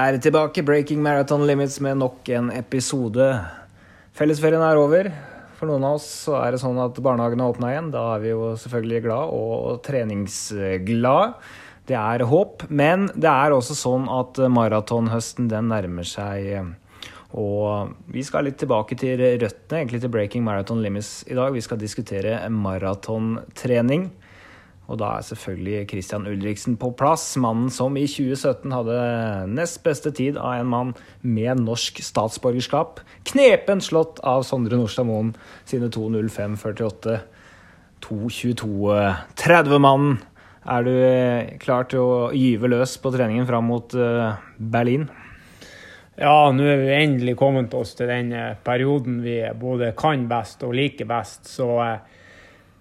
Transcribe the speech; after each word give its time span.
er 0.00 0.18
tilbake. 0.22 0.62
Breaking 0.64 1.02
Marathon 1.02 1.46
Limits 1.46 1.80
med 1.80 1.98
nok 2.00 2.28
en 2.32 2.50
episode. 2.54 3.26
Fellesferien 4.16 4.62
er 4.64 4.78
over. 4.80 5.10
For 5.58 5.68
noen 5.68 5.84
av 5.84 5.98
oss 5.98 6.06
så 6.24 6.38
er 6.40 6.54
det 6.54 6.60
sånn 6.62 6.78
at 6.80 6.98
barnehagene 7.04 7.48
åpna 7.50 7.72
igjen. 7.72 7.90
Da 7.92 8.04
er 8.14 8.22
vi 8.22 8.30
jo 8.32 8.52
selvfølgelig 8.60 9.02
glad 9.04 9.34
og 9.36 9.80
treningsglad. 9.84 11.34
Det 11.90 11.98
er 11.98 12.24
håp. 12.30 12.64
Men 12.68 13.08
det 13.12 13.28
er 13.30 13.56
også 13.56 13.76
sånn 13.76 14.06
at 14.12 14.40
maratonhøsten 14.52 15.50
den 15.52 15.68
nærmer 15.72 16.08
seg. 16.08 16.72
Og 17.36 17.92
vi 18.10 18.24
skal 18.26 18.48
litt 18.48 18.58
tilbake 18.62 18.96
til 18.98 19.20
røttene, 19.20 19.82
egentlig 19.82 20.00
til 20.02 20.14
Breaking 20.14 20.46
Marathon 20.46 20.80
Limits 20.82 21.20
i 21.28 21.36
dag. 21.38 21.52
Vi 21.54 21.62
skal 21.62 21.78
diskutere 21.82 22.40
maratontrening. 22.50 24.08
Og 24.90 24.98
da 24.98 25.12
er 25.16 25.22
selvfølgelig 25.22 25.88
Christian 25.92 26.26
Ulriksen 26.26 26.74
på 26.80 26.90
plass. 26.98 27.36
Mannen 27.38 27.70
som 27.70 27.96
i 27.98 28.06
2017 28.10 28.72
hadde 28.74 28.96
nest 29.54 29.84
beste 29.86 30.10
tid 30.16 30.36
av 30.40 30.54
en 30.58 30.66
mann 30.72 30.94
med 31.22 31.60
norsk 31.62 32.02
statsborgerskap. 32.02 33.00
Knepen 33.30 33.80
slått 33.84 34.18
av 34.26 34.42
Sondre 34.48 34.76
Nordstad 34.80 35.06
Moen 35.06 35.30
sine 35.70 35.88
2.05,48. 35.94 37.20
2.22,30-mannen. 38.00 40.18
Er 40.70 40.84
du 40.84 40.92
eh, 40.92 41.58
klar 41.60 41.84
til 41.88 41.98
å 42.04 42.32
gyve 42.36 42.68
løs 42.68 42.98
på 43.00 43.10
treningen 43.14 43.46
fram 43.48 43.64
mot 43.70 43.94
eh, 43.96 44.34
Berlin? 44.58 45.08
Ja, 46.20 46.52
nå 46.52 46.64
er 46.68 46.76
vi 46.82 46.90
endelig 46.98 47.36
kommet 47.40 47.74
oss 47.78 47.94
til 47.96 48.08
den 48.10 48.32
eh, 48.36 48.56
perioden 48.64 49.22
vi 49.24 49.36
både 49.56 49.92
kan 49.98 50.28
best 50.28 50.62
og 50.66 50.74
liker 50.76 51.06
best. 51.08 51.48
Så 51.48 51.66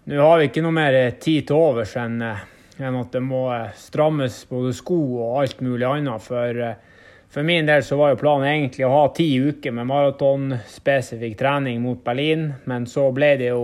nå 0.04 0.22
har 0.22 0.40
vi 0.40 0.48
ikke 0.50 0.64
noe 0.64 0.76
mer 0.76 0.96
tid 1.22 1.50
til 1.50 1.60
overs 1.60 1.96
enn, 2.00 2.22
eh, 2.24 2.46
at 2.80 3.12
det 3.14 3.22
må 3.24 3.44
eh, 3.54 3.76
strammes 3.78 4.42
både 4.50 4.72
sko 4.78 5.00
og 5.20 5.42
alt 5.44 5.62
mulig 5.66 5.86
annet. 5.86 6.24
For, 6.24 6.62
eh, 6.66 7.06
for 7.30 7.46
min 7.46 7.68
del 7.68 7.84
så 7.86 8.00
var 8.00 8.14
jo 8.14 8.22
planen 8.24 8.48
egentlig 8.50 8.88
å 8.88 8.94
ha 8.96 9.06
ti 9.14 9.28
uker 9.38 9.76
med 9.76 9.90
maratonspesifikk 9.92 11.38
trening 11.38 11.82
mot 11.84 12.04
Berlin, 12.06 12.54
men 12.66 12.88
så 12.90 13.10
ble 13.14 13.36
det 13.42 13.52
jo 13.52 13.64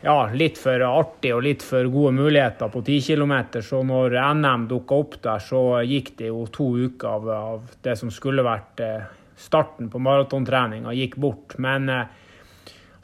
ja, 0.00 0.18
litt 0.30 0.58
for 0.58 0.82
artig 0.86 1.34
og 1.34 1.44
litt 1.44 1.62
for 1.66 1.86
gode 1.90 2.14
muligheter 2.16 2.70
på 2.70 2.82
10 2.86 3.06
km. 3.10 3.36
Så 3.66 3.82
når 3.86 4.14
NM 4.38 4.68
dukka 4.70 4.98
opp 5.04 5.18
der, 5.22 5.42
så 5.42 5.82
gikk 5.82 6.14
det 6.18 6.30
jo 6.30 6.46
to 6.54 6.70
uker 6.78 7.08
av, 7.18 7.30
av 7.34 7.72
det 7.82 7.96
som 7.98 8.10
skulle 8.14 8.46
vært 8.46 8.82
starten 9.38 9.90
på 9.90 10.02
maratontreninga, 10.02 10.94
gikk 10.94 11.18
bort. 11.18 11.58
Men 11.58 11.90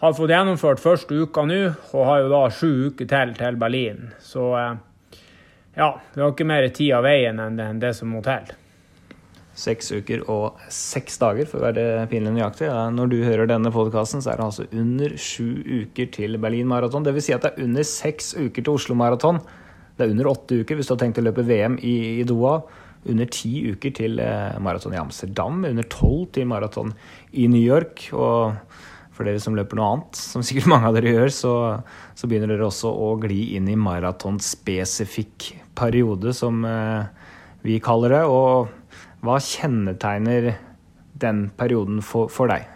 har 0.04 0.16
fått 0.16 0.32
gjennomført 0.34 0.82
første 0.82 1.16
uka 1.16 1.46
nå, 1.48 1.60
og 1.96 2.08
har 2.08 2.24
jo 2.24 2.32
da 2.32 2.42
sju 2.52 2.72
uker 2.90 3.08
til 3.08 3.32
til 3.38 3.56
Berlin. 3.60 4.10
Så 4.20 4.50
eh, 4.60 4.74
ja, 5.78 5.88
vi 6.12 6.20
har 6.20 6.34
ikke 6.34 6.46
mer 6.48 6.68
tid 6.76 6.92
av 6.98 7.06
veien 7.06 7.40
enn 7.40 7.80
det 7.80 7.94
som 7.96 8.12
må 8.12 8.20
til. 8.24 8.52
Seks 9.54 9.92
uker 9.94 10.24
og 10.30 10.60
seks 10.72 11.16
dager, 11.22 11.46
for 11.46 11.60
å 11.62 11.66
være 11.68 12.06
pinlig 12.10 12.34
nøyaktig. 12.34 12.68
Når 12.94 13.10
du 13.12 13.16
hører 13.22 13.48
denne 13.48 13.70
podkasten, 13.74 14.20
så 14.22 14.32
er 14.32 14.40
det 14.40 14.48
altså 14.48 14.66
under 14.74 15.14
sju 15.16 15.46
uker 15.84 16.10
til 16.14 16.40
Berlin 16.42 16.68
Maraton. 16.70 17.06
Dvs. 17.06 17.28
Si 17.28 17.36
at 17.36 17.46
det 17.46 17.54
er 17.54 17.68
under 17.68 17.86
seks 17.86 18.32
uker 18.34 18.60
til 18.60 18.72
Oslo 18.74 18.98
Maraton. 18.98 19.38
Det 19.94 20.04
er 20.04 20.14
under 20.14 20.32
åtte 20.32 20.58
uker 20.58 20.76
hvis 20.76 20.90
du 20.90 20.96
har 20.96 21.04
tenkt 21.04 21.22
å 21.22 21.24
løpe 21.24 21.46
VM 21.46 21.78
i, 21.78 21.94
i 22.18 22.26
Doha. 22.26 22.58
Under 23.08 23.28
ti 23.30 23.68
uker 23.70 23.94
til 23.94 24.18
eh, 24.20 24.56
maraton 24.64 24.96
i 24.96 24.98
Amsterdam. 24.98 25.62
Under 25.68 25.86
tolv 25.92 26.32
til 26.34 26.50
maraton 26.50 26.90
i 27.32 27.46
New 27.52 27.62
York. 27.62 28.08
og 28.12 28.58
for 29.14 29.28
dere 29.28 29.40
som 29.42 29.54
løper 29.54 29.78
noe 29.78 29.90
annet, 29.92 30.18
som 30.18 30.42
sikkert 30.44 30.70
mange 30.72 30.90
av 30.90 30.96
dere 30.96 31.14
gjør, 31.14 31.32
så, 31.34 31.54
så 32.18 32.30
begynner 32.30 32.50
dere 32.50 32.66
også 32.66 32.90
å 32.90 33.12
gli 33.22 33.54
inn 33.58 33.70
i 33.70 33.78
maratonspesifikk 33.78 35.50
periode, 35.78 36.34
som 36.34 36.64
eh, 36.66 37.30
vi 37.64 37.78
kaller 37.82 38.18
det. 38.18 38.22
Og 38.26 39.24
hva 39.24 39.40
kjennetegner 39.40 40.54
den 41.22 41.48
perioden 41.56 42.02
for, 42.04 42.32
for 42.32 42.50
deg? 42.50 42.66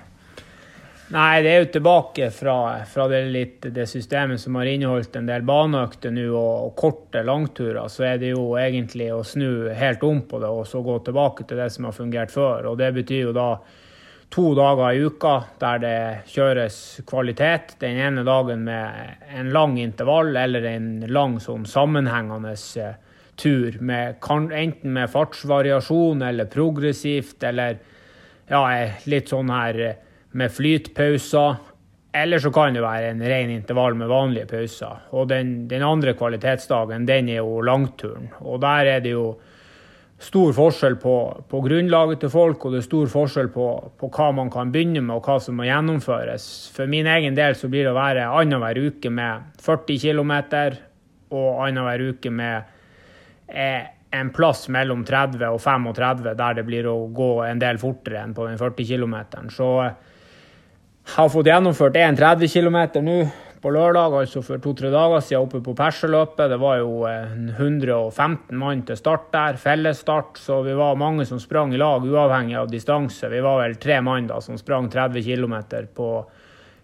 Nei, 1.08 1.40
det 1.40 1.50
er 1.50 1.62
jo 1.62 1.68
tilbake 1.72 2.26
fra, 2.36 2.54
fra 2.84 3.06
det, 3.08 3.22
litt, 3.32 3.64
det, 3.72 3.86
systemet 3.88 4.40
som 4.42 4.58
har 4.60 4.68
inneholdt 4.68 5.14
en 5.16 5.28
del 5.30 5.44
baneøkter 5.48 6.12
nå 6.12 6.26
og, 6.34 6.66
og, 6.66 6.72
korte 6.76 7.22
langturer. 7.24 7.80
Så 7.88 8.04
er 8.04 8.20
det 8.20 8.34
jo 8.34 8.50
egentlig 8.60 9.08
å 9.14 9.22
snu 9.24 9.70
helt 9.72 10.04
om 10.04 10.20
på 10.28 10.40
det 10.42 10.50
og 10.52 10.66
så 10.68 10.82
gå 10.84 10.98
tilbake 11.06 11.48
til 11.48 11.62
det 11.62 11.70
som 11.72 11.88
har 11.88 11.96
fungert 11.96 12.34
før. 12.34 12.68
Og 12.68 12.76
det 12.80 12.92
betyr 13.00 13.30
jo 13.30 13.32
da 13.36 13.54
to 14.30 14.54
dager 14.54 14.92
i 14.92 15.04
uka 15.04 15.34
der 15.60 15.82
det 15.82 15.98
kjøres 16.32 16.78
kvalitet. 17.08 17.76
Den 17.80 18.00
ene 18.02 18.24
dagen 18.26 18.64
med 18.66 19.28
en 19.34 19.52
lang 19.54 19.78
intervall 19.80 20.36
eller 20.36 20.66
en 20.68 20.90
lang 21.08 21.38
sånn 21.40 21.66
sammenhengende 21.68 22.54
eh, 22.82 22.98
tur. 23.38 23.78
Med, 23.80 24.18
enten 24.28 24.92
med 24.92 25.10
fartsvariasjon 25.12 26.22
eller 26.28 26.50
progressivt 26.52 27.42
eller 27.48 27.78
ja, 28.48 28.62
litt 29.08 29.32
sånn 29.32 29.52
her 29.52 29.80
eh, 29.86 29.98
med 30.36 30.52
flytpauser. 30.52 31.64
Eller 32.18 32.40
så 32.40 32.50
kan 32.52 32.74
det 32.74 32.82
være 32.82 33.12
en 33.12 33.20
ren 33.22 33.50
intervall 33.52 33.96
med 33.96 34.10
vanlige 34.10 34.48
pauser. 34.50 35.04
Og 35.16 35.28
den, 35.30 35.68
den 35.70 35.84
andre 35.84 36.14
kvalitetsdagen, 36.16 37.04
den 37.08 37.28
er 37.32 37.42
jo 37.42 37.60
langturen. 37.64 38.30
Og 38.40 38.60
der 38.64 38.96
er 38.96 39.04
det 39.04 39.12
jo 39.12 39.32
stor 40.18 40.52
forskjell 40.52 40.96
på, 40.98 41.14
på, 41.48 41.60
grunnlaget 41.62 42.24
til 42.24 42.32
folk, 42.32 42.64
og 42.64 42.74
det 42.74 42.80
er 42.80 42.86
stor 42.88 43.10
forskjell 43.12 43.50
på, 43.54 43.66
på, 44.00 44.10
hva 44.14 44.30
man 44.34 44.50
kan 44.50 44.72
begynne 44.74 45.02
med, 45.04 45.14
og 45.14 45.28
hva 45.28 45.38
som 45.42 45.58
må 45.58 45.68
gjennomføres. 45.68 46.48
For 46.74 46.90
min 46.90 47.06
egen 47.06 47.38
del 47.38 47.54
så 47.58 47.70
blir 47.70 47.86
det 47.86 47.92
å 47.92 47.98
være 47.98 48.26
annenhver 48.26 48.80
uke 48.88 49.12
med 49.14 49.60
40 49.62 50.02
km, 50.02 50.34
og 51.38 51.62
annenhver 51.68 52.08
uke 52.10 52.32
med 52.34 52.74
eh, 53.46 53.86
en 54.18 54.30
plass 54.34 54.66
mellom 54.72 55.04
30 55.06 55.44
og 55.52 55.60
35, 55.62 56.34
der 56.34 56.58
det 56.58 56.66
blir 56.66 56.88
å 56.90 56.96
gå 57.14 57.32
en 57.46 57.60
del 57.62 57.78
fortere 57.78 58.22
enn 58.24 58.34
på 58.34 58.48
den 58.48 58.58
40 58.58 58.88
km. 58.88 59.18
Så 59.54 59.68
jeg 59.84 61.14
har 61.14 61.30
fått 61.32 61.50
gjennomført 61.52 61.96
en 62.00 62.18
30 62.18 62.50
km 62.52 62.80
nå 63.04 63.20
på 63.62 63.72
lørdag, 63.74 64.14
altså 64.20 64.42
for 64.44 64.62
to-tre 64.62 64.90
dager 64.92 65.22
siden, 65.24 65.46
oppe 65.46 65.60
på 65.64 65.74
Perseløpet. 65.78 66.50
Det 66.52 66.58
var 66.62 66.80
jo 66.80 67.04
115 67.08 68.56
mann 68.58 68.84
til 68.86 68.98
start 68.98 69.30
der, 69.34 69.58
fellesstart, 69.60 70.38
så 70.38 70.60
vi 70.66 70.76
var 70.78 70.98
mange 71.00 71.26
som 71.28 71.40
sprang 71.42 71.74
i 71.74 71.80
lag, 71.80 72.06
uavhengig 72.06 72.58
av 72.60 72.70
distanse. 72.70 73.30
Vi 73.32 73.42
var 73.44 73.62
vel 73.62 73.78
tre 73.82 74.00
mann 74.04 74.30
da 74.30 74.40
som 74.44 74.58
sprang 74.60 74.90
30 74.92 75.26
km 75.26 75.56
på 75.96 76.10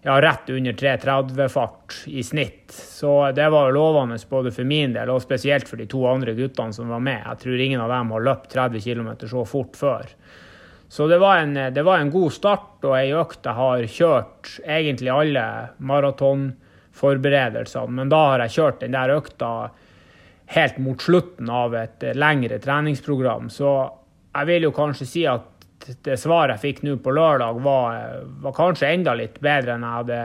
ja, 0.05 0.19
rett 0.21 0.49
under 0.53 0.73
3.30-fart 0.73 2.03
i 2.13 2.23
snitt. 2.23 2.71
Så 2.71 3.31
det 3.31 3.47
var 3.49 3.69
jo 3.69 3.77
lovende 3.79 4.19
både 4.29 4.51
for 4.53 4.67
min 4.69 4.93
del 4.93 5.09
og 5.09 5.23
spesielt 5.23 5.69
for 5.69 5.81
de 5.81 5.87
to 5.89 6.03
andre 6.09 6.35
guttene 6.37 6.75
som 6.75 6.91
var 6.93 7.01
med. 7.01 7.23
Jeg 7.23 7.41
tror 7.41 7.63
ingen 7.65 7.81
av 7.81 7.93
dem 7.93 8.11
har 8.13 8.27
løpt 8.27 8.51
30 8.53 8.83
km 8.85 9.09
så 9.25 9.45
fort 9.49 9.79
før. 9.79 10.11
Så 10.87 11.07
det 11.09 11.17
var, 11.17 11.41
en, 11.41 11.57
det 11.73 11.83
var 11.83 11.99
en 11.99 12.11
god 12.13 12.35
start 12.35 12.85
og 12.85 12.93
ei 12.99 13.09
økt 13.17 13.47
jeg 13.47 13.57
har 13.57 13.87
kjørt 13.89 14.51
egentlig 14.61 15.09
alle 15.09 15.45
maraton 15.81 16.51
forberedelsene. 16.95 17.95
Men 17.99 18.13
da 18.13 18.21
har 18.31 18.45
jeg 18.45 18.55
kjørt 18.57 18.81
den 18.83 18.95
der 18.95 19.15
økta 19.17 19.51
helt 20.55 20.77
mot 20.77 21.01
slutten 21.01 21.49
av 21.49 21.75
et 21.77 22.05
lengre 22.15 22.59
treningsprogram. 22.61 23.49
Så 23.49 23.71
jeg 24.35 24.49
vil 24.51 24.67
jo 24.67 24.75
kanskje 24.75 25.07
si 25.09 25.25
at 25.29 25.51
det 26.05 26.17
svaret 26.17 26.55
jeg 26.55 26.63
fikk 26.63 26.85
nå 26.85 26.97
på 27.03 27.13
lørdag, 27.13 27.59
var, 27.63 28.21
var, 28.41 28.53
kanskje 28.57 28.91
enda 28.93 29.13
litt 29.17 29.39
bedre 29.43 29.75
enn 29.75 29.85
jeg 29.85 29.99
hadde 29.99 30.21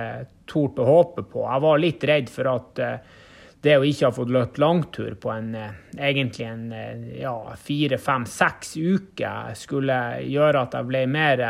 tort 0.50 0.78
å 0.80 0.86
håpe 0.88 1.24
på. 1.28 1.44
Jeg 1.44 1.64
var 1.64 1.82
litt 1.82 2.06
redd 2.08 2.30
for 2.32 2.50
at 2.50 2.80
eh, 2.80 3.18
det 3.60 3.76
å 3.76 3.84
ikke 3.84 4.08
ha 4.08 4.16
fått 4.16 4.32
løpt 4.32 4.60
langtur 4.62 5.16
på 5.20 5.32
en 5.34 5.52
eh, 5.58 5.76
egentlig 5.98 6.46
en 6.48 6.64
eh, 6.72 7.20
ja, 7.20 7.34
fire, 7.60 8.00
fem, 8.00 8.24
seks 8.28 8.76
uker 8.78 9.52
skulle 9.58 10.00
gjøre 10.24 10.64
at 10.64 10.78
jeg 10.78 10.88
ble 10.88 11.04
mer 11.10 11.44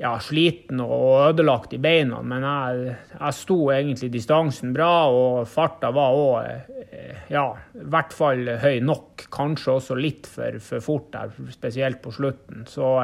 ja, 0.00 0.14
sliten 0.22 0.80
og 0.80 1.28
ødelagt 1.28 1.74
i 1.76 1.80
beina, 1.82 2.22
men 2.24 2.44
jeg, 2.46 2.94
jeg 3.12 3.36
sto 3.36 3.58
egentlig 3.74 4.08
distansen 4.14 4.72
bra, 4.72 4.92
og 5.12 5.48
farta 5.50 5.90
var 5.92 6.16
òg 6.16 6.38
eh, 6.88 7.26
ja, 7.28 7.44
i 7.76 7.88
hvert 7.92 8.14
fall 8.16 8.48
høy 8.62 8.80
nok. 8.84 9.26
Kanskje 9.30 9.74
også 9.76 9.98
litt 10.00 10.30
for, 10.30 10.56
for 10.64 10.84
fort 10.84 11.12
der, 11.12 11.34
spesielt 11.52 12.00
på 12.00 12.14
slutten. 12.16 12.64
Så 12.70 12.94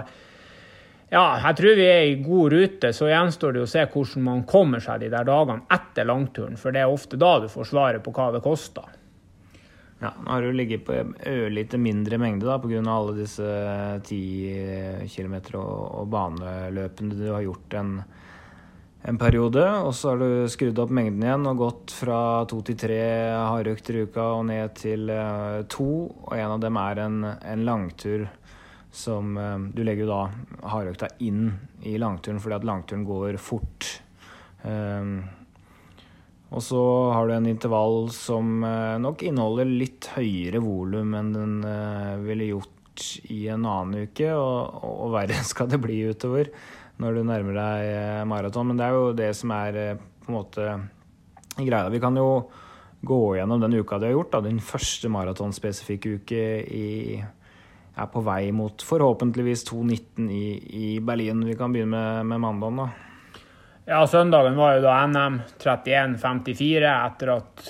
ja, 1.12 1.24
jeg 1.44 1.58
tror 1.60 1.76
vi 1.78 1.86
er 1.86 2.08
i 2.08 2.18
god 2.24 2.56
rute. 2.56 2.92
Så 2.96 3.10
gjenstår 3.12 3.54
det 3.54 3.66
å 3.66 3.70
se 3.70 3.84
hvordan 3.92 4.24
man 4.26 4.46
kommer 4.48 4.82
seg 4.82 5.04
de 5.04 5.12
der 5.12 5.28
dagene 5.28 5.68
etter 5.76 6.08
langturen, 6.08 6.56
for 6.58 6.74
det 6.74 6.82
er 6.82 6.92
ofte 6.92 7.20
da 7.20 7.36
du 7.44 7.50
får 7.52 7.74
svaret 7.74 8.04
på 8.06 8.16
hva 8.16 8.32
det 8.34 8.42
koster. 8.46 8.95
Ja, 9.98 10.12
Nå 10.24 10.30
har 10.30 10.42
du 10.42 10.52
ligget 10.52 10.84
på 10.84 10.92
ørlite 11.26 11.78
mindre 11.80 12.18
mengde 12.20 12.44
da, 12.44 12.58
pga. 12.60 12.82
alle 12.92 13.14
disse 13.16 13.46
10 14.04 15.08
km 15.08 15.36
og, 15.56 16.02
og 16.02 16.08
baneløpene 16.12 17.16
du 17.16 17.30
har 17.32 17.44
gjort 17.46 17.76
en, 17.80 17.94
en 19.08 19.18
periode. 19.18 19.64
Og 19.80 19.94
så 19.96 20.12
har 20.12 20.20
du 20.20 20.50
skrudd 20.52 20.82
opp 20.84 20.92
mengden 20.92 21.24
igjen 21.24 21.48
og 21.48 21.62
gått 21.62 21.94
fra 21.96 22.18
to 22.50 22.60
til 22.66 22.76
tre 22.76 23.00
hardøkter 23.32 23.96
i 23.96 24.02
uka 24.04 24.26
og 24.36 24.44
ned 24.50 24.76
til 24.76 25.08
uh, 25.08 25.64
to. 25.72 25.88
Og 26.28 26.36
en 26.36 26.58
av 26.58 26.60
dem 26.66 26.80
er 26.82 27.02
en, 27.06 27.22
en 27.32 27.64
langtur 27.64 28.28
som 28.96 29.32
uh, 29.36 29.56
Du 29.72 29.80
legger 29.84 30.04
jo 30.04 30.12
da 30.12 30.68
hardøkta 30.74 31.08
inn 31.24 31.48
i 31.88 31.96
langturen 32.00 32.40
fordi 32.40 32.60
at 32.60 32.68
langturen 32.68 33.08
går 33.08 33.40
fort. 33.40 33.88
Um, 34.60 35.22
Og 36.54 36.62
så 36.62 36.80
har 37.10 37.26
du 37.26 37.34
en 37.34 37.48
intervall 37.50 38.10
som 38.14 38.62
eh, 38.64 38.96
nok 39.02 39.24
inneholder 39.26 39.66
litt 39.66 40.10
høyere 40.14 40.60
volum 40.62 41.16
enn 41.18 41.32
den 41.34 41.56
eh, 41.66 42.12
ville 42.22 42.50
gjort 42.52 43.06
i 43.34 43.42
en 43.52 43.66
annen 43.66 44.06
uke, 44.06 44.28
og, 44.32 44.84
og 44.86 45.16
verre 45.16 45.40
skal 45.50 45.70
det 45.72 45.82
bli 45.82 46.04
utover 46.06 46.52
når 47.02 47.18
du 47.18 47.24
nærmer 47.28 47.58
deg 47.58 47.88
eh, 47.96 48.22
maraton. 48.30 48.70
Men 48.70 48.78
det 48.78 48.86
er 48.86 48.94
jo 48.94 49.16
det 49.18 49.32
som 49.36 49.52
er 49.56 49.80
på 49.98 50.30
en 50.30 50.38
måte 50.38 50.68
greia. 51.56 51.90
Vi 51.92 52.02
kan 52.02 52.16
jo 52.18 52.28
gå 53.06 53.20
gjennom 53.36 53.60
den 53.62 53.76
uka 53.76 53.98
du 53.98 54.06
har 54.08 54.14
gjort, 54.14 54.32
da, 54.36 54.44
din 54.46 54.62
første 54.62 55.10
maratonspesifikke 55.12 56.14
uke 56.20 56.44
i 56.62 56.86
er 57.96 58.08
på 58.12 58.20
vei 58.20 58.50
mot 58.52 58.82
forhåpentligvis 58.84 59.64
2.19 59.70 60.30
i, 60.30 60.46
i 60.84 60.88
Berlin. 61.00 61.44
Vi 61.48 61.56
kan 61.56 61.72
begynne 61.72 61.96
med, 61.96 62.26
med 62.32 62.42
mandagen, 62.44 62.82
da. 62.82 63.05
Ja, 63.88 64.06
søndagen 64.06 64.56
var 64.56 64.72
jo 64.74 64.80
da 64.82 65.06
NM 65.06 65.36
31.54 65.62 66.88
etter 67.06 67.30
at 67.30 67.68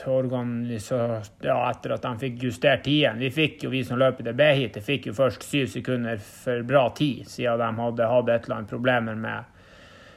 ja, 1.44 1.56
etter 1.68 1.92
at 1.92 2.06
de 2.06 2.12
fikk 2.22 2.46
justert 2.46 2.86
tiden. 2.86 3.20
Vi 3.20 3.28
fikk 3.28 3.66
jo, 3.66 3.72
vi 3.74 3.82
som 3.84 4.00
løper 4.00 4.24
til 4.24 4.38
B-heatet, 4.38 4.86
fikk 4.86 5.10
jo 5.10 5.14
først 5.18 5.44
syv 5.44 5.68
sekunder 5.74 6.16
for 6.24 6.64
bra 6.64 6.86
tid, 6.96 7.28
siden 7.28 7.60
de 7.60 7.68
hadde 7.82 8.08
hatt 8.14 8.32
et 8.32 8.48
eller 8.48 8.56
annet 8.56 8.72
problemer 8.72 9.20
med, 9.26 9.60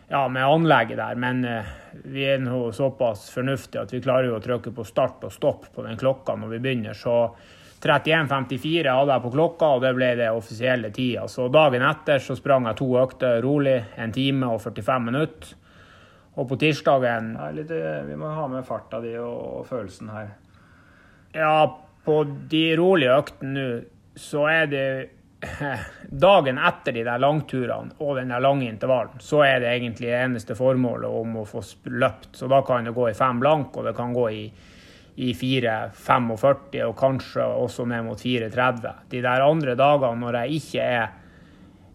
ja, 0.07 0.23
med 0.31 0.47
anlegget 0.47 1.03
der. 1.03 1.19
Men 1.19 1.43
eh, 1.43 1.75
vi 2.07 2.29
er 2.31 2.39
nå 2.47 2.63
såpass 2.71 3.27
fornuftige 3.35 3.83
at 3.83 3.91
vi 3.91 3.99
klarer 4.07 4.31
jo 4.31 4.39
å 4.39 4.43
trykke 4.47 4.71
på 4.71 4.87
start 4.87 5.27
og 5.27 5.35
stopp 5.35 5.67
på 5.75 5.83
den 5.83 5.99
klokka 5.99 6.39
når 6.39 6.55
vi 6.55 6.63
begynner. 6.63 6.95
så 6.95 7.25
31,54 7.83 8.87
hadde 8.87 9.17
jeg 9.17 9.27
på 9.27 9.35
klokka, 9.35 9.75
og 9.75 9.83
det 9.83 9.97
ble 9.99 10.15
det 10.15 10.31
offisielle 10.31 10.95
tida. 10.95 11.27
Så 11.27 11.51
dagen 11.51 11.83
etter 11.83 12.23
så 12.23 12.39
sprang 12.39 12.71
jeg 12.71 12.79
to 12.79 12.93
økter 13.03 13.41
rolig, 13.43 13.81
en 13.99 14.15
time 14.15 14.55
og 14.55 14.63
45 14.63 15.11
minutter. 15.11 15.59
Og 16.39 16.47
på 16.47 16.57
tirsdagen 16.61 17.33
ja, 17.35 17.51
litt, 17.51 17.71
eh, 17.75 18.01
Vi 18.07 18.17
må 18.19 18.31
ha 18.31 18.47
med 18.51 18.67
farta 18.67 19.01
di 19.03 19.13
og, 19.19 19.39
og 19.59 19.69
følelsen 19.69 20.11
her. 20.13 20.33
Ja, 21.35 21.53
på 22.05 22.23
de 22.49 22.65
rolige 22.79 23.17
øktene 23.19 23.53
nå, 23.55 23.69
så 24.19 24.47
er 24.51 24.69
det 24.71 24.85
Dagen 26.25 26.57
etter 26.59 26.95
de 26.95 27.05
der 27.07 27.21
langturene 27.21 27.95
og 28.03 28.17
den 28.17 28.33
der 28.33 28.43
lange 28.43 28.65
intervallen, 28.67 29.21
så 29.23 29.45
er 29.45 29.61
det 29.63 29.69
egentlig 29.71 30.09
det 30.09 30.17
eneste 30.17 30.57
formålet 30.57 31.07
om 31.07 31.37
å 31.39 31.45
få 31.47 31.61
løpt. 31.87 32.33
Så 32.35 32.49
da 32.51 32.59
kan 32.67 32.89
det 32.89 32.95
gå 32.97 33.05
i 33.07 33.15
fem 33.15 33.39
blank, 33.39 33.77
og 33.79 33.87
det 33.87 33.95
kan 33.95 34.11
gå 34.15 34.25
i 34.35 34.43
i 35.19 35.33
4,45 35.35 36.83
og 36.85 36.93
kanskje 36.99 37.43
også 37.43 37.85
ned 37.91 38.05
mot 38.07 38.21
4,30. 38.21 39.01
De 39.11 39.19
der 39.23 39.43
andre 39.43 39.75
dagene 39.79 40.21
når 40.21 40.37
jeg 40.41 40.61
ikke 40.61 40.85
er, 40.85 41.09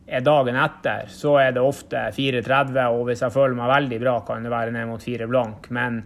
er 0.07 0.21
dagen 0.21 0.57
etter, 0.61 1.09
så 1.09 1.39
er 1.41 1.55
det 1.57 1.63
ofte 1.65 2.09
4,30, 2.13 2.77
og 2.93 3.07
hvis 3.09 3.23
jeg 3.25 3.33
føler 3.33 3.57
meg 3.57 3.73
veldig 3.73 4.01
bra, 4.03 4.19
kan 4.27 4.45
det 4.45 4.53
være 4.53 4.75
ned 4.75 4.89
mot 4.91 5.03
4 5.03 5.29
blank. 5.31 5.71
Men 5.73 6.03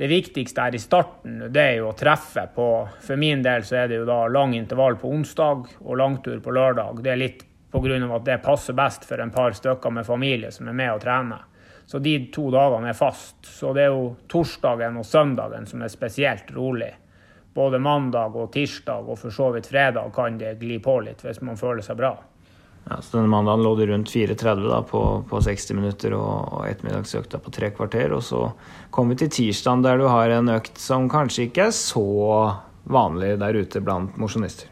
det 0.00 0.08
viktigste 0.08 0.64
her 0.64 0.76
i 0.76 0.80
starten, 0.80 1.38
det 1.52 1.60
er 1.60 1.74
jo 1.80 1.90
å 1.90 1.96
treffe 1.96 2.46
på 2.54 2.66
For 3.04 3.20
min 3.20 3.42
del 3.44 3.64
så 3.68 3.82
er 3.82 3.90
det 3.90 3.98
jo 4.00 4.08
da 4.08 4.22
lang 4.32 4.54
intervall 4.56 4.96
på 5.00 5.10
onsdag 5.12 5.66
og 5.80 5.98
langtur 6.00 6.40
på 6.40 6.54
lørdag. 6.56 7.02
Det 7.04 7.12
er 7.12 7.20
litt 7.20 7.44
pga. 7.70 8.14
at 8.16 8.24
det 8.24 8.42
passer 8.42 8.72
best 8.72 9.04
for 9.04 9.20
en 9.20 9.30
par 9.30 9.52
stykker 9.52 9.90
med 9.90 10.06
familie 10.06 10.50
som 10.50 10.68
er 10.68 10.72
med 10.72 10.94
og 10.94 11.00
trener. 11.00 11.44
Så 11.86 11.98
de 11.98 12.30
to 12.32 12.50
dagene 12.50 12.88
er 12.88 12.94
fast. 12.94 13.44
Så 13.44 13.72
det 13.74 13.82
er 13.82 13.92
jo 13.92 14.16
torsdagen 14.28 14.96
og 14.96 15.06
søndagen 15.06 15.66
som 15.66 15.82
er 15.82 15.88
spesielt 15.88 16.50
rolig. 16.54 16.92
Både 17.54 17.78
mandag 17.78 18.36
og 18.36 18.52
tirsdag 18.52 19.08
og 19.08 19.18
for 19.18 19.30
så 19.30 19.50
vidt 19.50 19.66
fredag 19.66 20.12
kan 20.14 20.38
det 20.38 20.58
gli 20.60 20.78
på 20.78 21.00
litt 21.00 21.24
hvis 21.24 21.42
man 21.42 21.58
føler 21.58 21.82
seg 21.82 21.98
bra. 21.98 22.14
Ja, 22.88 22.98
så 23.02 23.18
denne 23.18 23.30
mandagen 23.30 23.62
lå 23.62 23.74
det 23.78 23.86
rundt 23.90 24.10
4.30 24.10 24.82
på, 24.90 25.02
på, 25.30 25.42
60 25.46 25.76
minutter 25.78 26.16
og, 26.16 26.56
og 26.56 26.66
ettermiddagsøkta 26.70 27.38
på 27.42 27.52
tre 27.54 27.70
kvarter. 27.76 28.16
Og 28.16 28.24
så 28.26 28.46
kom 28.90 29.12
vi 29.12 29.20
til 29.20 29.30
tirsdagen 29.30 29.84
der 29.86 30.00
du 30.00 30.08
har 30.10 30.32
en 30.34 30.50
økt 30.56 30.80
som 30.80 31.10
kanskje 31.12 31.48
ikke 31.48 31.68
er 31.68 31.76
så 31.76 32.08
vanlig 32.90 33.36
der 33.40 33.60
ute 33.62 33.82
blant 33.84 34.18
mosjonister. 34.18 34.70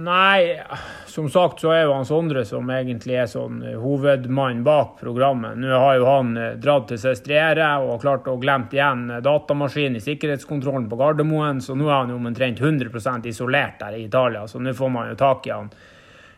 Nei, 0.00 0.54
som 1.06 1.26
sagt 1.28 1.60
så 1.60 1.72
er 1.74 1.80
jo 1.82 1.94
han 1.96 2.06
Sondre 2.06 2.44
som 2.46 2.68
egentlig 2.70 3.16
er 3.18 3.26
sånn 3.28 3.58
eh, 3.66 3.78
hovedmann 3.80 4.62
bak 4.62 5.00
programmet. 5.00 5.58
Nå 5.58 5.72
har 5.74 5.96
jo 5.98 6.06
han 6.06 6.30
eh, 6.38 6.52
dratt 6.62 6.86
til 6.92 7.00
Sestriere 7.02 7.72
og 7.82 7.98
klart 8.04 8.28
å 8.30 8.36
glemt 8.38 8.72
igjen 8.76 9.08
eh, 9.10 9.22
datamaskinen 9.24 9.98
i 9.98 10.04
sikkerhetskontrollen 10.04 10.86
på 10.88 10.98
Gardermoen, 11.00 11.58
så 11.60 11.74
nå 11.74 11.90
er 11.90 11.96
han 11.96 12.14
jo 12.14 12.20
omtrent 12.22 12.62
100 12.62 13.26
isolert 13.26 13.82
der 13.82 13.98
i 13.98 14.04
Italia. 14.06 14.46
Så 14.46 14.62
nå 14.62 14.76
får 14.78 14.94
man 14.94 15.10
jo 15.10 15.18
tak 15.18 15.50
i 15.50 15.56
han 15.56 15.72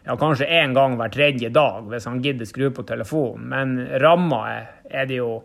ja, 0.05 0.17
kanskje 0.19 0.47
én 0.47 0.75
gang 0.75 0.97
hver 0.99 1.13
tredje 1.15 1.51
dag 1.55 1.89
hvis 1.91 2.07
han 2.11 2.23
gidder 2.23 2.49
skru 2.49 2.71
på 2.75 2.85
telefonen. 2.89 3.49
Men 3.53 3.75
ramma 4.03 4.43
er, 4.91 5.13
jo, 5.13 5.43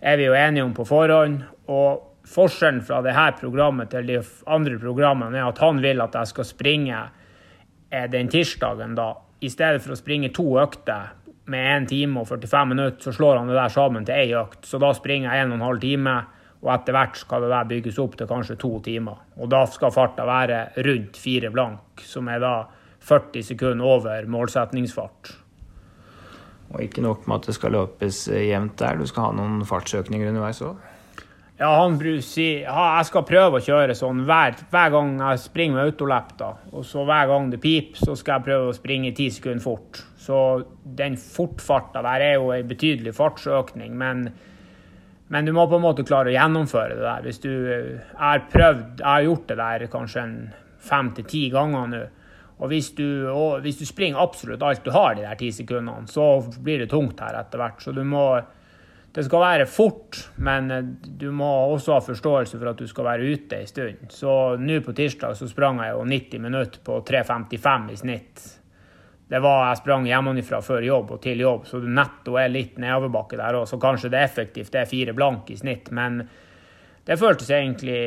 er 0.00 0.20
vi 0.20 0.28
jo 0.28 0.36
enige 0.38 0.66
om 0.66 0.74
på 0.76 0.86
forhånd. 0.88 1.42
og 1.66 2.04
Forskjellen 2.28 2.82
fra 2.84 3.00
det 3.00 3.14
her 3.16 3.32
programmet 3.38 3.88
til 3.90 4.04
de 4.08 4.18
andre 4.46 4.76
programmene 4.80 5.38
er 5.40 5.48
at 5.48 5.62
han 5.64 5.78
vil 5.80 6.02
at 6.04 6.16
jeg 6.18 6.28
skal 6.34 6.44
springe 6.44 6.98
den 8.12 8.28
tirsdagen, 8.28 8.92
da, 8.98 9.14
i 9.40 9.48
stedet 9.48 9.80
for 9.80 9.94
å 9.94 9.96
springe 9.96 10.28
to 10.36 10.44
økter 10.60 11.14
med 11.48 11.68
1 11.84 11.86
time 11.88 12.20
og 12.20 12.28
45 12.28 12.68
minutter, 12.68 13.00
så 13.00 13.14
slår 13.16 13.38
han 13.40 13.48
det 13.48 13.56
der 13.56 13.72
sammen 13.72 14.04
til 14.04 14.20
én 14.20 14.42
økt. 14.42 14.66
Så 14.68 14.80
da 14.82 14.90
springer 14.92 15.32
jeg 15.32 15.46
1 15.46 15.54
12 15.56 15.80
time, 15.86 16.16
og 16.58 16.72
etter 16.74 16.96
hvert 16.96 17.16
skal 17.16 17.44
det 17.44 17.52
der 17.54 17.70
bygges 17.70 18.00
opp 18.02 18.18
til 18.18 18.28
kanskje 18.28 18.58
to 18.60 18.72
timer. 18.84 19.22
Og 19.38 19.48
da 19.48 19.62
skal 19.70 19.94
farta 19.94 20.26
være 20.28 20.58
rundt 20.84 21.16
fire 21.16 21.52
blank, 21.54 22.02
som 22.04 22.28
er 22.28 22.42
da 22.44 22.54
40 23.08 23.46
sekunder 23.52 23.88
over 23.88 24.28
målsetningsfart. 24.30 25.32
Og 26.68 26.84
ikke 26.84 27.02
nok 27.04 27.24
med 27.26 27.40
at 27.40 27.48
det 27.48 27.56
skal 27.56 27.72
løpes 27.72 28.26
jevnt 28.28 28.76
der, 28.80 29.00
du 29.00 29.08
skal 29.08 29.30
ha 29.30 29.36
noen 29.38 29.64
fartsøkninger 29.68 30.28
underveis 30.28 30.60
òg? 30.64 30.76
Ja, 31.58 31.72
han 31.80 31.96
sier 32.22 32.60
ja, 32.68 32.82
jeg 33.00 33.06
skal 33.08 33.24
prøve 33.26 33.58
å 33.58 33.64
kjøre 33.64 33.94
sånn 33.98 34.20
hver, 34.28 34.54
hver 34.70 34.92
gang 34.94 35.16
jeg 35.18 35.40
springer 35.42 35.80
med 35.80 35.88
autolapp. 35.88 36.36
da. 36.38 36.52
Og 36.70 36.84
så 36.86 37.02
hver 37.06 37.26
gang 37.32 37.48
det 37.50 37.58
piper, 37.64 37.98
så 37.98 38.14
skal 38.14 38.36
jeg 38.36 38.46
prøve 38.46 38.68
å 38.68 38.76
springe 38.76 39.10
ti 39.16 39.26
sekunder 39.34 39.64
fort. 39.64 40.04
Så 40.22 40.38
den 41.00 41.16
fortfarta 41.18 42.04
der 42.06 42.26
er 42.28 42.36
jo 42.36 42.52
en 42.54 42.70
betydelig 42.70 43.16
fartsøkning, 43.16 43.96
men, 43.98 44.28
men, 45.34 45.48
du 45.48 45.54
må 45.56 45.66
på 45.66 45.80
en 45.80 45.86
måte 45.88 46.06
klare 46.06 46.30
å 46.30 46.36
gjennomføre 46.36 46.94
det 46.94 47.02
der. 47.08 47.26
Hvis 47.26 47.42
du 47.42 47.52
har 48.20 48.46
prøvd, 48.52 49.00
jeg 49.00 49.08
har 49.08 49.26
gjort 49.26 49.50
det 49.50 49.58
der 49.58 49.86
kanskje 49.90 50.24
en 50.28 50.38
fem 50.78 51.10
til 51.16 51.26
ti 51.32 51.42
ganger 51.50 51.90
nå. 51.90 52.04
Og 52.58 52.72
hvis, 52.72 52.92
du, 52.98 53.06
og 53.30 53.62
hvis 53.62 53.78
du 53.78 53.86
springer 53.86 54.18
absolutt 54.18 54.62
alt 54.66 54.84
du 54.84 54.90
har 54.90 55.14
de 55.14 55.22
der 55.22 55.38
ti 55.38 55.52
sekundene, 55.54 56.08
så 56.10 56.40
blir 56.58 56.82
det 56.82 56.90
tungt 56.90 57.20
her 57.22 57.38
etter 57.38 57.62
hvert. 57.62 57.82
Så 57.84 57.94
du 57.94 58.02
må 58.06 58.24
det 59.18 59.24
skal 59.24 59.40
være 59.40 59.64
fort, 59.66 60.18
men 60.44 60.70
eh, 60.70 60.84
du 61.18 61.30
må 61.34 61.48
også 61.72 61.96
ha 61.96 62.04
forståelse 62.04 62.58
for 62.60 62.70
at 62.70 62.78
du 62.78 62.86
skal 62.86 63.06
være 63.08 63.30
ute 63.32 63.56
en 63.56 63.70
stund. 63.70 64.04
Så 64.14 64.32
nå 64.60 64.76
på 64.84 64.94
tirsdag 64.94 65.34
så 65.38 65.48
sprang 65.48 65.80
jeg 65.82 65.94
jo 65.96 66.04
90 66.06 66.44
minutter 66.44 66.82
på 66.84 67.00
3.55 67.08 67.88
i 67.94 67.96
snitt. 67.98 68.44
Det 69.28 69.40
var 69.44 69.66
jeg 69.68 69.80
sprang 69.80 70.06
hjemmefra 70.08 70.60
før 70.64 70.84
jobb 70.86 71.10
og 71.16 71.22
til 71.24 71.42
jobb, 71.42 71.66
så 71.68 71.80
du 71.82 71.88
netto 71.92 72.36
er 72.40 72.52
litt 72.52 72.78
nedoverbakke 72.80 73.40
der 73.40 73.58
òg. 73.58 73.66
Så 73.68 73.80
kanskje 73.80 74.12
det 74.12 74.22
effektivt 74.24 74.70
det 74.72 74.84
er 74.84 74.92
fire 74.92 75.16
blank 75.16 75.50
i 75.52 75.58
snitt, 75.58 75.90
men 75.92 76.22
det 77.08 77.16
føltes 77.16 77.48
egentlig, 77.56 78.00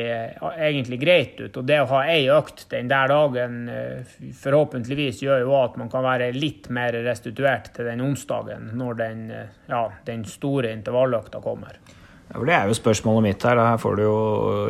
egentlig, 0.54 0.98
greit 1.02 1.40
ut. 1.40 1.56
Og 1.58 1.64
det 1.66 1.80
å 1.82 1.88
ha 1.90 2.04
ei 2.12 2.28
økt 2.30 2.68
den 2.70 2.86
der 2.90 3.10
dagen 3.10 3.56
eh, 3.66 4.12
forhåpentligvis 4.38 5.24
gjør 5.24 5.42
jo 5.42 5.56
at 5.58 5.74
man 5.80 5.90
kan 5.90 6.06
være 6.06 6.28
litt 6.36 6.68
mer 6.70 6.94
restituert 7.02 7.72
til 7.74 7.90
den 7.90 8.04
onsdagen 8.06 8.70
når 8.78 9.00
den, 9.00 9.26
eh, 9.34 9.50
ja, 9.72 9.82
den 10.06 10.22
store 10.30 10.70
intervalløkta 10.76 11.42
kommer. 11.42 11.82
Ja, 12.30 12.38
Det 12.46 12.54
er 12.54 12.70
jo 12.70 12.78
spørsmålet 12.78 13.26
mitt 13.26 13.42
her. 13.42 13.58
Her 13.58 13.82
får 13.82 13.98
du 13.98 14.06
jo 14.06 14.16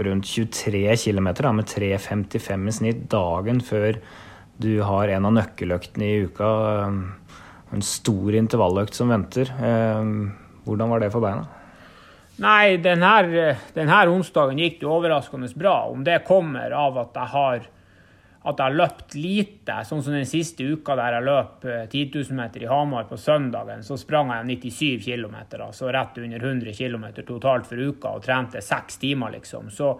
rundt 0.09 0.25
23 0.25 0.97
km 0.97 1.29
med 1.53 1.69
3,55 1.69 2.69
i 2.69 2.77
snitt 2.81 3.07
dagen 3.13 3.61
før 3.61 4.01
du 4.57 4.81
har 4.81 5.13
en 5.13 5.29
av 5.29 5.37
nøkkeløktene 5.43 6.09
i 6.09 6.23
uka. 6.25 6.55
En 7.73 7.85
stor 7.85 8.33
intervalløkt 8.33 8.97
som 8.97 9.13
venter. 9.13 9.53
Eh, 9.61 10.15
hvordan 10.65 10.89
var 10.89 11.05
det 11.05 11.13
for 11.13 11.21
beina? 11.21 11.45
Nei, 12.43 12.79
denne, 12.83 13.55
denne 13.77 14.01
onsdagen 14.11 14.59
gikk 14.59 14.81
det 14.81 14.89
overraskende 14.91 15.51
bra. 15.55 15.77
Om 15.93 16.03
det 16.07 16.25
kommer 16.27 16.75
av 16.75 16.99
at 17.05 17.21
jeg 17.21 17.35
har 17.37 17.71
at 18.43 18.59
jeg 18.59 18.65
har 18.65 18.75
løpt 18.75 19.15
lite, 19.15 19.75
sånn 19.87 20.01
som 20.03 20.17
den 20.17 20.27
siste 20.27 20.67
uka 20.67 20.97
der 20.99 21.15
jeg 21.17 21.27
løp 21.29 21.61
10 21.63 22.01
eh, 22.01 22.09
000 22.11 22.39
meter 22.39 22.65
i 22.65 22.71
Hamar 22.71 23.07
på 23.07 23.19
søndagen, 23.21 23.85
så 23.87 23.95
sprang 24.01 24.33
jeg 24.35 24.49
97 24.67 25.05
km, 25.05 25.37
altså 25.63 25.93
rett 25.95 26.19
under 26.19 26.43
100 26.43 26.75
km 26.75 27.07
totalt 27.21 27.69
for 27.71 27.79
uka, 27.79 28.17
og 28.17 28.27
trente 28.27 28.63
seks 28.65 28.99
timer, 29.03 29.31
liksom. 29.37 29.71
Så, 29.71 29.93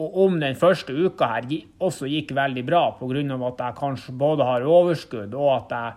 og 0.00 0.16
om 0.24 0.40
den 0.40 0.56
første 0.56 0.96
uka 0.96 1.28
her 1.34 1.50
også 1.84 2.08
gikk 2.08 2.32
veldig 2.34 2.64
bra 2.64 2.86
pga. 2.96 3.20
at 3.50 3.60
jeg 3.66 3.78
kanskje 3.82 4.16
både 4.16 4.48
har 4.48 4.64
overskudd 4.64 5.36
og 5.36 5.50
at 5.58 5.76
jeg 5.76 5.92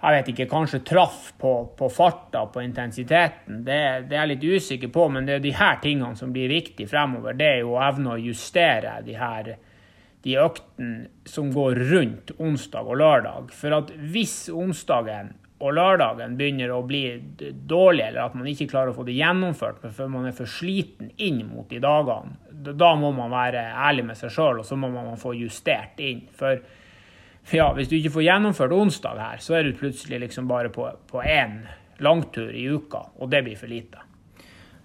jeg 0.00 0.16
vet 0.16 0.28
ikke, 0.32 0.48
kanskje 0.48 0.80
traff 0.88 1.32
på, 1.38 1.54
på 1.76 1.88
farta, 1.92 2.46
på 2.48 2.62
intensiteten. 2.64 3.60
Det, 3.66 3.80
det, 4.08 4.16
er 4.16 4.22
jeg 4.22 4.30
litt 4.32 4.46
usikker 4.56 4.92
på, 4.94 5.08
men 5.12 5.28
det 5.28 5.36
er 5.36 5.42
de 5.44 5.52
her 5.58 5.80
tingene 5.82 6.16
som 6.16 6.32
blir 6.32 6.48
viktige 6.52 6.88
fremover. 6.88 7.36
Det 7.36 7.50
er 7.56 7.60
jo 7.60 7.74
å 7.74 7.82
evne 7.84 8.14
å 8.14 8.22
justere 8.22 9.00
de 9.04 9.18
her 9.20 9.56
de 10.22 10.34
øktene 10.36 11.28
som 11.28 11.48
går 11.52 11.78
rundt 11.90 12.32
onsdag 12.36 12.88
og 12.88 12.98
lørdag. 13.00 13.52
For 13.56 13.76
at 13.76 13.92
hvis 14.12 14.50
onsdagen 14.52 15.34
og 15.60 15.74
lørdagen 15.76 16.36
begynner 16.38 16.72
å 16.72 16.80
bli 16.88 17.04
dårlig, 17.52 18.06
eller 18.06 18.22
at 18.24 18.36
man 18.36 18.48
ikke 18.48 18.68
klarer 18.70 18.92
å 18.92 18.96
få 18.96 19.04
det 19.08 19.18
gjennomført 19.18 19.82
for 19.84 20.12
man 20.12 20.28
er 20.30 20.36
for 20.36 20.48
sliten 20.48 21.10
inn 21.20 21.42
mot 21.50 21.68
de 21.68 21.80
dagene, 21.84 22.36
da 22.50 22.92
må 22.96 23.12
man 23.16 23.32
være 23.32 23.66
ærlig 23.88 24.06
med 24.10 24.20
seg 24.20 24.32
sjøl, 24.32 24.60
og 24.60 24.68
så 24.68 24.76
må 24.80 24.88
man 24.92 25.20
få 25.20 25.34
justert 25.36 26.00
inn. 26.04 26.26
For 26.36 26.60
ja, 27.50 27.70
hvis 27.74 27.88
du 27.90 27.96
ikke 27.96 28.14
får 28.18 28.26
gjennomført 28.28 28.76
onsdag 28.76 29.18
her, 29.18 29.40
så 29.42 29.58
er 29.58 29.66
du 29.66 29.78
plutselig 29.78 30.20
liksom 30.26 30.48
bare 30.50 30.70
på 30.70 31.24
én 31.24 31.62
langtur 32.00 32.52
i 32.52 32.68
uka, 32.70 33.06
og 33.18 33.32
det 33.32 33.44
blir 33.46 33.58
for 33.58 33.70
lite. 33.70 34.06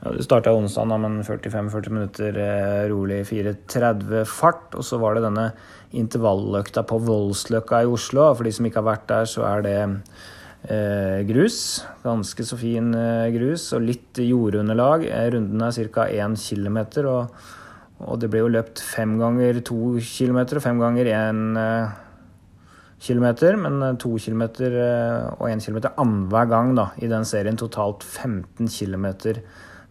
Ja, 0.04 0.12
det 0.12 0.26
starta 0.26 0.54
onsdag 0.54 0.90
med 1.00 1.24
45-40 1.26 1.90
minutter 1.90 2.36
eh, 2.38 2.84
rolig 2.92 3.24
4.30 3.26 4.26
fart. 4.28 4.76
Og 4.76 4.86
så 4.86 5.00
var 5.02 5.16
det 5.16 5.24
denne 5.26 5.48
intervalløkta 5.96 6.84
på 6.86 7.00
Voldsløkka 7.08 7.82
i 7.82 7.90
Oslo. 7.90 8.28
For 8.36 8.46
de 8.46 8.54
som 8.54 8.68
ikke 8.68 8.84
har 8.84 8.90
vært 8.92 9.08
der, 9.10 9.30
så 9.32 9.48
er 9.48 9.66
det 9.66 9.78
eh, 10.70 11.24
grus. 11.26 11.60
Ganske 12.04 12.46
så 12.46 12.60
fin 12.60 12.92
eh, 12.94 13.32
grus 13.34 13.70
og 13.74 13.88
litt 13.88 14.22
jordunderlag. 14.22 15.08
Eh, 15.10 15.30
runden 15.34 15.64
er 15.66 15.92
ca. 15.96 16.06
1 16.12 16.38
km. 16.44 16.80
Og, 17.08 17.48
og, 18.04 18.16
det 18.22 18.30
ble 18.30 18.44
jo 18.44 18.54
løpt 18.60 18.84
fem 18.84 19.18
ganger 19.22 19.64
to 19.66 19.96
km 20.04 20.44
og 20.44 20.66
fem 20.68 20.86
ganger 20.86 21.14
én 21.16 21.46
eh, 21.62 22.02
kilometer. 23.02 23.58
Men 23.60 23.82
eh, 23.82 23.98
to 24.02 24.16
kilometer 24.18 24.80
og 25.40 25.50
én 25.50 25.64
kilometer 25.64 25.96
annenhver 26.02 26.50
gang 26.52 26.74
da, 26.78 26.90
i 27.02 27.12
den 27.12 27.26
serien. 27.28 27.58
Totalt 27.60 28.04
15 28.04 28.68
km 28.68 29.08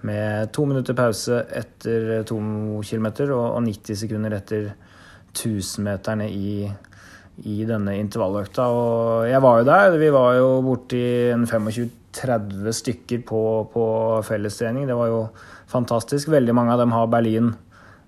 med 0.05 0.53
to 0.53 0.67
minutter 0.69 0.97
pause 0.97 1.39
etter 1.57 2.25
to 2.29 2.37
kilometer 2.85 3.33
og 3.33 3.63
90 3.65 4.03
sekunder 4.03 4.37
etter 4.37 4.75
1000-meterne 5.35 6.27
i, 6.29 6.69
i, 7.43 7.57
denne 7.67 7.97
intervalløkta. 7.99 8.69
Og 8.69 9.29
jeg 9.31 9.43
var 9.43 9.61
jo 9.61 9.69
der. 9.69 9.99
Vi 10.01 10.11
var 10.15 10.37
jo 10.39 10.51
borti 10.67 11.05
25-30 11.41 12.77
stykker 12.81 13.25
på, 13.27 13.43
på 13.73 13.87
fellestrening. 14.29 14.87
Det 14.91 14.99
var 14.99 15.11
jo 15.11 15.23
fantastisk. 15.73 16.31
Veldig 16.35 16.57
mange 16.57 16.77
av 16.77 16.85
dem 16.85 16.95
har 16.95 17.11
Berlin 17.11 17.55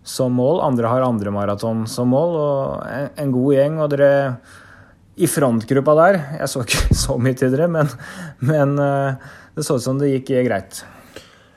som 0.06 0.36
mål. 0.38 0.62
Andre 0.68 0.92
har 0.92 1.06
andre 1.06 1.32
maraton 1.34 1.86
som 1.90 2.12
mål. 2.12 2.38
Og 2.38 2.86
en, 2.92 3.10
en 3.24 3.34
god 3.34 3.56
gjeng. 3.56 3.80
Og 3.82 3.92
dere 3.96 4.12
i 5.16 5.28
frontgruppa 5.30 5.94
der 5.96 6.18
Jeg 6.40 6.50
så 6.52 6.64
ikke 6.66 6.96
så 7.06 7.16
mye 7.20 7.38
til 7.38 7.54
dere, 7.54 7.70
men, 7.72 7.90
men 8.44 8.76
eh, 8.82 9.32
det 9.56 9.64
så 9.64 9.78
ut 9.78 9.84
som 9.84 9.98
det 10.00 10.12
gikk 10.12 10.34
greit. 10.46 10.84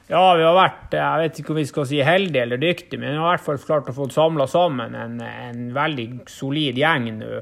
Ja, 0.10 0.24
vi 0.34 0.42
har 0.42 0.56
vært 0.58 0.96
jeg 0.98 1.22
vet 1.22 1.40
ikke 1.40 1.54
om 1.54 1.60
vi 1.60 1.70
skal 1.70 1.86
si 1.86 2.00
heldige 2.02 2.42
eller 2.48 2.62
dyktige, 2.62 2.98
men 2.98 3.14
vi 3.14 3.22
har 3.22 3.28
i 3.28 3.38
hvert 3.38 3.46
fall 3.46 3.60
klart 3.62 3.92
å 3.92 3.94
få 3.94 4.08
samla 4.10 4.48
sammen 4.50 4.96
en, 4.98 5.20
en, 5.22 5.66
veldig 5.76 6.10
solid 6.32 6.80
gjeng 6.80 7.12
nå. 7.20 7.42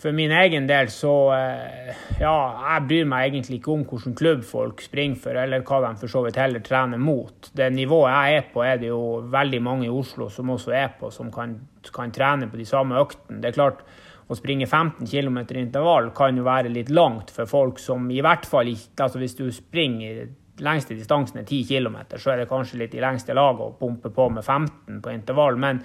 For 0.00 0.16
min 0.16 0.32
egen 0.32 0.64
del 0.64 0.88
så 0.88 1.12
eh, 1.36 1.90
Ja, 2.22 2.32
jeg 2.62 2.86
bryr 2.88 3.10
meg 3.10 3.26
egentlig 3.26 3.58
ikke 3.58 3.74
om 3.74 3.82
hvilken 3.84 4.14
klubb 4.16 4.46
folk 4.48 4.80
springer 4.80 5.20
for, 5.20 5.36
eller 5.36 5.60
hva 5.66 5.82
de 5.84 5.90
for 6.00 6.14
så 6.14 6.22
vidt 6.24 6.40
heller 6.40 6.64
trener 6.64 7.02
mot. 7.02 7.50
Det 7.52 7.68
nivået 7.74 8.14
jeg 8.14 8.38
er 8.38 8.48
på, 8.54 8.64
er 8.64 8.80
det 8.80 8.88
jo 8.88 9.02
veldig 9.34 9.60
mange 9.66 9.90
i 9.90 9.92
Oslo 9.92 10.30
som 10.32 10.54
også 10.56 10.72
er 10.72 10.94
på, 10.96 11.12
som 11.12 11.28
kan, 11.34 11.58
kan 11.92 12.14
trene 12.16 12.48
på 12.48 12.62
de 12.62 12.68
samme 12.70 12.96
øktene. 12.96 13.42
Det 13.42 13.50
er 13.50 13.58
klart, 13.58 13.84
å 14.30 14.36
springe 14.38 14.66
15 14.68 15.08
km 15.10 15.40
intervall 15.58 16.12
kan 16.14 16.36
jo 16.38 16.46
være 16.46 16.70
litt 16.70 16.90
langt 16.94 17.32
for 17.34 17.50
folk 17.50 17.80
som 17.82 18.06
i 18.14 18.20
hvert 18.22 18.46
fall 18.46 18.70
ikke 18.70 19.08
Altså 19.08 19.18
hvis 19.18 19.34
du 19.38 19.48
springer 19.50 20.28
lengste 20.60 20.94
distansen 20.94 21.40
er 21.40 21.46
10 21.48 21.64
km, 21.66 21.96
så 22.20 22.34
er 22.34 22.42
det 22.42 22.50
kanskje 22.50 22.82
litt 22.82 22.94
i 22.94 23.02
lengste 23.02 23.34
laget 23.34 23.64
å 23.64 23.76
pumpe 23.80 24.10
på 24.12 24.28
med 24.28 24.44
15 24.44 25.00
på 25.02 25.12
intervall. 25.14 25.56
Men 25.56 25.80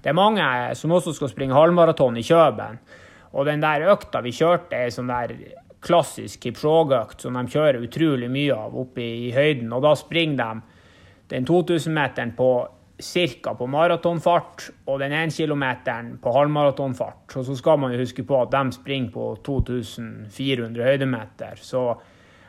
det 0.00 0.12
er 0.12 0.16
mange 0.16 0.44
som 0.78 0.94
også 0.94 1.16
skal 1.16 1.32
springe 1.32 1.56
halvmaraton 1.56 2.18
i 2.20 2.24
Kjøben. 2.24 2.78
Og 3.34 3.46
den 3.46 3.62
der 3.62 3.88
økta 3.90 4.22
vi 4.22 4.32
kjørte, 4.34 4.78
er 4.78 4.94
sånn 4.94 5.10
der 5.10 5.34
klassisk 5.82 6.42
Kipchoge-økt 6.44 7.24
som 7.24 7.36
de 7.38 7.44
kjører 7.50 7.82
utrolig 7.84 8.30
mye 8.32 8.56
av 8.56 8.76
oppe 8.78 9.02
i 9.02 9.30
høyden. 9.34 9.70
Og 9.74 9.84
da 9.84 9.94
springer 9.98 10.38
de 10.40 10.78
den 11.34 11.46
2000-meteren 11.46 12.34
på 12.38 12.50
ca. 13.00 13.54
på 13.54 13.66
maratonfart 13.66 14.70
og 14.86 15.00
den 15.00 15.12
1 15.12 15.34
km 15.36 15.64
på 16.22 16.32
halvmaratonfart. 16.32 17.36
Og 17.36 17.44
så 17.46 17.56
skal 17.56 17.78
man 17.78 17.92
jo 17.92 18.00
huske 18.02 18.24
på 18.26 18.38
at 18.42 18.50
de 18.54 18.72
springer 18.72 19.10
på 19.14 19.26
2400 19.44 20.84
høydemeter. 20.84 21.60
Så 21.60 21.84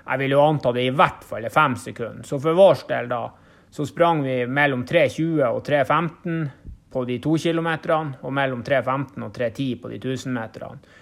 jeg 0.06 0.20
vil 0.20 0.36
jo 0.36 0.42
anta 0.44 0.72
det 0.76 0.88
i 0.88 0.96
hvert 0.96 1.24
fall 1.28 1.46
er 1.46 1.54
fem 1.54 1.76
sekunder. 1.76 2.26
Så 2.28 2.40
for 2.42 2.58
vår 2.58 2.86
del, 2.90 3.12
da, 3.12 3.26
så 3.72 3.86
sprang 3.88 4.24
vi 4.26 4.42
mellom 4.48 4.86
3.20 4.88 5.46
og 5.48 5.62
3.15 5.68 6.50
på 6.92 7.06
de 7.08 7.20
to 7.24 7.38
kilometerne, 7.40 8.18
og 8.22 8.34
mellom 8.36 8.64
3.15 8.68 9.24
og 9.24 9.32
3.10 9.38 9.70
på 9.80 9.92
de 9.94 10.00
1000-meterne. 10.02 10.98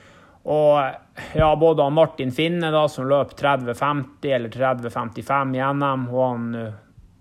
Og 0.50 1.36
ja, 1.36 1.50
både 1.60 1.90
Martin 1.92 2.32
Finne, 2.32 2.70
da, 2.72 2.86
som 2.88 3.10
løp 3.10 3.34
30.50 3.38 4.30
eller 4.36 4.54
30.55 4.54 5.58
i 5.58 5.66
NM, 5.74 6.06
og 6.14 6.24
han 6.24 6.46
eh, 6.56 6.78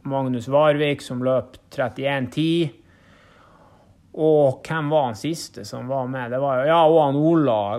Magnus 0.09 0.49
Varvik, 0.51 1.05
som 1.05 1.23
løp 1.25 1.57
31.10. 1.75 2.69
Og 4.19 4.65
hvem 4.67 4.89
var 4.91 5.11
han 5.11 5.19
siste 5.19 5.65
som 5.69 5.87
var 5.91 6.09
med? 6.11 6.33
Det 6.35 6.41
var, 6.43 6.65
ja, 6.67 6.81
og 6.89 7.01
han 7.05 7.19
Ola, 7.21 7.79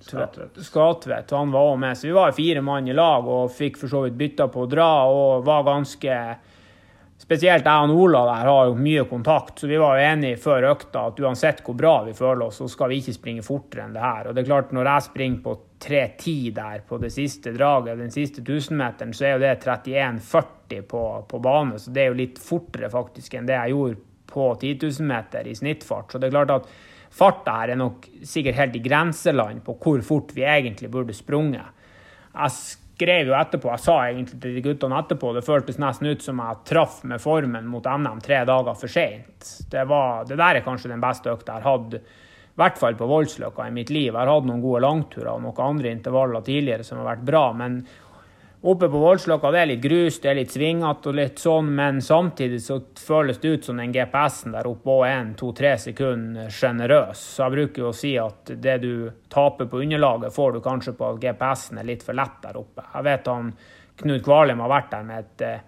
Skatvedt. 0.00 1.30
Han 1.36 1.52
var 1.52 1.72
òg 1.72 1.78
med. 1.80 1.98
Så 1.98 2.08
vi 2.08 2.14
var 2.16 2.32
fire 2.36 2.62
mann 2.64 2.88
i 2.88 2.96
lag 2.96 3.28
og 3.28 3.52
fikk 3.54 3.78
for 3.80 3.92
så 3.92 4.04
vidt 4.06 4.18
bytta 4.20 4.48
på 4.52 4.64
å 4.64 4.70
dra 4.70 4.90
og 5.08 5.44
var 5.46 5.66
ganske 5.68 6.16
Spesielt 7.20 7.66
jeg 7.68 7.84
og 7.84 7.98
Ola 8.00 8.22
der 8.30 8.48
har 8.48 8.68
jo 8.70 8.76
mye 8.80 9.02
kontakt, 9.04 9.58
så 9.60 9.68
vi 9.68 9.76
var 9.78 9.98
jo 9.98 10.06
enige 10.08 10.38
før 10.40 10.70
økta 10.70 11.02
at 11.10 11.18
uansett 11.20 11.60
hvor 11.66 11.76
bra 11.76 11.92
vi 12.06 12.14
føler 12.16 12.46
oss, 12.46 12.62
så 12.62 12.68
skal 12.72 12.88
vi 12.88 13.00
ikke 13.02 13.12
springe 13.12 13.44
fortere 13.44 13.84
enn 13.84 13.96
det 13.96 14.04
her. 14.04 14.30
Og 14.30 14.34
det 14.34 14.42
er 14.42 14.48
klart, 14.48 14.72
når 14.72 14.88
jeg 14.88 15.06
springer 15.10 15.42
på 15.44 15.56
3.10 15.84 16.54
der 16.56 16.84
på 16.88 16.98
det 17.02 17.12
siste 17.12 17.52
draget, 17.52 18.00
den 18.00 18.14
siste 18.14 18.40
1000-meteren, 18.40 19.12
så 19.16 19.26
er 19.28 19.34
jo 19.34 19.42
det 19.44 19.52
31,40 19.60 20.86
på, 20.88 21.02
på 21.28 21.42
bane, 21.44 21.80
så 21.82 21.92
det 21.92 22.06
er 22.06 22.08
jo 22.08 22.20
litt 22.22 22.40
fortere 22.40 22.88
faktisk 22.92 23.36
enn 23.36 23.50
det 23.50 23.58
jeg 23.58 23.74
gjorde 23.76 24.00
på 24.30 24.46
10 24.54 24.74
000 24.86 25.10
meter 25.12 25.50
i 25.50 25.56
snittfart. 25.60 26.12
Så 26.12 26.22
det 26.22 26.30
er 26.30 26.36
klart 26.38 26.54
at 26.56 26.72
farta 27.12 27.58
her 27.60 27.74
er 27.74 27.80
nok 27.82 28.06
sikkert 28.24 28.62
helt 28.62 28.80
i 28.80 28.84
grenseland 28.84 29.60
på 29.66 29.76
hvor 29.82 30.00
fort 30.06 30.32
vi 30.32 30.48
egentlig 30.48 30.88
burde 30.92 31.16
sprunget. 31.16 31.76
Jeg 32.30 32.56
skrev 33.00 33.30
jo 33.30 33.36
etterpå, 33.36 33.70
jeg 33.72 33.84
sa 33.84 33.94
egentlig 34.10 34.40
til 34.42 34.56
de 34.56 34.62
guttene 34.64 34.98
etterpå, 35.00 35.32
det 35.32 35.44
føltes 35.46 35.78
nesten 35.80 36.10
ut 36.10 36.24
som 36.24 36.40
jeg 36.42 36.64
traff 36.68 36.98
med 37.08 37.22
formen 37.22 37.68
mot 37.70 37.86
NM 37.88 38.20
tre 38.24 38.42
dager 38.48 38.76
for 38.76 38.92
seint. 38.92 39.46
Det, 39.72 39.86
det, 40.28 40.36
der 40.36 40.58
er 40.58 40.66
kanskje 40.66 40.92
den 40.92 41.00
beste 41.00 41.32
økta 41.32 41.56
jeg 41.56 41.64
har 41.64 41.78
hatt, 41.78 41.96
i 42.50 42.60
hvert 42.60 42.76
fall 42.76 42.98
på 42.98 43.08
Voldsløkka 43.08 43.68
i 43.70 43.72
mitt 43.72 43.92
liv. 43.94 44.10
Jeg 44.10 44.18
har 44.18 44.28
hatt 44.28 44.48
noen 44.48 44.60
gode 44.60 44.82
langturer 44.84 45.32
og 45.32 45.44
noen 45.46 45.64
andre 45.64 45.94
intervaller 45.94 46.44
tidligere 46.44 46.84
som 46.84 47.00
har 47.00 47.14
vært 47.14 47.24
bra, 47.30 47.44
men 47.56 47.80
Oppe 48.62 48.90
på 48.92 48.98
Voldsløkka 49.00 49.50
det 49.54 49.60
er 49.62 49.68
litt 49.70 49.80
grus, 49.80 50.18
det 50.20 50.28
er 50.28 50.36
litt 50.36 50.52
svingete 50.52 51.08
og 51.08 51.14
litt 51.16 51.40
sånn, 51.40 51.70
men 51.78 52.02
samtidig 52.04 52.58
så 52.60 52.76
føles 53.00 53.38
det 53.40 53.54
ut 53.54 53.68
som 53.70 53.80
den 53.80 53.94
GPS-en 53.94 54.52
der 54.52 54.68
oppe 54.68 54.92
òg 54.92 55.04
er 55.06 55.14
en 55.22 55.30
to-tre 55.40 55.70
sekunder 55.80 56.52
sjenerøs. 56.52 57.22
Så 57.38 57.46
jeg 57.46 57.54
bruker 57.54 57.86
jo 57.86 57.88
å 57.88 57.96
si 57.96 58.10
at 58.20 58.52
det 58.60 58.76
du 58.82 58.92
taper 59.32 59.70
på 59.70 59.80
underlaget, 59.80 60.34
får 60.36 60.52
du 60.52 60.60
kanskje 60.66 60.92
på 60.98 61.08
at 61.08 61.22
GPS-en 61.22 61.80
er 61.80 61.88
litt 61.88 62.04
for 62.04 62.20
lett 62.20 62.36
der 62.44 62.60
oppe. 62.60 62.84
Jeg 62.92 63.08
vet 63.08 63.32
han 63.32 63.54
Knut 64.00 64.24
Kvalheim 64.24 64.60
har 64.64 64.72
vært 64.72 64.92
der 64.92 65.08
med 65.08 65.24
et 65.24 65.42
eh, 65.44 65.64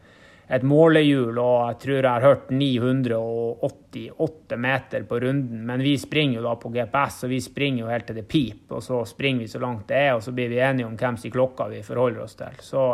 et 0.52 0.64
målehjul, 0.68 1.38
og 1.40 1.70
jeg 1.70 1.78
tror 1.80 1.96
jeg 1.96 2.12
har 2.12 2.24
hørt 2.26 2.50
988 2.52 4.58
meter 4.60 5.06
på 5.08 5.20
runden. 5.22 5.62
Men 5.64 5.80
vi 5.80 5.94
springer 5.98 6.40
jo 6.40 6.44
da 6.44 6.52
på 6.60 6.68
GPS, 6.74 7.22
og 7.24 7.32
vi 7.32 7.40
springer 7.40 7.86
jo 7.86 7.92
helt 7.92 8.06
til 8.10 8.18
det 8.20 8.26
piper. 8.28 8.76
Og 8.76 8.84
så 8.84 9.00
springer 9.08 9.46
vi 9.46 9.48
så 9.48 9.62
langt 9.62 9.88
det 9.88 10.02
er, 10.02 10.12
og 10.18 10.22
så 10.24 10.34
blir 10.36 10.52
vi 10.52 10.60
enige 10.60 10.90
om 10.90 10.98
hvem 11.00 11.16
sin 11.16 11.32
klokka 11.32 11.70
vi 11.72 11.80
forholder 11.86 12.26
oss 12.26 12.36
til. 12.36 12.60
Så 12.60 12.84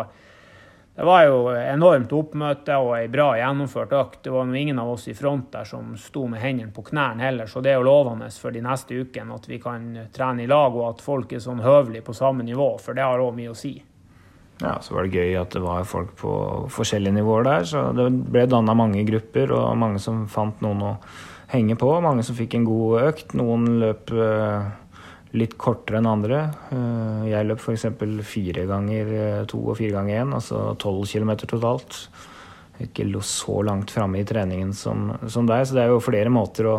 det 0.95 1.07
var 1.07 1.25
jo 1.27 1.51
enormt 1.51 2.15
oppmøte 2.15 2.79
og 2.79 2.95
ei 3.01 3.11
bra 3.11 3.33
gjennomført 3.39 3.93
økt. 3.95 4.23
Det 4.23 4.35
var 4.35 4.55
ingen 4.55 4.79
av 4.79 4.95
oss 4.95 5.09
i 5.11 5.19
front 5.19 5.51
der 5.55 5.67
som 5.67 5.97
sto 5.99 6.27
med 6.31 6.43
hendene 6.43 6.75
på 6.75 6.87
knærne 6.87 7.27
heller, 7.27 7.51
så 7.51 7.63
det 7.63 7.75
er 7.75 7.79
jo 7.79 7.91
lovende 7.91 8.31
for 8.39 8.55
de 8.55 8.63
neste 8.63 9.03
ukene 9.03 9.35
at 9.35 9.51
vi 9.51 9.59
kan 9.63 10.07
trene 10.15 10.47
i 10.47 10.51
lag, 10.51 10.79
og 10.79 10.93
at 10.93 11.03
folk 11.03 11.35
er 11.35 11.43
sånn 11.43 11.67
høvelig 11.67 12.07
på 12.07 12.15
samme 12.15 12.47
nivå, 12.47 12.79
for 12.83 12.95
det 12.95 13.07
har 13.07 13.23
òg 13.23 13.35
mye 13.35 13.51
å 13.51 13.59
si. 13.59 13.81
Ja, 14.61 14.81
Så 14.83 14.95
var 14.95 15.07
det 15.07 15.15
gøy 15.15 15.37
at 15.39 15.55
det 15.55 15.63
var 15.63 15.87
folk 15.87 16.17
på 16.19 16.33
forskjellige 16.75 17.15
nivåer 17.21 17.47
der. 17.47 17.67
Så 17.69 17.85
det 17.95 18.09
ble 18.11 18.47
danna 18.51 18.75
mange 18.75 19.05
grupper, 19.07 19.53
og 19.55 19.79
mange 19.79 20.03
som 20.03 20.25
fant 20.31 20.59
noen 20.65 20.83
å 20.83 20.93
henge 21.53 21.79
på. 21.79 21.93
Mange 22.03 22.25
som 22.27 22.37
fikk 22.39 22.59
en 22.59 22.67
god 22.67 23.05
økt. 23.07 23.37
Noen 23.39 23.79
løp 23.83 24.11
uh, 24.11 24.67
litt 25.39 25.55
kortere 25.61 26.01
enn 26.01 26.11
andre. 26.11 26.41
Uh, 26.73 27.29
jeg 27.31 27.47
løp 27.47 27.63
f.eks. 27.63 27.87
fire 28.27 28.67
ganger 28.69 29.13
uh, 29.15 29.45
to 29.51 29.63
og 29.63 29.79
fire 29.79 29.95
ganger 30.01 30.25
én, 30.25 30.35
altså 30.41 30.73
tolv 30.81 31.07
kilometer 31.07 31.51
totalt. 31.51 32.03
Ikke 32.83 33.07
lå 33.07 33.23
så 33.27 33.61
langt 33.67 33.95
framme 33.95 34.21
i 34.21 34.27
treningen 34.27 34.75
som, 34.75 35.13
som 35.31 35.47
deg, 35.47 35.65
så 35.67 35.79
det 35.79 35.87
er 35.87 35.95
jo 35.95 36.03
flere 36.03 36.35
måter 36.35 36.71
å 36.71 36.77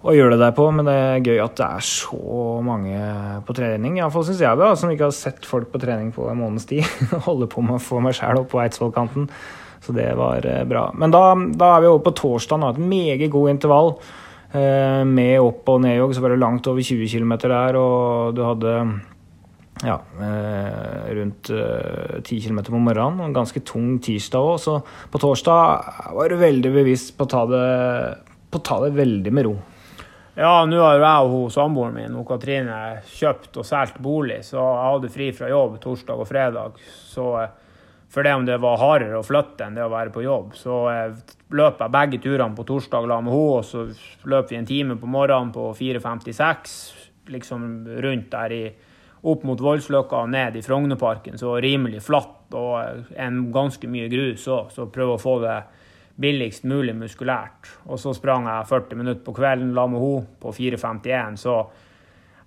å 0.00 0.14
gjøre 0.16 0.36
det 0.36 0.40
der 0.46 0.54
på, 0.56 0.64
men 0.72 0.86
det 0.88 0.94
er 0.96 1.24
gøy 1.26 1.42
at 1.44 1.58
det 1.60 1.66
er 1.66 1.84
så 1.84 2.20
mange 2.64 3.00
på 3.44 3.56
trening. 3.56 3.98
Iallfall 3.98 4.24
syns 4.24 4.40
jeg 4.40 4.56
det, 4.56 4.64
da, 4.64 4.78
som 4.78 4.92
ikke 4.92 5.10
har 5.10 5.16
sett 5.16 5.48
folk 5.48 5.68
på 5.72 5.80
trening 5.82 6.08
på 6.16 6.24
en 6.30 6.40
måneds 6.40 6.68
tid. 6.70 6.86
Holder 7.28 7.50
på 7.52 7.64
med 7.66 7.76
å 7.76 7.82
få 7.84 8.00
meg 8.04 8.16
sjæl 8.16 8.40
opp 8.40 8.48
på 8.54 8.62
Eidsvollkanten. 8.64 9.28
Så 9.84 9.92
det 9.96 10.08
var 10.16 10.44
eh, 10.48 10.64
bra. 10.68 10.86
Men 10.96 11.12
da, 11.12 11.34
da 11.36 11.74
er 11.74 11.84
vi 11.84 11.92
over 11.92 12.04
på 12.08 12.16
torsdag. 12.16 12.64
Et 12.72 12.82
meget 12.92 13.28
god 13.32 13.52
intervall. 13.52 13.94
Eh, 14.50 15.04
med 15.06 15.36
opp- 15.40 15.68
og 15.72 15.84
nedjogg 15.84 16.16
så 16.16 16.24
var 16.24 16.34
det 16.34 16.42
langt 16.42 16.68
over 16.68 16.84
20 16.84 17.06
km 17.12 17.36
der, 17.44 17.76
og 17.78 18.34
du 18.34 18.42
hadde 18.44 18.74
ja, 19.86 19.96
eh, 20.20 21.10
rundt 21.16 21.52
eh, 21.54 22.20
10 22.24 22.40
km 22.48 22.62
på 22.72 22.80
morgenen. 22.80 23.20
Og 23.20 23.28
En 23.28 23.36
ganske 23.36 23.62
tung 23.68 23.98
tirsdag 24.00 24.48
òg. 24.54 24.56
Så 24.64 24.80
på 25.12 25.20
torsdag 25.20 26.12
var 26.16 26.28
du 26.32 26.40
veldig 26.40 26.72
bevisst 26.80 27.14
på 27.16 27.28
å 27.28 27.32
ta 27.36 27.44
det, 27.52 27.66
på 28.50 28.60
å 28.60 28.64
ta 28.64 28.80
det 28.84 28.96
veldig 28.96 29.32
med 29.36 29.48
ro. 29.48 29.58
Ja, 30.40 30.62
nå 30.64 30.78
har 30.80 30.94
jeg 30.96 31.32
og 31.36 31.50
samboeren 31.52 31.98
min 31.98 32.14
og 32.16 32.24
Katrine 32.30 33.02
kjøpt 33.12 33.58
og 33.60 33.66
solgt 33.68 33.98
bolig, 34.00 34.38
så 34.46 34.56
jeg 34.56 34.86
hadde 34.86 35.10
fri 35.12 35.26
fra 35.36 35.50
jobb 35.50 35.74
torsdag 35.82 36.22
og 36.22 36.28
fredag. 36.30 36.78
Så 36.80 37.26
eh, 37.42 37.50
for 38.08 38.24
det 38.24 38.32
om 38.38 38.46
det 38.48 38.56
var 38.62 38.80
hardere 38.80 39.18
å 39.18 39.26
flytte 39.26 39.66
enn 39.66 39.76
det 39.76 39.84
å 39.84 39.90
være 39.92 40.14
på 40.14 40.24
jobb, 40.24 40.54
så 40.56 40.78
eh, 40.94 41.18
løp 41.52 41.82
jeg 41.84 41.94
begge 41.98 42.22
turene 42.24 42.56
på 42.56 42.64
torsdag 42.70 43.10
la 43.10 43.18
med 43.20 43.34
henne, 43.34 43.58
og 43.58 43.68
så 43.68 43.84
løp 44.32 44.48
vi 44.48 44.56
en 44.56 44.70
time 44.70 44.96
på 44.96 45.10
morgenen 45.12 45.52
på 45.52 45.66
4.56, 45.76 46.78
liksom 47.36 47.68
rundt 48.00 48.32
der 48.32 48.56
i 48.56 48.62
opp 49.20 49.44
mot 49.44 49.60
Voldsløkka 49.60 50.24
og 50.24 50.32
ned 50.32 50.56
i 50.56 50.64
Frognerparken, 50.64 51.36
så 51.36 51.58
rimelig 51.60 52.00
flatt 52.06 52.56
og 52.56 53.12
en 53.12 53.42
ganske 53.52 53.92
mye 53.92 54.08
grus 54.08 54.48
òg, 54.48 54.72
så 54.72 54.88
prøve 54.88 55.18
å 55.18 55.20
få 55.20 55.36
det 55.44 55.60
billigst 56.20 56.66
mulig 56.68 56.94
muskulært. 56.96 57.70
Og 57.88 58.00
så 58.00 58.12
sprang 58.16 58.48
jeg 58.48 58.68
40 58.68 58.98
minutter 59.00 59.22
på 59.24 59.34
kvelden 59.36 59.72
la 59.76 59.86
med 59.88 60.02
henne 60.02 60.26
på 60.42 60.52
4.51, 60.56 61.40
så 61.40 61.56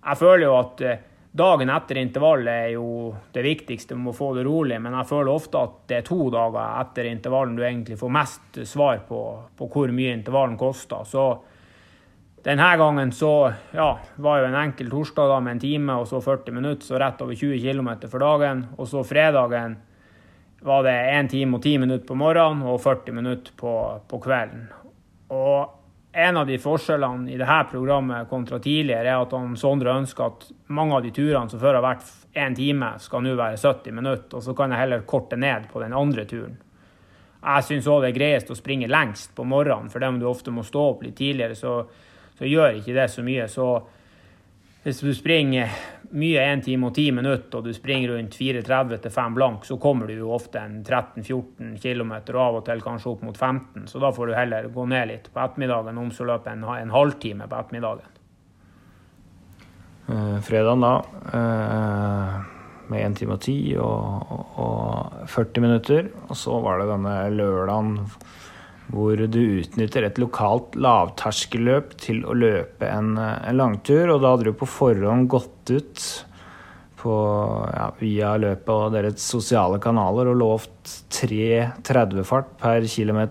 jeg 0.03 0.19
føler 0.19 0.45
jo 0.45 0.55
at 0.59 0.83
eh, 0.83 1.01
dagen 1.33 1.71
etter 1.73 1.97
intervallet 2.01 2.53
er 2.67 2.73
jo 2.75 3.13
det 3.33 3.45
viktigste 3.45 3.95
med 3.97 4.11
å 4.11 4.17
få 4.17 4.33
det 4.37 4.43
rolig, 4.45 4.77
men 4.83 4.93
jeg 4.99 5.09
føler 5.09 5.31
ofte 5.31 5.61
at 5.63 5.79
det 5.89 6.01
er 6.01 6.05
to 6.09 6.27
dager 6.33 6.81
etter 6.83 7.09
intervallen 7.09 7.55
du 7.57 7.63
egentlig 7.63 7.97
får 8.01 8.13
mest 8.13 8.61
svar 8.69 9.01
på, 9.07 9.23
på 9.57 9.69
hvor 9.73 9.95
mye 9.95 10.13
intervallen 10.13 10.59
koster. 10.59 11.07
Så 11.07 11.25
denne 12.43 12.67
gangen 12.77 13.13
så 13.15 13.31
ja, 13.71 13.89
var 14.19 14.41
jo 14.41 14.49
en 14.49 14.59
enkel 14.59 14.91
torsdag 14.91 15.31
da 15.31 15.39
med 15.39 15.55
en 15.55 15.63
time 15.63 15.95
og 16.01 16.09
så 16.11 16.19
40 16.21 16.59
minutter, 16.59 16.85
så 16.85 16.99
rett 16.99 17.23
over 17.23 17.39
20 17.39 17.63
km 17.63 17.89
for 18.11 18.19
dagen. 18.19 18.65
Og 18.77 18.89
så 18.91 19.05
fredagen 19.07 19.79
var 20.63 20.83
det 20.85 20.95
1 21.19 21.29
time 21.31 21.57
og 21.57 21.63
10 21.63 21.77
minutter 21.83 22.07
på 22.07 22.17
morgenen 22.17 22.65
og 22.67 22.81
40 22.81 23.15
minutter 23.15 23.55
på, 23.59 23.73
på 24.07 24.19
kvelden. 24.23 24.67
Og 25.33 26.13
en 26.13 26.37
av 26.37 26.47
de 26.47 26.59
forskjellene 26.61 27.31
i 27.33 27.39
dette 27.39 27.59
programmet 27.71 28.29
kontra 28.29 28.59
tidligere 28.61 29.09
er 29.11 29.23
at 29.23 29.33
han 29.33 29.57
Sondre 29.59 29.95
ønsker 29.97 30.29
at 30.29 30.45
mange 30.71 30.95
av 30.97 31.03
de 31.03 31.11
turene 31.15 31.49
som 31.49 31.61
før 31.61 31.79
har 31.79 31.85
vært 31.85 32.11
én 32.37 32.55
time, 32.57 32.93
skal 33.01 33.25
nå 33.25 33.33
være 33.37 33.57
70 33.59 33.97
minutter. 33.97 34.37
Og 34.37 34.45
så 34.45 34.55
kan 34.57 34.71
jeg 34.71 34.85
heller 34.85 35.03
korte 35.09 35.37
ned 35.37 35.67
på 35.73 35.81
den 35.83 35.93
andre 35.97 36.25
turen. 36.29 36.55
Jeg 37.43 37.67
syns 37.67 37.89
òg 37.91 38.05
det 38.05 38.13
er 38.13 38.17
greiest 38.21 38.53
å 38.53 38.57
springe 38.57 38.87
lengst 38.87 39.33
på 39.35 39.43
morgenen, 39.43 39.91
for 39.91 39.99
dem 39.99 40.21
du 40.21 40.29
ofte 40.29 40.53
må 40.53 40.63
stå 40.63 40.87
opp 40.93 41.03
litt 41.03 41.17
tidligere. 41.19 41.59
så 41.59 41.83
så 42.37 42.49
gjør 42.49 42.79
ikke 42.79 42.95
det 42.95 43.09
så 43.11 43.23
mye. 43.25 43.47
Så 43.51 43.67
hvis 44.83 44.99
du 44.99 45.13
springer 45.15 45.71
mye 46.13 46.41
1 46.43 46.65
time 46.65 46.89
og 46.89 46.97
10 46.97 47.11
minutter, 47.15 47.57
og 47.57 47.65
du 47.65 47.73
springer 47.73 48.11
rundt 48.13 48.35
4.30 48.35 48.99
til 49.05 49.13
5 49.15 49.37
blank, 49.37 49.65
så 49.65 49.77
kommer 49.81 50.09
du 50.09 50.17
jo 50.17 50.33
ofte 50.35 50.59
en 50.59 50.81
13-14 50.83 51.77
km, 51.81 52.11
og 52.35 52.41
av 52.43 52.57
og 52.59 52.65
til 52.67 52.83
kanskje 52.83 53.13
opp 53.13 53.23
mot 53.25 53.37
15. 53.37 53.87
Så 53.89 54.01
da 54.03 54.11
får 54.13 54.29
du 54.29 54.35
heller 54.37 54.67
gå 54.73 54.85
ned 54.91 55.07
litt 55.09 55.29
på 55.31 55.41
ettermiddagen, 55.41 56.01
om 56.03 56.11
så 56.13 56.27
løper 56.27 56.53
en, 56.53 56.67
en 56.75 56.93
halvtime 56.93 57.47
på 57.47 57.61
ettermiddagen. 57.61 58.11
Uh, 60.03 60.37
fredagen 60.43 60.83
da, 60.83 60.93
uh, 61.31 62.37
med 62.91 63.05
1 63.07 63.17
time 63.21 63.37
og 63.37 63.47
10 63.47 63.57
og, 63.79 64.33
og, 64.35 64.63
og 64.67 65.29
40 65.31 65.63
minutter. 65.63 66.11
Og 66.27 66.35
så 66.37 66.59
var 66.59 66.83
det 66.83 66.91
denne 66.91 67.15
lørdagen 67.39 68.01
hvor 68.91 69.17
du 69.17 69.39
utnytter 69.61 70.07
et 70.07 70.19
lokalt 70.21 70.75
lavterskelløp 70.75 71.95
til 72.01 72.23
å 72.27 72.35
løpe 72.35 72.89
en, 72.89 73.15
en, 73.17 73.57
langtur. 73.57 74.11
Og 74.11 74.21
da 74.21 74.33
hadde 74.33 74.49
du 74.49 74.57
på 74.57 74.69
forhånd 74.69 75.29
gått 75.31 75.71
ut 75.71 76.07
på, 77.03 77.13
ja, 77.73 77.87
via 77.99 78.33
løpet 78.39 78.73
og 78.73 78.95
deres 78.95 79.23
sosiale 79.23 79.79
kanaler 79.83 80.31
og 80.31 80.39
lovt 80.41 80.97
3.30-fart 81.15 82.57
per 82.61 82.87
km 82.89 83.23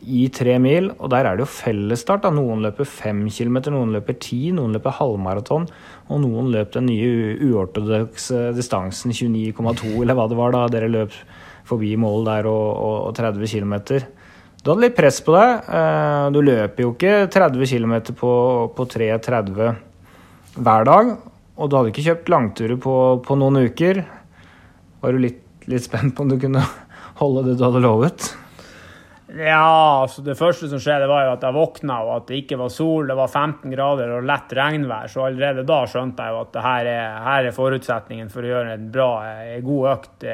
i 0.00 0.26
tre 0.32 0.56
mil. 0.62 0.90
Og 0.98 1.12
der 1.12 1.28
er 1.28 1.36
det 1.36 1.44
jo 1.44 1.52
fellesstart. 1.52 2.28
Noen 2.32 2.64
løper 2.64 2.88
fem 2.88 3.26
km, 3.28 3.60
noen 3.74 3.94
løper 3.96 4.16
ti, 4.22 4.48
noen 4.56 4.74
løper 4.76 4.96
halvmaraton. 4.96 5.68
Og 6.10 6.24
noen 6.24 6.50
løp 6.54 6.72
den 6.76 6.88
nye 6.90 7.36
uortodokse 7.50 8.48
distansen 8.56 9.12
29,2, 9.14 10.00
eller 10.00 10.16
hva 10.18 10.26
det 10.30 10.40
var 10.40 10.56
da 10.56 10.66
dere 10.72 10.90
løp 10.90 11.14
forbi 11.68 11.92
mål 12.00 12.24
der 12.26 12.48
og, 12.50 12.66
og, 12.72 12.96
og 13.10 13.20
30 13.20 13.46
km. 13.52 13.76
Du 14.60 14.68
hadde 14.68 14.84
litt 14.84 14.96
press 14.96 15.22
på 15.24 15.32
deg. 15.32 15.68
Eh, 15.72 16.26
du 16.34 16.40
løper 16.44 16.84
jo 16.84 16.92
ikke 16.92 17.14
30 17.32 17.70
km 17.70 17.94
på, 18.12 18.32
på 18.76 18.86
3.30 18.92 19.70
hver 20.60 20.84
dag. 20.88 21.14
Og 21.56 21.70
du 21.70 21.76
hadde 21.78 21.92
ikke 21.92 22.04
kjøpt 22.04 22.28
langturer 22.32 22.80
på, 22.80 22.96
på 23.24 23.38
noen 23.40 23.62
uker. 23.70 24.02
Var 25.00 25.16
du 25.16 25.22
litt, 25.24 25.40
litt, 25.64 25.86
spent 25.86 26.12
på 26.16 26.26
om 26.26 26.34
du 26.34 26.36
kunne 26.40 26.64
holde 27.22 27.48
det 27.48 27.56
du 27.56 27.64
hadde 27.64 27.84
lovet? 27.86 28.28
Ja, 29.30 30.02
altså 30.02 30.24
det 30.26 30.34
første 30.36 30.68
som 30.68 30.80
skjedde, 30.82 31.08
var 31.08 31.28
jo 31.28 31.34
at 31.36 31.44
jeg 31.46 31.54
våkna 31.56 32.00
og 32.02 32.14
at 32.18 32.28
det 32.28 32.42
ikke 32.42 32.58
var 32.60 32.72
sol. 32.74 33.08
Det 33.08 33.16
var 33.16 33.30
15 33.32 33.72
grader 33.72 34.16
og 34.18 34.26
lett 34.28 34.56
regnvær, 34.58 35.08
så 35.08 35.28
allerede 35.30 35.64
da 35.64 35.84
skjønte 35.88 36.26
jeg 36.26 36.36
jo 36.36 36.40
at 36.44 36.64
her 36.66 36.90
er, 36.90 37.20
her 37.24 37.48
er 37.48 37.56
forutsetningen 37.56 38.32
for 38.32 38.44
å 38.44 38.50
gjøre 38.50 38.74
en 38.76 38.90
bra, 38.92 39.12
en 39.54 39.64
god 39.70 39.94
økt 39.94 40.26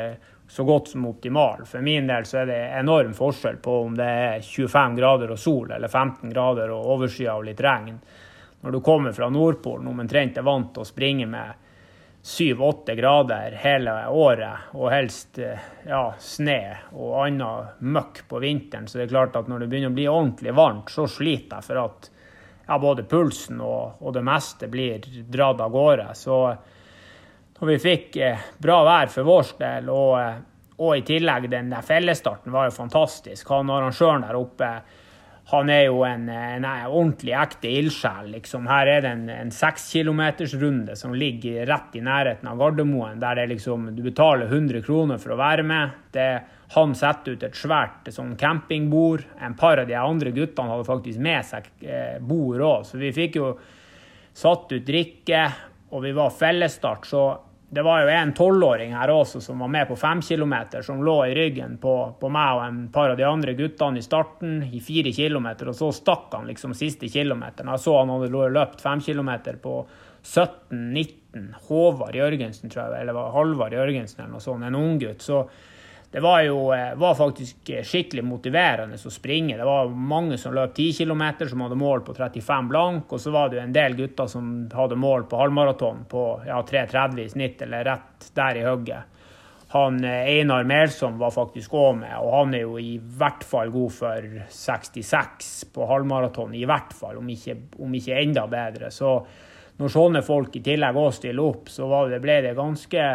så 0.48 0.64
godt 0.64 0.88
som 0.88 1.06
optimal. 1.06 1.64
For 1.66 1.82
min 1.84 2.06
del 2.06 2.26
så 2.26 2.42
er 2.42 2.50
det 2.50 2.60
enorm 2.78 3.14
forskjell 3.14 3.58
på 3.62 3.80
om 3.88 3.96
det 3.98 4.06
er 4.06 4.40
25 4.46 4.96
grader 4.98 5.34
og 5.34 5.38
sol 5.40 5.70
eller 5.74 5.88
15 5.88 6.30
grader 6.30 6.72
og 6.74 6.90
overskya 6.96 7.36
og 7.36 7.46
litt 7.48 7.62
regn. 7.64 7.98
Når 8.60 8.72
du 8.74 8.80
kommer 8.80 9.12
fra 9.12 9.28
Nordpolen 9.30 9.88
omtrent 9.90 10.38
er 10.38 10.46
vant 10.46 10.72
til 10.74 10.84
å 10.84 10.88
springe 10.88 11.26
med 11.30 11.62
7-8 12.26 12.94
grader 12.98 13.54
hele 13.62 13.92
året, 14.10 14.72
og 14.74 14.90
helst 14.90 15.38
ja, 15.38 16.08
sne 16.18 16.60
og 16.90 17.20
annen 17.22 17.92
møkk 17.94 18.24
på 18.26 18.40
vinteren, 18.42 18.88
så 18.90 18.98
det 18.98 19.04
er 19.04 19.12
klart 19.12 19.38
at 19.38 19.46
når 19.46 19.62
det 19.62 19.68
begynner 19.70 19.92
å 19.94 19.98
bli 19.98 20.08
ordentlig 20.10 20.54
varmt, 20.56 20.90
så 20.90 21.06
sliter 21.06 21.60
jeg 21.60 21.68
for 21.68 21.82
at 21.84 22.08
ja, 22.66 22.78
både 22.82 23.04
pulsen 23.06 23.60
og, 23.62 24.02
og 24.02 24.16
det 24.16 24.24
meste 24.26 24.66
blir 24.66 25.06
dratt 25.30 25.62
av 25.62 25.70
gårde. 25.70 26.08
Så 26.18 26.40
og 27.60 27.70
vi 27.70 27.78
fikk 27.80 28.20
eh, 28.20 28.46
bra 28.62 28.82
vær 28.86 29.10
for 29.12 29.28
vår 29.28 29.56
del, 29.60 29.90
og, 29.92 30.12
eh, 30.20 30.38
og, 30.76 30.92
i 30.98 31.04
tillegg 31.08 31.48
den 31.52 31.72
der 31.72 31.84
fellesstarten 31.86 32.52
var 32.52 32.68
jo 32.68 32.76
fantastisk. 32.76 33.48
Han 33.54 33.72
arrangøren 33.72 34.26
der 34.26 34.38
oppe 34.38 34.70
han 35.46 35.68
er 35.70 35.84
jo 35.86 36.00
en, 36.02 36.24
en 36.28 36.64
ordentlig 36.66 37.30
ekte 37.38 37.70
ildsjel. 37.70 38.32
Liksom. 38.32 38.64
Her 38.66 38.88
er 38.90 39.04
det 39.04 39.12
en 39.30 39.52
sekskilometersrunde 39.54 40.96
som 40.98 41.14
ligger 41.14 41.68
rett 41.70 41.94
i 41.94 42.02
nærheten 42.02 42.50
av 42.50 42.58
Gardermoen, 42.58 43.20
der 43.22 43.44
liksom, 43.46 43.92
du 43.94 44.02
betaler 44.02 44.50
100 44.50 44.82
kroner 44.82 45.22
for 45.22 45.36
å 45.36 45.38
være 45.38 45.62
med. 45.62 45.94
Det, 46.16 46.26
han 46.74 46.96
setter 46.98 47.36
ut 47.36 47.46
et 47.46 47.60
svært 47.62 48.10
sånn 48.10 48.34
campingbord. 48.40 49.22
En 49.38 49.54
par 49.54 49.78
av 49.78 49.86
de 49.86 49.94
andre 50.00 50.34
guttene 50.34 50.74
hadde 50.74 50.88
faktisk 50.88 51.22
med 51.22 51.46
seg 51.46 51.70
eh, 51.86 52.18
bord 52.18 52.66
òg, 52.66 52.82
så 52.90 52.98
vi 52.98 53.14
fikk 53.14 53.38
jo 53.38 53.54
satt 54.36 54.74
ut 54.74 54.86
drikke, 54.88 55.46
og 55.94 56.02
vi 56.02 56.10
var 56.16 56.34
fellesstart. 56.34 57.06
Så 57.06 57.22
det 57.68 57.82
var 57.82 58.04
jo 58.04 58.10
en 58.14 58.32
tolvåring 58.34 58.92
her 58.94 59.10
også 59.10 59.40
som 59.42 59.58
var 59.58 59.68
med 59.68 59.88
på 59.88 59.96
fem 59.98 60.20
kilometer, 60.22 60.84
som 60.86 61.02
lå 61.04 61.16
i 61.26 61.34
ryggen 61.34 61.76
på, 61.82 61.94
på, 62.20 62.28
meg 62.30 62.58
og 62.58 62.62
en 62.62 62.80
par 62.94 63.10
av 63.10 63.18
de 63.18 63.26
andre 63.26 63.56
guttene 63.58 63.98
i 63.98 64.06
starten 64.06 64.60
i 64.70 64.80
fire 64.84 65.10
kilometer, 65.12 65.72
og 65.72 65.78
så 65.78 65.90
stakk 65.94 66.30
han 66.36 66.46
liksom 66.46 66.76
siste 66.78 67.10
kilometeren. 67.10 67.72
Jeg 67.74 67.82
så 67.82 67.96
han 67.98 68.12
hadde 68.14 68.50
løpt 68.54 68.84
fem 68.84 69.02
kilometer 69.02 69.58
på 69.62 69.80
17-19. 70.22 71.48
Håvard 71.66 72.16
Jørgensen, 72.16 72.70
tror 72.70 72.86
jeg, 72.86 73.02
eller 73.02 73.32
Halvard 73.34 73.74
Jørgensen 73.74 74.22
eller 74.22 74.36
noe 74.36 74.44
sånt, 74.46 74.64
en 74.64 74.78
unggutt. 74.78 75.26
Så 75.26 75.42
det 76.16 76.20
var 76.20 76.42
jo 76.42 76.72
eh, 76.72 76.94
var 76.94 77.14
faktisk 77.14 77.70
skikkelig 77.84 78.22
motiverende 78.24 78.96
å 78.96 79.10
springe. 79.12 79.58
Det 79.58 79.64
var 79.68 79.90
mange 79.92 80.38
som 80.40 80.54
løp 80.56 80.72
10 80.72 80.94
km, 81.02 81.24
som 81.50 81.60
hadde 81.60 81.76
mål 81.76 82.00
på 82.06 82.14
35 82.16 82.70
blank. 82.70 83.12
Og 83.12 83.20
så 83.20 83.34
var 83.34 83.50
det 83.52 83.58
jo 83.58 83.64
en 83.66 83.74
del 83.76 83.98
gutter 83.98 84.30
som 84.32 84.46
hadde 84.72 84.96
mål 84.96 85.26
på 85.28 85.42
halvmaraton 85.42 86.06
på 86.08 86.24
ja, 86.48 86.62
3,30 86.64 87.20
i 87.20 87.28
snitt, 87.34 87.66
eller 87.68 87.84
rett 87.90 88.30
der 88.32 88.62
i 88.62 88.64
hugget. 88.64 89.20
Han 89.76 90.00
eh, 90.08 90.32
Einar 90.38 90.64
Melsom 90.64 91.20
var 91.20 91.36
faktisk 91.36 91.76
òg 91.76 92.00
med, 92.00 92.16
og 92.16 92.32
han 92.38 92.56
er 92.56 92.64
jo 92.64 92.80
i 92.80 92.96
hvert 92.96 93.44
fall 93.44 93.76
god 93.76 93.96
for 94.00 94.34
66 94.56 95.54
på 95.76 95.92
halvmaraton. 95.92 96.56
I 96.56 96.64
hvert 96.64 96.96
fall, 96.96 97.20
om 97.20 97.28
ikke, 97.28 97.60
om 97.84 98.00
ikke 98.00 98.22
enda 98.24 98.48
bedre. 98.48 98.88
Så 98.88 99.18
når 99.76 99.98
sånne 100.00 100.24
folk 100.24 100.56
i 100.56 100.64
tillegg 100.64 100.96
òg 100.96 101.12
stiller 101.20 101.44
opp, 101.44 101.68
så 101.68 102.06
det, 102.08 102.24
ble 102.24 102.40
det 102.48 102.56
ganske 102.56 103.10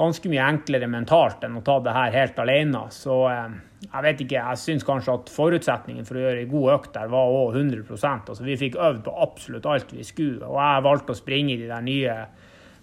ganske 0.00 0.30
mye 0.32 0.46
enklere 0.48 0.88
mentalt 0.90 1.44
enn 1.46 1.58
å 1.60 1.64
ta 1.64 1.76
det 1.84 1.94
her 1.94 2.14
helt 2.16 2.38
alene. 2.42 2.82
Så 2.94 3.16
eh, 3.30 3.56
jeg 3.86 4.04
vet 4.06 4.22
ikke, 4.24 4.42
jeg 4.42 4.60
syns 4.60 4.86
kanskje 4.86 5.16
at 5.18 5.32
forutsetningen 5.32 6.08
for 6.08 6.18
å 6.18 6.24
gjøre 6.26 6.44
ei 6.44 6.50
god 6.50 6.76
økt 6.76 6.94
der 6.96 7.10
var 7.12 7.32
òg 7.32 7.58
100% 7.60 8.32
Altså 8.32 8.46
Vi 8.46 8.58
fikk 8.60 8.78
øvd 8.80 9.02
på 9.06 9.16
absolutt 9.24 9.68
alt 9.70 9.92
vi 9.96 10.06
skulle. 10.06 10.46
Og 10.48 10.60
jeg 10.60 10.86
valgte 10.86 11.16
å 11.16 11.20
springe 11.20 11.54
i 11.54 11.60
de 11.60 11.68
der 11.70 11.84
nye 11.84 12.22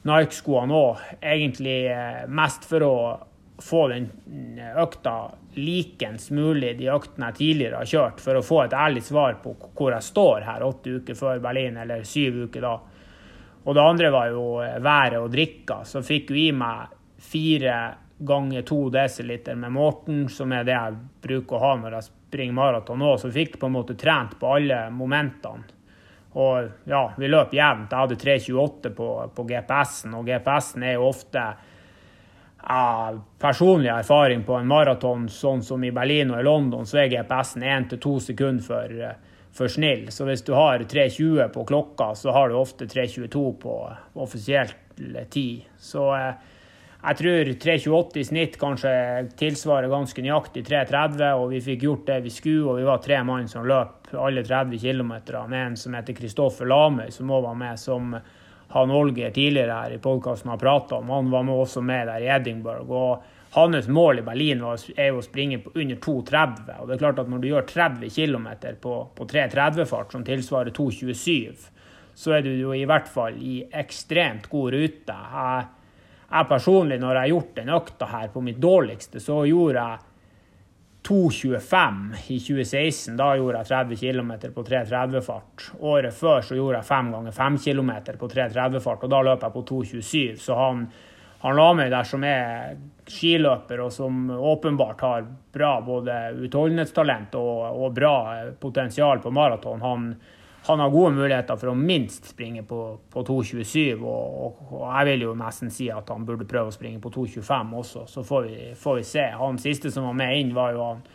Nike-skoene 0.08 0.78
òg, 0.78 1.08
egentlig 1.20 1.80
eh, 1.92 2.28
mest 2.30 2.68
for 2.70 2.86
å 2.86 2.98
få 3.58 3.88
den 3.90 4.12
økta 4.78 5.32
likens 5.58 6.30
mulig 6.32 6.76
de 6.78 6.92
øktene 6.94 7.32
jeg 7.32 7.40
tidligere 7.40 7.80
har 7.82 7.90
kjørt, 7.90 8.22
for 8.22 8.38
å 8.38 8.44
få 8.46 8.60
et 8.64 8.76
ærlig 8.78 9.02
svar 9.08 9.40
på 9.42 9.56
hvor 9.74 9.96
jeg 9.96 10.06
står 10.06 10.46
her 10.46 10.66
åtte 10.68 11.00
uker 11.00 11.18
før 11.18 11.42
Berlin, 11.42 11.80
eller 11.82 12.06
syv 12.06 12.44
uker 12.46 12.68
da. 12.68 12.76
Og 13.66 13.76
det 13.76 13.84
andre 13.84 14.12
var 14.14 14.30
jo 14.32 14.46
været 14.62 15.18
og 15.20 15.32
drikka. 15.34 15.82
Så 15.84 16.04
fikk 16.06 16.32
jo 16.32 16.38
i 16.40 16.52
meg 16.56 16.94
fire 17.18 17.78
ganger 18.18 18.62
to 18.62 18.90
desiliter 18.90 19.56
med 19.56 19.72
Morten, 19.72 20.26
som 20.30 20.52
er 20.54 20.66
det 20.66 20.74
jeg 20.74 21.00
bruker 21.22 21.58
å 21.58 21.64
ha 21.64 21.74
når 21.78 21.98
jeg 21.98 22.10
springer 22.10 22.58
maraton 22.58 23.06
òg. 23.06 23.20
Så 23.22 23.32
fikk 23.34 23.60
på 23.62 23.70
en 23.70 23.78
måte 23.78 23.98
trent 24.00 24.38
på 24.40 24.54
alle 24.58 24.88
momentene. 24.94 25.74
Og 26.38 26.90
ja, 26.90 27.04
vi 27.18 27.30
løp 27.30 27.54
jevnt. 27.56 27.94
Jeg 27.94 28.04
hadde 28.04 28.20
3.28 28.22 28.92
på, 28.94 29.10
på 29.34 29.46
GPS-en, 29.50 30.18
og 30.20 30.28
GPS-en 30.28 30.84
er 30.86 30.98
jo 30.98 31.08
ofte 31.08 31.46
ja, 32.68 33.14
personlig 33.40 33.90
erfaring 33.90 34.44
på 34.46 34.58
en 34.60 34.68
maraton, 34.70 35.26
sånn 35.30 35.64
som 35.66 35.84
i 35.84 35.94
Berlin 35.96 36.34
og 36.36 36.42
i 36.42 36.46
London, 36.46 36.86
så 36.86 37.02
er 37.04 37.14
GPS-en 37.16 37.64
1-2 37.64 38.14
sekunder 38.28 38.66
for, 38.66 39.00
for, 39.56 39.72
snill. 39.72 40.12
Så 40.14 40.28
hvis 40.28 40.46
du 40.46 40.54
har 40.58 40.84
3.20 40.84 41.48
på 41.56 41.66
klokka, 41.72 42.12
så 42.16 42.36
har 42.36 42.52
du 42.52 42.60
ofte 42.60 42.86
3.22 42.86 43.46
på 43.64 43.80
offisiell 44.14 44.76
tid. 45.32 45.66
Så 45.80 46.12
eh, 46.18 46.54
jeg 46.98 47.18
tror 47.20 47.50
3.28 47.62 48.18
i 48.18 48.26
snitt 48.26 48.56
kanskje 48.60 48.92
tilsvarer 49.38 49.92
ganske 49.92 50.24
nøyaktig 50.26 50.64
3.30, 50.66 51.22
og 51.38 51.52
vi 51.54 51.62
fikk 51.62 51.86
gjort 51.86 52.08
det 52.10 52.18
vi 52.26 52.34
skulle. 52.34 52.66
Og 52.72 52.80
vi 52.82 52.88
var 52.88 53.04
tre 53.04 53.22
mann 53.24 53.48
som 53.52 53.68
løp 53.70 54.10
alle 54.18 54.44
30 54.44 54.82
km 54.82 55.14
en 55.54 55.78
som 55.78 55.94
heter 55.94 56.18
Kristoffer 56.18 56.68
Lamøy, 56.68 57.12
som 57.14 57.32
òg 57.32 57.46
var 57.46 57.56
med, 57.60 57.80
som 57.80 58.18
han 58.74 58.92
Olger 58.92 59.32
tidligere 59.32 59.78
her 59.78 59.96
i 59.96 60.02
podkasten 60.04 60.52
har 60.52 60.60
prata 60.60 60.98
om. 60.98 61.14
Han 61.14 61.32
var 61.32 61.46
med 61.48 61.62
også 61.62 61.86
med 61.86 62.08
der 62.10 62.26
i 62.26 62.32
Edinburgh. 62.34 62.92
og 62.92 63.24
hans 63.52 63.88
mål 63.88 64.20
i 64.20 64.26
Berlin 64.26 64.66
er 64.98 65.08
jo 65.08 65.22
å 65.22 65.24
springe 65.26 65.62
på 65.64 65.72
under 65.76 65.96
2,30. 65.96 66.82
og 66.82 66.88
det 66.88 66.96
er 66.96 67.00
klart 67.00 67.20
at 67.20 67.30
Når 67.30 67.40
du 67.40 67.48
gjør 67.48 67.62
30 67.62 68.10
km 68.10 68.48
på, 68.82 69.08
på 69.16 69.26
3.30-fart, 69.26 70.12
som 70.12 70.24
tilsvarer 70.24 70.72
2,27, 70.72 71.56
så 72.16 72.32
er 72.34 72.42
du 72.42 72.52
jo 72.52 72.74
i 72.74 72.86
hvert 72.86 73.08
fall 73.08 73.38
i 73.38 73.64
ekstremt 73.72 74.50
god 74.50 74.74
rute. 74.74 75.14
Jeg 75.14 75.66
jeg 76.28 76.48
personlig, 76.50 77.00
når 77.00 77.14
jeg 77.14 77.22
har 77.22 77.34
gjort 77.34 77.56
den 77.56 77.74
økta 77.78 78.12
her 78.12 78.30
på 78.34 78.44
mitt 78.44 78.60
dårligste, 78.60 79.22
så 79.24 79.42
gjorde 79.48 79.84
jeg 79.84 80.06
2,25 81.08 82.00
i 82.28 82.40
2016. 82.40 83.16
Da 83.16 83.30
gjorde 83.40 83.62
jeg 83.62 83.70
30 83.70 84.00
km 84.02 84.32
på 84.56 84.64
3.30-fart. 84.68 85.70
Året 85.80 86.16
før 86.16 86.42
så 86.44 86.58
gjorde 86.58 86.82
jeg 86.82 86.90
5 86.90 87.12
ganger 87.16 87.38
5 87.38 87.60
km 87.64 87.92
på 88.20 88.28
3.30-fart, 88.34 89.06
og 89.06 89.14
da 89.14 89.22
løp 89.24 89.46
jeg 89.46 89.56
på 89.56 89.64
2,27. 89.72 90.42
Så 90.44 90.58
han, 90.60 90.84
han 91.46 91.56
la 91.56 91.68
meg 91.80 91.94
der 91.96 92.10
som 92.12 92.26
er 92.28 92.76
skiløper, 93.08 93.86
og 93.86 93.94
som 93.96 94.28
åpenbart 94.36 95.06
har 95.08 95.30
bra 95.56 95.78
både 95.86 96.18
utholdenhetstalent 96.44 97.40
og, 97.40 97.86
og 97.86 97.96
bra 97.96 98.18
potensial 98.60 99.24
på 99.24 99.32
maraton. 99.32 99.86
Han, 99.86 100.10
han 100.68 100.80
har 100.84 100.90
gode 100.92 101.14
muligheter 101.16 101.56
for 101.60 101.72
å 101.72 101.78
minst 101.80 102.26
springe 102.34 102.64
på, 102.68 102.80
på 103.12 103.24
2,27. 103.28 104.02
Og, 104.02 104.58
og, 104.72 104.82
jeg 104.84 105.08
vil 105.12 105.28
jo 105.28 105.36
nesten 105.40 105.72
si 105.74 105.88
at 105.94 106.10
han 106.12 106.26
burde 106.28 106.48
prøve 106.50 106.72
å 106.72 106.76
springe 106.76 107.00
på 107.04 107.12
2,25 107.16 107.78
også. 107.82 108.04
Så 108.12 108.24
får 108.28 108.50
vi, 108.50 108.58
får 108.80 109.00
vi, 109.00 109.06
se. 109.08 109.24
Han 109.40 109.62
siste 109.62 109.92
som 109.94 110.10
var 110.10 110.18
med 110.20 110.36
inn, 110.42 110.56
var 110.58 110.76
jo 110.76 110.84
han 110.84 111.06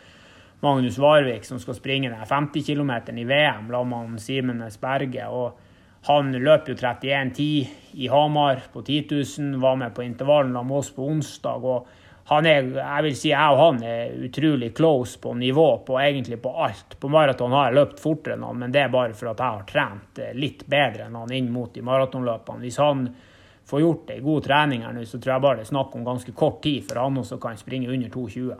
Magnus 0.63 0.97
Varvik, 1.01 1.45
som 1.45 1.59
skal 1.59 1.77
springe 1.77 2.09
den 2.09 2.25
50 2.25 2.65
km 2.65 2.91
i 3.13 3.27
VM 3.27 3.69
sammen 3.69 4.15
med 4.15 4.23
Simen 4.23 4.63
Berge. 4.81 5.27
og 5.27 5.59
han 6.03 6.33
løp 6.35 6.67
jo 6.67 6.75
31,10 6.75 7.67
i 7.95 8.07
Hamar 8.11 8.65
på 8.73 8.81
10 8.81 9.05
000, 9.39 9.59
var 9.63 9.77
med 9.79 9.93
på 9.95 10.03
intervallen 10.03 10.51
med 10.51 10.77
oss 10.77 10.89
på 10.91 11.05
onsdag. 11.07 11.63
og 11.63 11.87
han 12.25 12.45
er, 12.47 12.67
jeg 12.77 13.03
vil 13.03 13.15
si 13.19 13.31
jeg 13.33 13.51
og 13.51 13.59
han 13.59 13.81
er 13.83 14.13
utrolig 14.23 14.69
close 14.75 15.19
på 15.19 15.33
nivå 15.35 15.67
på 15.87 15.97
egentlig 15.99 16.39
på 16.41 16.53
alt. 16.65 16.95
På 16.99 17.11
maraton 17.11 17.51
har 17.51 17.67
jeg 17.67 17.77
løpt 17.81 17.99
fortere 17.99 18.37
enn 18.37 18.45
han, 18.47 18.61
men 18.61 18.71
det 18.71 18.85
er 18.85 18.93
bare 18.93 19.15
for 19.17 19.33
at 19.33 19.43
jeg 19.43 19.57
har 19.57 19.65
trent 19.67 20.21
eh, 20.23 20.35
litt 20.37 20.63
bedre 20.71 21.09
enn 21.09 21.17
han 21.19 21.33
inn 21.35 21.51
mot 21.51 21.73
de 21.75 21.83
maratonløpene. 21.83 22.63
Hvis 22.63 22.79
han 22.79 23.09
får 23.67 23.83
gjort 23.83 24.05
det 24.07 24.19
i 24.21 24.23
god 24.23 24.47
trening 24.47 24.85
her 24.87 24.95
nå, 24.95 25.03
så 25.07 25.19
tror 25.19 25.35
jeg 25.35 25.45
bare 25.47 25.59
det 25.59 25.67
er 25.67 25.73
snakk 25.73 25.97
om 25.99 26.07
ganske 26.07 26.35
kort 26.37 26.61
tid 26.63 26.87
for 26.87 27.01
han 27.03 27.19
også 27.19 27.39
kan 27.43 27.59
springe 27.59 27.91
under 27.91 28.15
2,20. 28.15 28.55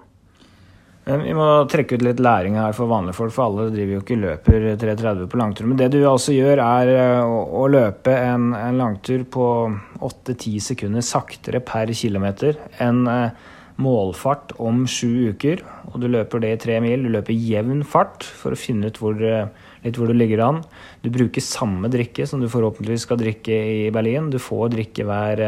Vi 1.04 1.34
må 1.36 1.46
trekke 1.68 1.98
ut 1.98 2.04
litt 2.06 2.22
læring 2.24 2.56
her 2.56 2.72
for 2.76 2.88
vanlige 2.88 3.18
folk, 3.18 3.34
for 3.36 3.50
alle 3.50 3.74
driver 3.74 3.98
jo 3.98 4.02
ikke 4.06 4.20
løper 4.22 4.68
3,30 4.80 5.26
på 5.28 5.39
langtur. 5.39 5.66
Men 5.68 5.80
det 5.82 5.89
du 5.92 6.00
altså 6.08 6.32
gjør, 6.32 6.62
er 6.63 6.92
eh, 6.94 7.24
å, 7.28 7.66
løpe 7.68 8.13
en, 8.16 8.54
en, 8.56 8.80
langtur 8.80 9.26
på 9.28 9.48
8-10 10.00 10.62
sekunder 10.63 11.04
saktere 11.04 11.60
per 11.66 11.92
kilometer 11.92 12.56
enn 12.84 13.04
eh, 13.12 13.52
målfart 13.84 14.56
om 14.63 14.86
sju 14.88 15.34
uker, 15.34 15.66
og 15.92 16.00
du 16.00 16.08
løper 16.13 16.46
det 16.46 16.54
i 16.54 16.62
tre 16.70 16.80
mil. 16.86 17.04
Du 17.04 17.12
løper 17.18 17.36
jevn 17.36 17.84
fart 17.84 18.24
for 18.24 18.56
å 18.56 18.62
finne 18.63 18.88
ut 18.88 19.02
hvor, 19.04 19.20
eh, 19.20 19.52
litt 19.84 20.00
hvor 20.00 20.08
du 20.08 20.16
ligger 20.16 20.46
an. 20.48 20.63
Du 21.04 21.12
bruker 21.12 21.44
samme 21.44 21.92
drikke 21.92 22.30
som 22.30 22.39
du 22.39 22.48
forhåpentligvis 22.48 23.10
skal 23.10 23.20
drikke 23.20 23.60
i 23.76 23.92
Berlin. 23.92 24.32
Du 24.32 24.39
får 24.39 24.72
drikke 24.78 25.10
hver 25.12 25.48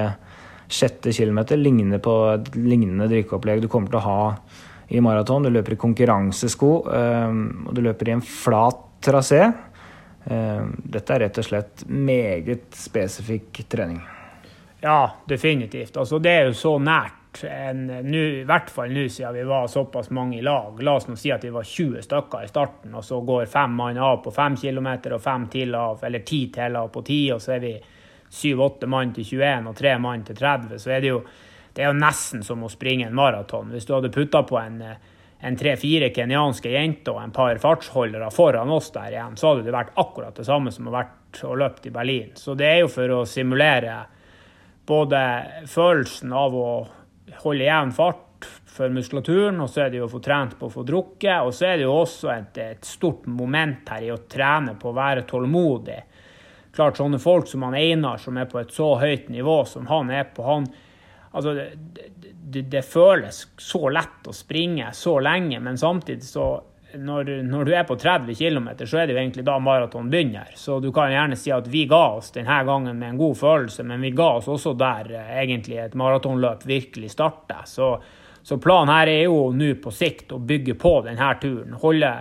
sjette 0.68 1.16
kilometer. 1.16 1.56
Lignende 1.64 2.04
på 2.04 2.20
lignende 2.60 3.08
drikkeopplegg 3.08 3.64
du 3.64 3.72
kommer 3.72 3.94
til 3.94 4.04
å 4.04 4.08
ha 4.10 4.22
i 4.88 5.02
maraton. 5.02 5.44
Du 5.44 5.54
løper 5.54 5.76
i 5.76 5.80
konkurransesko, 5.82 6.74
eh, 6.94 7.40
og 7.68 7.72
du 7.76 7.82
løper 7.86 8.12
i 8.12 8.18
en 8.18 8.26
flat 8.26 8.84
trasé. 9.06 9.46
Dette 10.26 11.14
er 11.14 11.20
rett 11.22 11.38
og 11.38 11.46
slett 11.46 11.84
meget 11.86 12.74
spesifikk 12.74 13.60
trening. 13.70 14.00
Ja, 14.82 15.12
definitivt. 15.30 15.98
Altså, 15.98 16.18
det 16.20 16.32
er 16.32 16.48
jo 16.50 16.56
så 16.58 16.72
nært 16.82 17.44
en, 17.44 17.88
nu, 17.88 18.20
i 18.42 18.44
hvert 18.48 18.70
fall 18.70 18.92
nå 18.94 19.08
siden 19.10 19.34
vi 19.34 19.44
var 19.48 19.68
såpass 19.68 20.10
mange 20.14 20.38
i 20.38 20.44
lag. 20.46 20.78
La 20.84 20.96
oss 20.96 21.08
nå 21.10 21.16
si 21.20 21.32
at 21.34 21.44
vi 21.44 21.52
var 21.54 21.66
20 21.66 22.04
stykker 22.06 22.46
i 22.46 22.52
starten, 22.52 22.94
og 22.96 23.04
så 23.04 23.20
går 23.26 23.46
fem 23.52 23.74
mann 23.76 23.98
av 23.98 24.22
på 24.24 24.32
fem 24.36 24.58
kilometer 24.58 25.16
og 25.18 25.24
fem 25.24 25.48
til 25.52 25.76
av, 25.76 26.04
eller 26.06 26.26
ti 26.28 26.46
til 26.54 26.78
av 26.80 26.92
på 26.94 27.04
ti, 27.08 27.20
og 27.34 27.42
så 27.42 27.56
er 27.58 27.64
vi 27.66 27.74
syv-åtte 28.36 28.88
mann 28.92 29.14
til 29.16 29.26
21 29.26 29.70
og 29.72 29.76
tre 29.78 29.98
mann 30.02 30.24
til 30.28 30.38
30. 30.38 30.80
Så 30.82 30.94
er 30.94 31.04
det 31.04 31.12
jo, 31.14 31.20
det 31.76 31.84
er 31.84 31.92
jo 31.92 32.00
nesten 32.00 32.42
som 32.48 32.64
å 32.64 32.72
springe 32.72 33.10
en 33.10 33.18
maraton. 33.18 33.70
Hvis 33.74 33.86
du 33.88 33.94
hadde 33.98 34.14
putta 34.14 34.44
på 34.48 34.58
en 34.62 34.82
en 35.46 35.58
tre-fire 35.60 36.10
kenyanske 36.10 36.72
jenter 36.74 37.14
og 37.14 37.22
en 37.22 37.34
par 37.36 37.60
fartsholdere 37.62 38.32
foran 38.34 38.72
oss 38.74 38.92
der 38.96 39.14
igjen, 39.14 39.36
så 39.38 39.52
hadde 39.52 39.66
det 39.68 39.76
vært 39.76 39.98
akkurat 40.02 40.38
det 40.38 40.48
samme 40.48 40.72
som 40.74 40.88
å 40.90 40.96
vært 40.96 41.42
og 41.46 41.58
løpt 41.60 41.86
i 41.86 41.94
Berlin. 41.94 42.32
Så 42.40 42.56
det 42.58 42.70
er 42.70 42.80
jo 42.82 42.92
for 42.92 43.12
å 43.12 43.26
simulere 43.30 44.00
både 44.88 45.20
følelsen 45.70 46.34
av 46.34 46.56
å 46.56 46.70
holde 47.44 47.68
jevn 47.68 47.94
fart 47.94 48.48
for 48.76 48.92
muskulaturen, 48.94 49.60
og 49.64 49.70
så 49.72 49.86
er 49.86 49.92
det 49.92 50.00
jo 50.00 50.08
å 50.08 50.12
få 50.12 50.22
trent 50.24 50.56
på 50.60 50.70
å 50.70 50.74
få 50.74 50.84
drukket. 50.88 51.44
Og 51.44 51.54
så 51.56 51.70
er 51.70 51.78
det 51.78 51.86
jo 51.86 51.94
også 51.96 52.32
et, 52.34 52.60
et, 52.62 52.88
stort 52.88 53.28
moment 53.30 53.90
her 53.92 54.08
i 54.08 54.12
å 54.14 54.22
trene 54.30 54.76
på 54.80 54.92
å 54.92 54.98
være 54.98 55.28
tålmodig. 55.30 56.00
Klart 56.76 57.00
sånne 57.00 57.22
folk 57.24 57.48
som 57.48 57.64
han 57.68 57.78
Einar, 57.78 58.20
som 58.22 58.38
er 58.38 58.50
på 58.52 58.60
et 58.60 58.74
så 58.76 58.96
høyt 59.00 59.30
nivå 59.32 59.62
som 59.70 59.88
han 59.92 60.12
er 60.12 60.28
på, 60.36 60.44
han 60.48 60.68
Altså, 61.36 61.54
det, 61.54 62.08
det, 62.24 62.62
det 62.72 62.86
føles 62.88 63.42
så 63.60 63.90
lett 63.92 64.28
å 64.30 64.34
springe 64.36 64.94
så 64.96 65.18
lenge, 65.20 65.60
men 65.60 65.78
samtidig 65.78 66.24
så 66.30 66.48
når, 66.98 67.30
når, 67.44 67.66
du 67.66 67.74
er 67.76 67.84
på 67.84 67.96
30 68.00 68.36
km, 68.36 68.70
så 68.86 69.00
er 69.00 69.08
det 69.08 69.16
jo 69.16 69.20
egentlig 69.20 69.46
da 69.48 69.58
maraton 69.60 70.10
begynner. 70.12 70.52
Så 70.56 70.80
du 70.80 70.92
kan 70.96 71.12
gjerne 71.12 71.38
si 71.40 71.52
at 71.52 71.68
vi 71.72 71.86
ga 71.90 72.04
oss 72.18 72.32
denne 72.36 72.62
gangen 72.68 73.00
med 73.00 73.14
en 73.14 73.20
god 73.20 73.36
følelse, 73.40 73.84
men 73.88 74.04
vi 74.06 74.14
ga 74.16 74.30
oss 74.38 74.48
også 74.52 74.76
der 74.80 75.12
eh, 75.12 75.34
egentlig 75.44 75.80
et 75.82 75.98
maratonløp 76.00 76.66
virkelig 76.68 77.12
starter. 77.16 77.66
Så, 77.70 77.92
så, 78.44 78.60
planen 78.62 78.94
her 78.94 79.12
er 79.12 79.22
jo 79.26 79.52
nå 79.56 79.74
på 79.84 79.94
sikt 79.94 80.32
å 80.36 80.40
bygge 80.40 80.78
på 80.80 80.96
denne 81.10 81.34
turen. 81.42 81.76
Holde, 81.84 82.14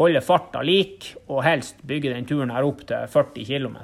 holde 0.00 0.24
farta 0.24 0.64
lik, 0.66 1.12
og 1.28 1.44
helst 1.46 1.82
bygge 1.86 2.14
den 2.14 2.28
turen 2.28 2.54
her 2.54 2.66
opp 2.66 2.82
til 2.88 3.06
40 3.12 3.46
km. 3.46 3.80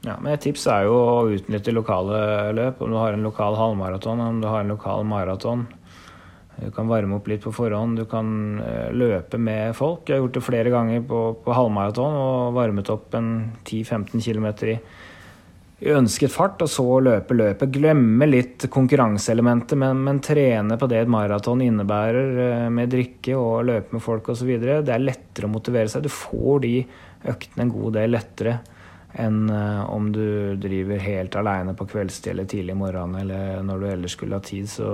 Ja, 0.00 0.14
men 0.16 0.32
Et 0.32 0.40
tips 0.40 0.64
er 0.72 0.86
jo 0.88 0.94
å 0.96 1.26
utnytte 1.34 1.74
lokale 1.76 2.54
løp. 2.56 2.80
Om 2.80 2.94
du 2.94 2.96
har 2.96 3.12
en 3.12 3.26
lokal 3.26 3.58
halvmaraton, 3.58 4.22
om 4.24 4.40
du 4.40 4.48
har 4.48 4.64
en 4.64 4.72
lokal 4.72 5.04
maraton. 5.04 5.66
Du 6.60 6.70
kan 6.76 6.88
varme 6.88 7.16
opp 7.16 7.28
litt 7.28 7.44
på 7.44 7.52
forhånd, 7.56 8.00
du 8.00 8.04
kan 8.08 8.60
eh, 8.60 8.90
løpe 8.92 9.38
med 9.40 9.72
folk. 9.76 10.04
Jeg 10.04 10.18
har 10.18 10.24
gjort 10.24 10.34
det 10.36 10.44
flere 10.44 10.72
ganger 10.72 11.04
på, 11.08 11.20
på 11.44 11.54
halvmaraton 11.56 12.16
og 12.20 12.56
varmet 12.56 12.90
opp 12.92 13.16
en 13.16 13.30
10-15 13.64 14.20
km 14.20 14.48
i, 14.68 14.74
i 15.86 15.94
ønsket 15.96 16.32
fart, 16.34 16.60
og 16.60 16.68
så 16.68 16.84
løpe 17.00 17.36
løpet. 17.36 17.72
Glemme 17.72 18.28
litt 18.28 18.68
konkurranseelementet, 18.72 19.76
men, 19.80 20.04
men, 20.04 20.20
trene 20.24 20.76
på 20.80 20.88
det 20.90 21.00
et 21.00 21.12
maraton 21.12 21.64
innebærer 21.64 22.42
eh, 22.48 22.66
med 22.72 22.92
drikke 22.92 23.36
og 23.40 23.64
løpe 23.68 23.96
med 23.96 24.04
folk 24.04 24.32
osv. 24.32 24.52
Det 24.60 24.82
er 24.84 25.08
lettere 25.08 25.48
å 25.48 25.54
motivere 25.54 25.92
seg. 25.92 26.04
Du 26.04 26.12
får 26.12 26.60
de 26.66 26.74
øktene 27.30 27.68
en 27.68 27.74
god 27.76 27.96
del 28.00 28.16
lettere 28.16 28.60
enn 29.18 29.50
eh, 29.50 29.82
om 29.90 30.12
du 30.12 30.56
driver 30.60 31.02
helt 31.02 31.36
aleine 31.36 31.74
på 31.74 31.88
kveldstid 31.90 32.34
eller 32.34 32.48
tidlig 32.50 32.76
i 32.76 32.80
morgenen 32.80 33.20
eller 33.24 33.62
når 33.66 33.82
du 33.82 33.86
ellers 33.90 34.16
skulle 34.18 34.38
ha 34.38 34.44
tid. 34.44 34.68
så 34.70 34.90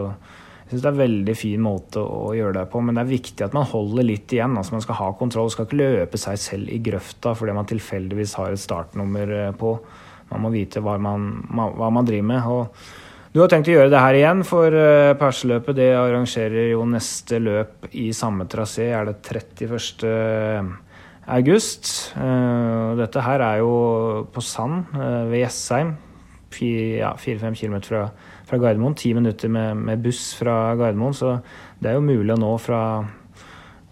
jeg 0.67 0.73
syns 0.73 0.83
det 0.83 0.89
er 0.89 0.95
en 0.97 0.99
veldig 1.05 1.35
fin 1.39 1.61
måte 1.63 2.03
å 2.03 2.33
gjøre 2.35 2.57
det 2.57 2.65
på, 2.73 2.81
men 2.83 2.97
det 2.97 3.05
er 3.05 3.11
viktig 3.13 3.45
at 3.47 3.53
man 3.55 3.69
holder 3.71 4.03
litt 4.03 4.33
igjen. 4.35 4.57
altså 4.59 4.75
Man 4.75 4.83
skal 4.83 4.99
ha 4.99 5.13
kontroll, 5.15 5.51
skal 5.55 5.69
ikke 5.69 5.79
løpe 5.79 6.19
seg 6.19 6.41
selv 6.43 6.73
i 6.75 6.81
grøfta 6.83 7.37
fordi 7.39 7.55
man 7.55 7.69
tilfeldigvis 7.71 8.35
har 8.41 8.51
et 8.51 8.63
startnummer 8.63 9.35
eh, 9.37 9.53
på. 9.55 9.77
Man 10.33 10.43
må 10.43 10.51
vite 10.51 10.83
hva 10.83 10.97
man, 10.99 11.29
hva 11.55 11.91
man 11.95 12.09
driver 12.09 12.31
med. 12.33 12.49
og 12.51 13.05
du 13.37 13.43
har 13.43 13.51
tenkt 13.53 13.69
å 13.69 13.75
gjøre 13.75 13.91
det 13.93 14.01
her 14.01 14.17
igjen, 14.17 14.39
for 14.49 14.73
uh, 14.73 15.13
perseløpet 15.21 15.77
det 15.77 15.91
arrangerer 15.93 16.71
jo 16.71 16.87
neste 16.89 17.37
løp 17.37 17.85
i 17.93 18.07
samme 18.17 18.47
trasé. 18.49 18.87
Er 18.97 19.11
det 19.11 19.19
31. 19.21 20.71
august. 21.27 22.15
Dette 22.15 23.23
her 23.27 23.45
er 23.45 23.61
jo 23.63 23.73
på 24.33 24.43
Sand 24.45 24.95
ved 24.95 25.41
Jessheim. 25.43 25.95
Fire-fem 26.57 27.53
ja, 27.53 27.59
km 27.59 27.77
fra, 27.85 28.03
fra 28.47 28.59
Gardermoen. 28.63 28.97
Ti 28.97 29.13
minutter 29.15 29.51
med, 29.53 29.77
med, 29.77 30.03
buss 30.05 30.31
fra 30.39 30.75
Gardermoen. 30.79 31.15
Så 31.17 31.37
det 31.83 31.91
er 31.91 31.99
jo 31.99 32.07
mulig 32.07 32.35
å 32.37 32.41
nå 32.41 32.53
fra 32.63 32.81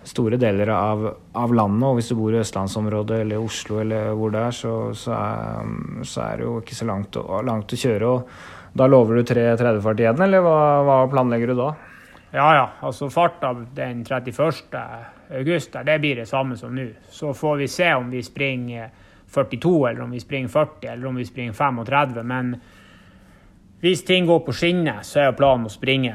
store 0.04 0.36
deler 0.40 0.70
av, 0.72 1.06
av 1.36 1.54
landet. 1.56 1.86
Og 1.88 1.98
hvis 1.98 2.10
du 2.12 2.18
bor 2.18 2.34
i 2.34 2.40
østlandsområdet 2.42 3.22
eller 3.24 3.44
Oslo 3.44 3.80
eller 3.82 4.12
hvor 4.18 4.34
det 4.34 4.44
er, 4.48 4.56
så, 4.56 4.74
så, 4.96 5.16
er, 5.16 6.04
så 6.04 6.26
er, 6.26 6.36
det 6.40 6.48
jo 6.48 6.58
ikke 6.60 6.78
så 6.78 6.88
langt 6.88 7.18
langt 7.48 7.74
å 7.74 7.80
kjøre. 7.80 8.12
Og 8.12 8.78
da 8.78 8.88
lover 8.90 9.20
du 9.20 9.34
3.30 9.34 9.82
fart 9.84 10.00
igjen, 10.02 10.22
eller 10.26 10.44
hva, 10.44 10.60
hva, 10.86 11.02
planlegger 11.10 11.52
du 11.52 11.58
da? 11.60 11.72
Ja, 12.34 12.48
ja. 12.56 12.64
Altså 12.82 13.06
farta 13.14 13.52
den 13.76 14.02
31. 14.02 14.72
august, 15.38 15.76
det 15.86 15.98
blir 15.98 16.16
det 16.16 16.26
samme 16.26 16.56
som 16.56 16.74
nå. 16.74 16.86
Så 17.10 17.34
får 17.34 17.56
vi 17.56 17.68
se 17.68 17.94
om 17.94 18.10
vi 18.10 18.22
springer 18.22 18.90
42, 19.34 19.86
eller 19.88 20.02
om 20.02 20.10
vi 20.10 20.20
springer 20.20 20.48
40, 20.48 20.86
eller 20.88 21.06
om 21.06 21.16
vi 21.16 21.26
springer 21.26 21.52
35. 21.52 22.26
Men 22.26 22.54
hvis 23.80 24.04
ting 24.04 24.26
går 24.26 24.40
på 24.40 24.52
skinner, 24.52 25.02
så 25.02 25.20
er 25.20 25.36
planen 25.36 25.66
å 25.66 25.72
springe 25.72 26.14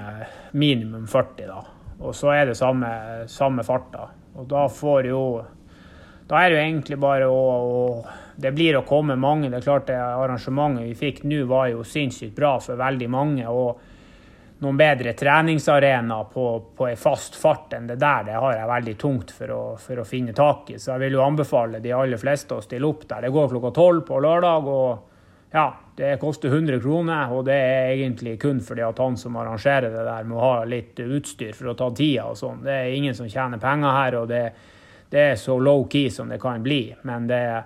minimum 0.51 1.07
40, 1.07 1.45
da. 1.47 1.59
Og 1.99 2.15
så 2.15 2.31
er 2.31 2.49
det 2.49 2.57
samme, 2.57 2.89
samme 3.27 3.65
farta. 3.67 4.07
Og 4.39 4.47
da 4.47 4.67
får 4.71 5.09
jo 5.09 5.23
Da 6.29 6.43
er 6.43 6.49
det 6.49 6.57
jo 6.57 6.61
egentlig 6.61 6.97
bare 7.01 7.25
å, 7.25 7.37
å 7.65 8.05
Det 8.37 8.51
blir 8.53 8.77
å 8.77 8.85
komme 8.87 9.15
mange. 9.17 9.49
Det 9.49 9.57
er 9.57 9.65
klart 9.65 9.87
det 9.87 9.97
arrangementet 9.97 10.85
vi 10.85 10.95
fikk 10.95 11.23
nå, 11.23 11.43
var 11.49 11.67
jo 11.73 11.83
sinnssykt 11.83 12.35
bra 12.35 12.59
for 12.59 12.77
veldig 12.79 13.09
mange. 13.09 13.47
og 13.47 13.79
noen 14.59 14.77
bedre 14.77 15.13
treningsarena 15.13 16.23
på, 16.23 16.45
på 16.75 16.87
ei 16.89 16.95
fast 16.99 17.35
fart 17.39 17.73
enn 17.77 17.87
det 17.87 17.95
der, 18.01 18.25
det 18.27 18.39
har 18.39 18.57
jeg 18.57 18.67
veldig 18.67 18.95
tungt 18.99 19.31
for 19.31 19.53
å, 19.55 19.61
for 19.79 20.01
å, 20.01 20.07
finne 20.07 20.35
tak 20.35 20.73
i. 20.73 20.79
Så 20.79 20.91
jeg 20.91 21.05
vil 21.05 21.15
jo 21.15 21.23
anbefale 21.23 21.79
de 21.83 21.93
aller 21.95 22.19
fleste 22.19 22.57
å 22.57 22.63
stille 22.63 22.87
opp 22.87 23.05
der. 23.07 23.23
Det 23.23 23.31
går 23.35 23.53
klokka 23.53 23.71
tolv 23.75 24.03
på 24.07 24.19
lørdag, 24.19 24.67
og 24.67 25.53
ja, 25.55 25.65
det 25.95 26.17
koster 26.19 26.51
100 26.51 26.81
kroner. 26.83 27.31
Og 27.31 27.45
det 27.47 27.55
er 27.55 27.93
egentlig 27.93 28.35
kun 28.41 28.59
fordi 28.63 28.83
at 28.83 28.99
han 28.99 29.15
som 29.17 29.39
arrangerer 29.39 29.95
det 29.95 30.03
der, 30.11 30.27
må 30.27 30.43
ha 30.43 30.53
litt 30.67 30.99
utstyr 30.99 31.55
for 31.55 31.71
å 31.71 31.77
ta 31.79 31.89
tida 31.95 32.27
og 32.27 32.37
sånn. 32.39 32.59
Det 32.67 32.75
er 32.75 32.97
ingen 32.97 33.15
som 33.15 33.31
tjener 33.31 33.63
penger 33.63 33.95
her, 33.95 34.19
og 34.19 34.27
det, 34.33 34.43
det 35.09 35.25
er 35.31 35.39
så 35.39 35.55
low-key 35.55 36.11
som 36.11 36.27
det 36.29 36.41
kan 36.43 36.59
bli. 36.65 36.83
Men 37.07 37.31
det 37.31 37.43
er 37.55 37.61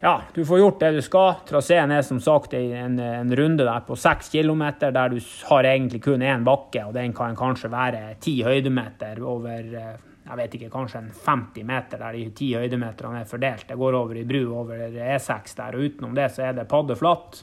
ja, 0.00 0.22
du 0.34 0.44
får 0.46 0.58
gjort 0.58 0.80
det 0.80 0.90
du 0.94 1.00
skal. 1.02 1.40
Traseen 1.48 1.90
er 1.90 2.02
som 2.06 2.20
sagt 2.22 2.54
en, 2.54 2.98
en 3.02 3.36
runde 3.36 3.64
der 3.66 3.86
på 3.86 3.96
seks 3.98 4.30
kilometer, 4.30 4.92
der 4.94 5.14
du 5.14 5.18
har 5.50 5.66
egentlig 5.66 6.02
kun 6.04 6.22
én 6.22 6.44
bakke, 6.46 6.84
og 6.86 6.94
den 6.94 7.14
kan 7.16 7.36
kanskje 7.38 7.70
være 7.72 8.02
ti 8.22 8.36
høydemeter 8.46 9.18
over 9.26 9.58
eh, 9.58 9.96
jeg 10.28 10.36
vet 10.36 10.54
ikke, 10.58 10.70
kanskje 10.70 11.00
en 11.00 11.10
50 11.24 11.64
meter 11.64 12.02
der 12.02 12.16
de 12.18 12.26
ti 12.36 12.50
høydemeterne 12.52 13.22
er 13.22 13.28
fordelt. 13.28 13.64
Det 13.70 13.78
går 13.80 13.96
over 13.96 14.18
i 14.20 14.26
bru 14.28 14.42
over 14.60 14.84
E6 14.92 15.56
der, 15.56 15.74
og 15.74 15.88
utenom 15.88 16.14
det 16.16 16.28
så 16.34 16.44
er 16.50 16.58
det 16.58 16.68
paddeflatt. 16.68 17.42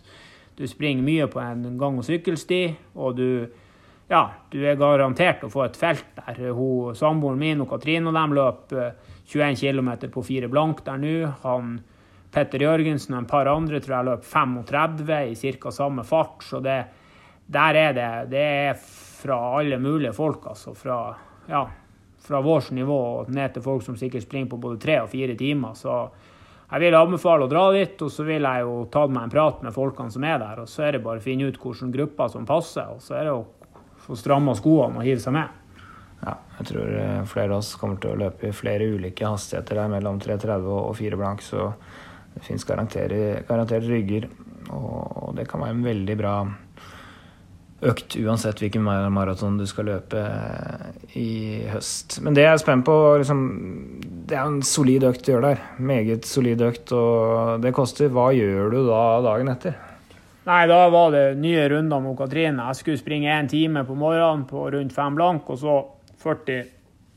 Du 0.55 0.63
springer 0.69 1.03
mye 1.03 1.25
på 1.27 1.41
en 1.41 1.79
gang- 1.79 1.97
og 1.97 2.05
sykkelsti, 2.05 2.61
og 2.95 3.17
du 3.17 3.47
ja, 4.05 4.21
du 4.53 4.59
er 4.61 4.77
garantert 4.77 5.41
å 5.43 5.49
få 5.49 5.63
et 5.65 5.77
felt 5.79 6.05
der. 6.19 6.51
Hun, 6.53 6.93
Samboeren 6.93 7.41
min 7.41 7.63
og 7.63 7.71
Katrine 7.71 8.11
og 8.11 8.13
dem 8.13 8.35
løp 8.37 8.75
21 9.25 9.57
km 9.57 9.89
på 10.13 10.23
fire 10.27 10.47
blank 10.47 10.83
der 10.85 11.01
nå. 11.01 11.15
Han 11.41 11.79
Petter 12.35 12.65
Jørgensen 12.65 13.15
og 13.15 13.21
en 13.21 13.29
par 13.29 13.47
andre 13.47 13.79
tror 13.79 13.95
jeg 13.95 14.07
løp 14.09 14.25
35 14.27 15.19
i 15.31 15.53
ca. 15.55 15.71
samme 15.71 16.03
fart. 16.03 16.43
Så 16.43 16.59
det, 16.59 16.81
der 17.47 17.79
er 17.79 17.93
det 17.95 18.11
Det 18.33 18.43
er 18.43 18.73
fra 18.75 19.37
alle 19.59 19.79
mulige 19.79 20.13
folk, 20.13 20.43
altså. 20.51 20.73
Fra, 20.75 21.15
ja, 21.47 21.63
fra 22.19 22.41
vårt 22.41 22.71
nivå 22.71 22.99
og 23.21 23.29
ned 23.31 23.53
til 23.53 23.63
folk 23.63 23.83
som 23.83 23.95
sikkert 23.95 24.27
springer 24.27 24.49
på 24.51 24.57
både 24.57 24.81
tre 24.83 24.99
og 25.01 25.09
fire 25.09 25.35
timer. 25.35 25.73
Så 25.79 25.95
jeg 26.71 26.81
vil 26.81 26.97
anbefale 26.97 27.45
å 27.45 27.49
dra 27.49 27.69
dit, 27.71 28.01
og 28.01 28.11
så 28.11 28.25
vil 28.27 28.43
jeg 28.43 28.65
jo 28.65 28.77
ta 28.91 29.05
meg 29.07 29.23
en 29.23 29.35
prat 29.35 29.61
med 29.63 29.73
folkene 29.73 30.11
som 30.11 30.23
er 30.27 30.39
der. 30.41 30.63
Og 30.65 30.67
så 30.69 30.87
er 30.87 30.97
det 30.97 31.05
bare 31.05 31.21
å 31.21 31.23
finne 31.23 31.47
ut 31.47 31.59
hvilke 31.61 31.91
grupper 31.93 32.33
som 32.33 32.47
passer, 32.49 32.89
og 32.91 33.03
så 33.05 33.15
er 33.15 33.29
det 33.29 33.35
å 33.37 33.45
få 34.05 34.17
stramma 34.19 34.57
skoene 34.59 34.99
og 34.99 35.07
hive 35.07 35.23
seg 35.23 35.37
med. 35.37 35.61
Ja, 36.25 36.33
jeg 36.57 36.67
tror 36.71 36.97
eh, 36.99 37.21
flere 37.29 37.53
av 37.53 37.61
oss 37.61 37.75
kommer 37.79 37.99
til 38.01 38.11
å 38.11 38.19
løpe 38.19 38.49
i 38.49 38.55
flere 38.55 38.87
ulike 38.91 39.27
hastigheter 39.29 39.79
der 39.79 39.91
mellom 39.91 40.19
3.30 40.19 40.67
og 40.73 40.91
4 40.97 41.19
blank. 41.21 41.43
så 41.45 41.69
det 42.35 42.43
fins 42.43 42.67
garantert 42.67 43.87
rygger, 43.87 44.29
og 44.75 45.33
det 45.37 45.47
kan 45.49 45.63
være 45.63 45.77
en 45.77 45.85
veldig 45.85 46.17
bra 46.19 46.35
økt 47.85 48.15
uansett 48.17 48.61
hvilken 48.63 48.85
maraton 49.13 49.57
du 49.59 49.65
skal 49.67 49.89
løpe 49.89 50.21
i 51.19 51.65
høst. 51.69 52.19
Men 52.23 52.37
det 52.37 52.45
jeg 52.45 52.53
er 52.53 52.61
spent 52.61 52.85
på 52.87 52.95
liksom, 53.19 53.41
Det 54.25 54.37
er 54.37 54.45
en 54.45 54.61
solid 54.65 55.05
økt 55.05 55.25
du 55.25 55.33
gjør 55.33 55.49
der. 55.49 55.65
Meget 55.77 56.25
solid 56.25 56.61
økt, 56.65 56.93
og 56.95 57.61
det 57.61 57.75
koster. 57.75 58.09
Hva 58.09 58.31
gjør 58.33 58.71
du 58.73 58.79
da 58.87 59.01
dagen 59.25 59.51
etter? 59.51 59.75
Nei, 60.45 60.63
da 60.69 60.79
var 60.93 61.11
det 61.13 61.25
nye 61.41 61.67
runder 61.73 62.01
mot 62.01 62.17
Katrine. 62.17 62.69
Jeg 62.69 62.79
skulle 62.79 63.01
springe 63.01 63.33
én 63.33 63.49
time 63.49 63.85
på 63.85 63.97
morgenen 63.97 64.45
på 64.49 64.67
rundt 64.73 64.93
fem 64.93 65.15
blank, 65.17 65.49
og 65.49 65.61
så 65.61 65.77
40 66.21 66.65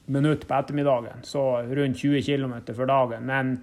minutter 0.09 0.48
på 0.48 0.57
ettermiddagen. 0.57 1.24
Så 1.28 1.42
rundt 1.68 2.00
20 2.00 2.22
km 2.24 2.54
for 2.72 2.88
dagen. 2.88 3.26
Men 3.28 3.59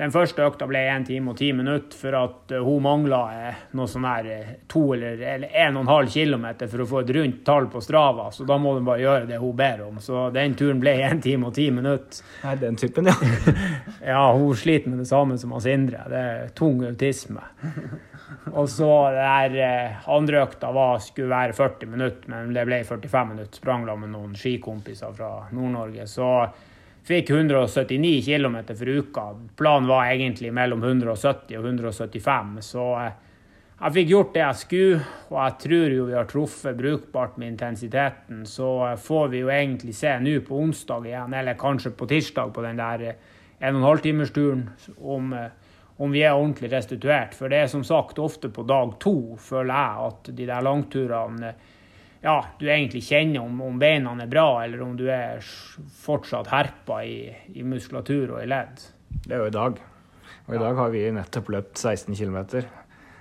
den 0.00 0.12
første 0.14 0.44
økta 0.46 0.64
ble 0.64 0.80
1 0.88 1.04
time 1.10 1.34
og 1.34 1.36
10 1.36 1.56
minutter, 1.58 1.96
for 2.00 2.16
at 2.16 2.52
eh, 2.54 2.62
hun 2.64 2.84
mangla 2.86 3.20
eh, 3.36 3.58
noe 3.76 3.88
sånn 3.90 4.06
her 4.08 4.28
eh, 4.32 4.52
to 4.70 4.86
eller, 4.96 5.20
eller 5.34 5.52
1,5 5.52 6.08
km 6.14 6.46
for 6.62 6.84
å 6.84 6.86
få 6.88 7.02
et 7.02 7.12
rundt 7.18 7.42
tall 7.44 7.68
på 7.72 7.82
Strava. 7.84 8.30
Så 8.32 8.46
da 8.48 8.56
må 8.56 8.72
hun 8.78 8.86
bare 8.86 9.02
gjøre 9.04 9.28
det 9.28 9.40
hun 9.42 9.56
ber 9.58 9.82
om. 9.84 9.98
Så 10.00 10.28
den 10.32 10.56
turen 10.56 10.80
ble 10.80 10.94
1 11.04 11.20
time 11.26 11.50
og 11.50 11.52
10 11.52 11.76
minutter. 11.76 12.22
Nei, 12.46 12.54
den 12.62 12.80
typen, 12.80 13.10
ja. 13.12 13.16
ja, 14.14 14.22
hun 14.32 14.56
sliter 14.56 14.88
med 14.88 15.04
det 15.04 15.10
samme 15.10 15.36
som 15.40 15.52
Sindre. 15.60 16.06
Det 16.08 16.24
er 16.30 16.54
tung 16.56 16.80
autisme. 16.88 17.44
Og 18.54 18.70
så 18.72 18.88
der 19.12 19.58
andre 20.08 20.44
økta 20.46 20.70
var, 20.72 21.02
skulle 21.04 21.28
være 21.28 21.52
40 21.58 21.92
minutter, 21.92 22.30
men 22.32 22.54
det 22.56 22.64
ble 22.64 22.80
45 22.88 23.32
minutter. 23.34 23.60
Sprang 23.60 23.84
med 23.84 24.14
noen 24.14 24.32
skikompiser 24.38 25.12
fra 25.12 25.34
Nord-Norge. 25.52 26.08
Så 26.08 26.30
Fikk 27.04 27.30
179 27.30 28.22
km 28.24 28.56
for 28.76 28.88
uka. 28.88 29.24
Planen 29.56 29.88
var 29.88 30.10
egentlig 30.10 30.52
mellom 30.52 30.82
170 30.84 31.58
og 31.58 31.64
175. 31.64 32.58
Så 32.62 32.86
eh, 33.00 33.12
jeg 33.80 33.94
fikk 33.94 34.10
gjort 34.10 34.34
det 34.34 34.42
jeg 34.42 34.60
skulle, 34.60 34.98
og 35.30 35.38
jeg 35.38 35.56
tror 35.62 35.94
jo 35.96 36.06
vi 36.10 36.16
har 36.18 36.28
truffet 36.28 36.76
brukbart 36.76 37.38
med 37.40 37.54
intensiteten. 37.54 38.44
Så 38.46 38.68
eh, 38.90 38.98
får 39.00 39.32
vi 39.32 39.40
jo 39.40 39.52
egentlig 39.54 39.96
se 39.96 40.12
nå 40.20 40.36
på 40.44 40.60
onsdag 40.60 41.08
igjen, 41.08 41.36
eller 41.40 41.58
kanskje 41.60 41.94
på 41.96 42.08
tirsdag 42.10 42.52
på 42.52 42.66
den 42.66 42.82
der 42.82 43.06
1 43.60 43.80
12-timersturen, 43.80 44.66
om, 45.00 45.32
eh, 45.32 45.48
om 45.96 46.12
vi 46.12 46.20
er 46.20 46.36
ordentlig 46.36 46.72
restituert. 46.72 47.32
For 47.36 47.48
det 47.48 47.64
er 47.64 47.72
som 47.72 47.84
sagt 47.84 48.20
ofte 48.20 48.52
på 48.52 48.66
dag 48.68 48.98
to, 49.00 49.38
føler 49.40 49.72
jeg, 49.72 50.10
at 50.10 50.32
de 50.36 50.50
der 50.52 50.68
langturene 50.68 51.54
ja, 52.20 52.36
du 52.60 52.66
egentlig 52.68 53.02
kjenner 53.06 53.44
om, 53.44 53.60
om, 53.64 53.78
beina 53.80 54.12
er 54.20 54.28
bra, 54.30 54.48
eller 54.64 54.82
om 54.84 54.96
du 54.98 55.06
er 55.12 55.40
fortsatt 56.02 56.50
herpa 56.52 57.00
i, 57.06 57.30
i, 57.54 57.64
muskulatur 57.64 58.34
og 58.34 58.42
i 58.42 58.50
ledd. 58.50 58.82
Det 59.24 59.32
er 59.32 59.40
jo 59.40 59.48
i 59.48 59.54
dag. 59.54 59.80
Og 60.46 60.54
i 60.56 60.60
dag 60.60 60.76
har 60.76 60.92
vi 60.92 61.06
nettopp 61.14 61.48
løpt 61.54 61.80
16 61.80 62.16
km. 62.18 62.38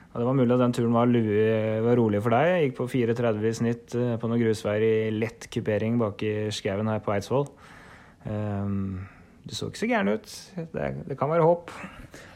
Og 0.10 0.18
det 0.18 0.26
var 0.26 0.36
mulig 0.36 0.56
at 0.56 0.64
den 0.64 0.74
turen 0.74 0.96
var, 0.96 1.12
var 1.86 2.00
rolig 2.00 2.22
for 2.26 2.34
deg. 2.34 2.50
Jeg 2.50 2.66
gikk 2.66 2.78
på 2.80 2.90
4,30 2.90 3.46
i 3.46 3.54
snitt 3.60 3.96
eh, 3.96 4.16
på 4.20 4.30
noen 4.30 4.42
grusveier 4.42 4.86
i 4.86 4.94
lett 5.14 5.46
kupering 5.54 6.00
bak 6.02 6.24
i 6.26 6.34
skauen 6.56 6.90
her 6.90 7.04
på 7.06 7.14
Eidsvoll. 7.14 7.46
Um, 8.26 9.06
du 9.44 9.56
så 9.56 9.70
ikke 9.70 9.82
så 9.82 9.88
gæren 9.90 10.12
ut. 10.14 10.30
Det, 10.56 10.88
det, 11.08 11.16
kan 11.18 11.32
være 11.32 11.46
håp. 11.48 11.72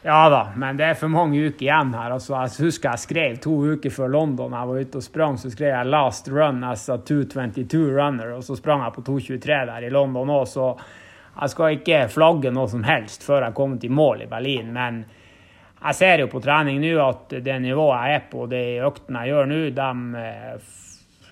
Ja 0.02 0.28
da, 0.32 0.40
men 0.56 0.78
det 0.78 0.86
er 0.88 0.98
for 0.98 1.12
mange 1.12 1.38
uker 1.38 1.66
igjen 1.66 1.94
her. 1.94 2.14
Altså, 2.16 2.34
jeg 2.36 2.66
husker 2.66 2.90
jeg 2.90 3.02
skrev 3.04 3.38
to 3.44 3.54
uker 3.74 3.92
før 3.94 4.12
London 4.12 4.54
jeg 4.56 4.70
var 4.70 4.80
ute 4.80 5.00
og 5.00 5.06
sprang, 5.06 5.38
så 5.38 5.50
skrev 5.52 5.72
jeg 5.72 5.90
'last 5.90 6.30
run 6.32 6.62
as 6.64 6.88
a 6.88 6.98
222 6.98 7.90
runner', 7.94 8.36
og 8.36 8.44
så 8.44 8.56
sprang 8.56 8.82
jeg 8.82 8.92
på 8.92 9.02
2.23 9.02 9.66
der 9.70 9.86
i 9.86 9.90
London 9.90 10.30
òg, 10.30 10.46
så 10.46 10.74
jeg 11.40 11.50
skal 11.50 11.76
ikke 11.78 12.08
flagge 12.08 12.50
noe 12.54 12.68
som 12.70 12.84
helst 12.86 13.26
før 13.26 13.48
jeg 13.48 13.54
kommer 13.54 13.78
til 13.78 13.90
mål 13.90 14.22
i 14.22 14.30
Berlin. 14.30 14.72
men 14.72 15.04
jeg 15.84 15.94
ser 15.94 16.18
jo 16.18 16.30
på 16.32 16.40
trening 16.40 16.80
nå 16.80 16.94
at 17.04 17.34
det 17.44 17.58
nivået 17.60 18.06
jeg 18.06 18.14
er 18.14 18.22
på, 18.30 18.46
de 18.46 18.62
øktene 18.86 19.24
jeg 19.24 19.34
gjør 19.34 19.46
nå, 19.46 19.60
de 19.70 20.60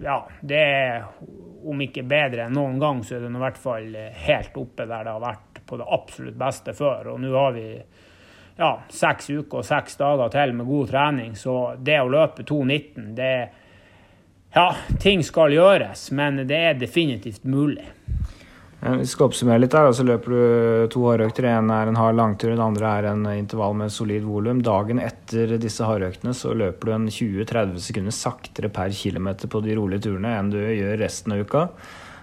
Ja, 0.03 0.27
det 0.41 0.59
er 0.59 1.05
om 1.69 1.81
ikke 1.85 2.03
bedre 2.03 2.49
enn 2.49 2.57
noen 2.57 2.79
gang, 2.81 3.05
så 3.05 3.17
er 3.17 3.21
det 3.23 3.31
i 3.31 3.43
hvert 3.45 3.59
fall 3.61 3.97
helt 4.27 4.57
oppe 4.59 4.87
der 4.89 5.05
det 5.05 5.13
har 5.13 5.23
vært 5.23 5.52
på 5.73 5.81
det 5.81 5.89
absolutt 5.89 6.37
beste 6.37 6.77
før. 6.77 7.15
Og 7.15 7.21
nå 7.23 7.33
har 7.33 7.57
vi 7.57 7.67
ja, 8.59 8.75
seks 8.93 9.31
uker 9.31 9.63
og 9.63 9.67
seks 9.67 9.97
dager 9.97 10.33
til 10.35 10.53
med 10.59 10.69
god 10.69 10.93
trening, 10.93 11.35
så 11.39 11.57
det 11.81 11.97
å 12.03 12.13
løpe 12.13 12.45
2,19, 12.45 13.13
det 13.17 13.35
Ja, 14.53 14.67
ting 15.01 15.23
skal 15.25 15.55
gjøres, 15.55 16.11
men 16.13 16.43
det 16.45 16.59
er 16.61 16.75
definitivt 16.77 17.47
mulig. 17.49 17.87
Vi 18.83 19.07
skal 19.07 19.31
oppsummere 19.31 19.63
litt. 19.63 19.71
der, 19.71 19.93
Så 19.93 20.05
løper 20.05 20.29
du 20.29 20.89
to 20.91 21.07
hardøkter. 21.07 21.47
En 21.47 21.71
er 21.71 21.87
en 21.87 21.97
hard 21.97 22.17
langtur, 22.19 22.51
det 22.51 22.61
andre 22.61 22.91
er 22.99 23.05
en 23.13 23.25
intervall 23.31 23.75
med 23.79 23.93
solid 23.95 24.27
volum. 24.27 24.61
Dagen 24.61 24.99
etter 24.99 25.57
disse 25.57 25.87
hardøktene 25.87 26.35
så 26.35 26.53
løper 26.53 26.91
du 26.91 26.93
en 26.93 27.09
20-30 27.09 27.79
sekunder 27.79 28.13
saktere 28.13 28.69
per 28.69 28.91
kilometer 28.91 29.49
på 29.49 29.63
de 29.63 29.77
rolige 29.79 30.09
turene 30.09 30.35
enn 30.37 30.51
du 30.51 30.59
gjør 30.59 30.99
resten 30.99 31.33
av 31.33 31.47
uka. 31.47 31.69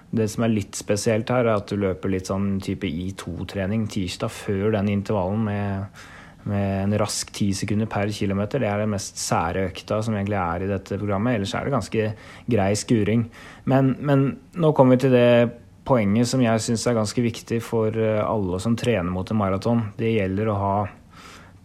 Det 0.09 0.25
som 0.31 0.45
er 0.45 0.53
litt 0.55 0.77
spesielt 0.77 1.29
her, 1.29 1.45
er 1.45 1.59
at 1.59 1.69
du 1.69 1.77
løper 1.77 2.09
litt 2.09 2.29
sånn 2.29 2.55
type 2.63 2.89
I2-trening 2.89 3.85
tirsdag 3.91 4.31
før 4.33 4.73
den 4.73 4.89
intervallen 4.89 5.43
med, 5.45 6.01
med 6.49 6.67
en 6.83 6.97
rask 7.01 7.29
ti 7.35 7.51
sekunder 7.53 7.89
per 7.91 8.09
km. 8.15 8.41
Det 8.55 8.65
er 8.65 8.81
den 8.81 8.93
mest 8.95 9.21
sære 9.21 9.67
økta 9.69 10.01
som 10.05 10.17
egentlig 10.17 10.39
er 10.41 10.65
i 10.65 10.71
dette 10.71 10.97
programmet. 10.97 11.37
Ellers 11.37 11.53
er 11.53 11.67
det 11.67 11.75
ganske 11.75 12.11
grei 12.49 12.69
skuring. 12.79 13.27
Men, 13.69 13.95
men 14.01 14.29
nå 14.57 14.73
kommer 14.73 14.97
vi 14.97 15.05
til 15.05 15.13
det 15.13 15.31
poenget 15.89 16.29
som 16.29 16.41
jeg 16.43 16.61
syns 16.61 16.85
er 16.89 16.97
ganske 16.97 17.23
viktig 17.23 17.61
for 17.65 17.93
eh, 17.93 18.21
alle 18.21 18.61
som 18.61 18.77
trener 18.77 19.13
mot 19.13 19.29
en 19.29 19.41
maraton. 19.41 19.87
Det 19.97 20.15
gjelder 20.15 20.49
å 20.49 20.59
ha 20.59 20.75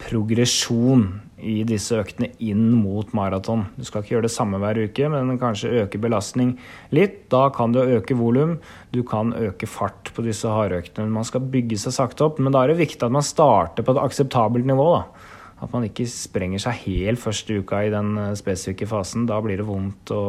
progresjon 0.04 1.08
i 1.44 1.60
disse 1.68 1.98
øktene 2.00 2.30
inn 2.42 2.70
mot 2.80 3.12
maraton. 3.16 3.66
Du 3.76 3.84
skal 3.86 4.02
ikke 4.02 4.16
gjøre 4.16 4.26
det 4.26 4.34
samme 4.34 4.58
hver 4.62 4.80
uke, 4.86 5.10
men 5.12 5.36
kanskje 5.40 5.84
øke 5.84 6.00
belastning 6.02 6.54
litt. 6.94 7.26
Da 7.32 7.46
kan 7.54 7.74
du 7.74 7.82
øke 7.82 8.16
volum, 8.18 8.56
du 8.94 9.02
kan 9.06 9.34
øke 9.36 9.68
fart 9.70 10.10
på 10.16 10.24
disse 10.26 10.50
hardøktene. 10.50 11.12
Man 11.12 11.28
skal 11.28 11.44
bygge 11.52 11.78
seg 11.84 11.96
sakte 11.96 12.26
opp, 12.26 12.40
men 12.40 12.54
da 12.54 12.64
er 12.64 12.72
det 12.72 12.80
viktig 12.82 13.04
at 13.06 13.14
man 13.14 13.26
starter 13.26 13.86
på 13.86 13.94
et 13.94 14.02
akseptabelt 14.02 14.68
nivå. 14.68 14.90
da. 14.96 15.30
At 15.62 15.72
man 15.72 15.86
ikke 15.86 16.06
sprenger 16.10 16.60
seg 16.60 16.80
helt 16.84 17.22
første 17.22 17.60
uka 17.62 17.84
i 17.86 17.92
den 17.92 18.16
eh, 18.20 18.34
spesifikke 18.38 18.88
fasen. 18.90 19.28
Da 19.30 19.38
blir 19.44 19.60
det 19.60 19.68
vondt 19.68 20.10
å 20.12 20.24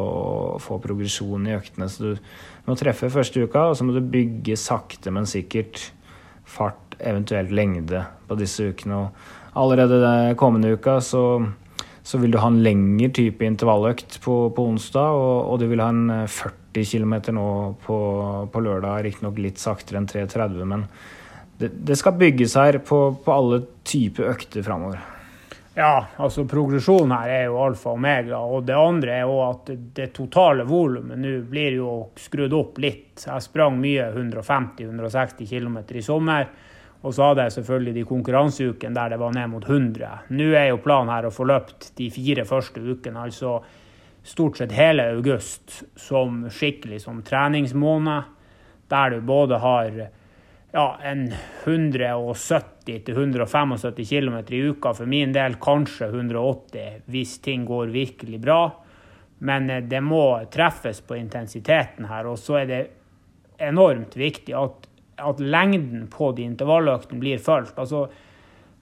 få 0.64 0.78
progresjon 0.84 1.48
i 1.50 1.56
øktene. 1.58 1.90
Så 1.92 2.14
du 2.14 2.68
må 2.68 2.78
treffe 2.80 3.12
første 3.14 3.44
uka, 3.44 3.70
og 3.72 3.78
så 3.78 3.88
må 3.88 3.96
du 3.96 4.04
bygge 4.04 4.58
sakte, 4.60 5.12
men 5.16 5.28
sikkert 5.30 5.90
fart, 6.46 6.96
eventuelt 7.00 7.52
lengde, 7.52 8.06
på 8.30 8.38
disse 8.40 8.70
ukene. 8.72 9.02
Og 9.02 9.35
allerede 9.56 10.36
kommende 10.36 10.74
uka 10.76 11.00
så, 11.02 11.46
så 12.04 12.18
vil 12.18 12.32
du 12.32 12.38
ha 12.38 12.52
en 12.52 12.62
lengre 12.64 13.10
type 13.16 13.46
intervalløkt 13.46 14.20
på, 14.22 14.38
på 14.56 14.68
onsdag, 14.70 15.16
og, 15.16 15.36
og, 15.50 15.60
du 15.60 15.70
vil 15.72 15.84
ha 15.84 15.90
en 15.94 16.28
40 16.28 16.54
eh, 16.76 16.86
km 16.92 17.16
nå 17.38 17.50
på, 17.86 17.98
på 18.52 18.64
lørdag. 18.68 19.06
Riktignok 19.08 19.40
litt 19.42 19.62
saktere 19.62 20.02
enn 20.02 20.10
3.30, 20.12 20.64
men 20.70 20.88
det, 21.58 21.72
det, 21.88 21.96
skal 21.96 22.18
bygges 22.20 22.58
her 22.60 22.82
på, 22.84 23.00
på 23.24 23.36
alle 23.36 23.62
typer 23.88 24.34
økter 24.36 24.66
framover. 24.66 25.00
Ja, 25.76 26.06
altså 26.24 26.46
progresjonen 26.48 27.12
her 27.18 27.32
er 27.34 27.42
jo 27.50 27.58
alfa 27.60 27.92
og 27.92 27.98
omega. 27.98 28.38
Og 28.40 28.64
det 28.68 28.78
andre 28.80 29.18
er 29.18 29.26
jo 29.28 29.42
at 29.44 29.72
det 29.98 30.12
totale 30.16 30.64
volumet 30.68 31.20
nå 31.20 31.34
blir 31.50 31.80
jo 31.82 31.96
skrudd 32.20 32.56
opp 32.56 32.80
litt. 32.84 33.26
Jeg 33.26 33.44
sprang 33.44 33.76
mye 33.80 34.08
150-160 34.14 35.50
km 35.50 35.82
i 35.92 36.04
sommer. 36.04 36.48
Og 37.06 37.14
så 37.14 37.30
hadde 37.30 37.46
jeg 37.46 37.58
selvfølgelig 37.60 37.96
de 38.00 38.10
konkurranseukene 38.10 38.98
der 38.98 39.14
det 39.14 39.22
var 39.22 39.34
ned 39.36 39.52
mot 39.52 39.66
100. 39.70 40.32
Nå 40.34 40.48
er 40.58 40.72
jo 40.72 40.82
planen 40.82 41.14
her 41.14 41.28
å 41.28 41.34
få 41.34 41.46
løpt 41.46 41.92
de 42.00 42.10
fire 42.14 42.46
første 42.50 42.82
ukene, 42.82 43.28
altså 43.28 43.60
stort 44.26 44.58
sett 44.58 44.74
hele 44.74 45.04
august, 45.14 45.84
som 45.96 46.50
skikkelig 46.50 47.04
som 47.04 47.22
treningsmåned. 47.26 48.24
Der 48.90 49.10
du 49.14 49.22
både 49.26 49.58
har 49.62 49.92
ja, 50.76 51.00
en 51.02 51.34
170-175 51.66 54.10
km 54.10 54.54
i 54.54 54.62
uka. 54.70 54.94
For 54.94 55.06
min 55.10 55.34
del 55.34 55.56
kanskje 55.62 56.06
180 56.10 57.02
hvis 57.10 57.40
ting 57.46 57.66
går 57.70 57.88
virkelig 57.94 58.40
bra. 58.42 58.62
Men 59.46 59.70
eh, 59.70 59.84
det 59.84 60.02
må 60.02 60.40
treffes 60.52 61.02
på 61.06 61.16
intensiteten 61.18 62.06
her. 62.10 62.26
Og 62.30 62.40
så 62.42 62.54
er 62.62 62.66
det 62.70 62.88
enormt 63.62 64.18
viktig 64.20 64.54
at 64.58 64.88
at 65.18 65.40
lengden 65.40 66.08
på 66.12 66.32
de 66.36 66.46
intervalløktene 66.46 67.20
blir 67.20 67.42
fulgt. 67.42 67.78
Altså, 67.80 68.08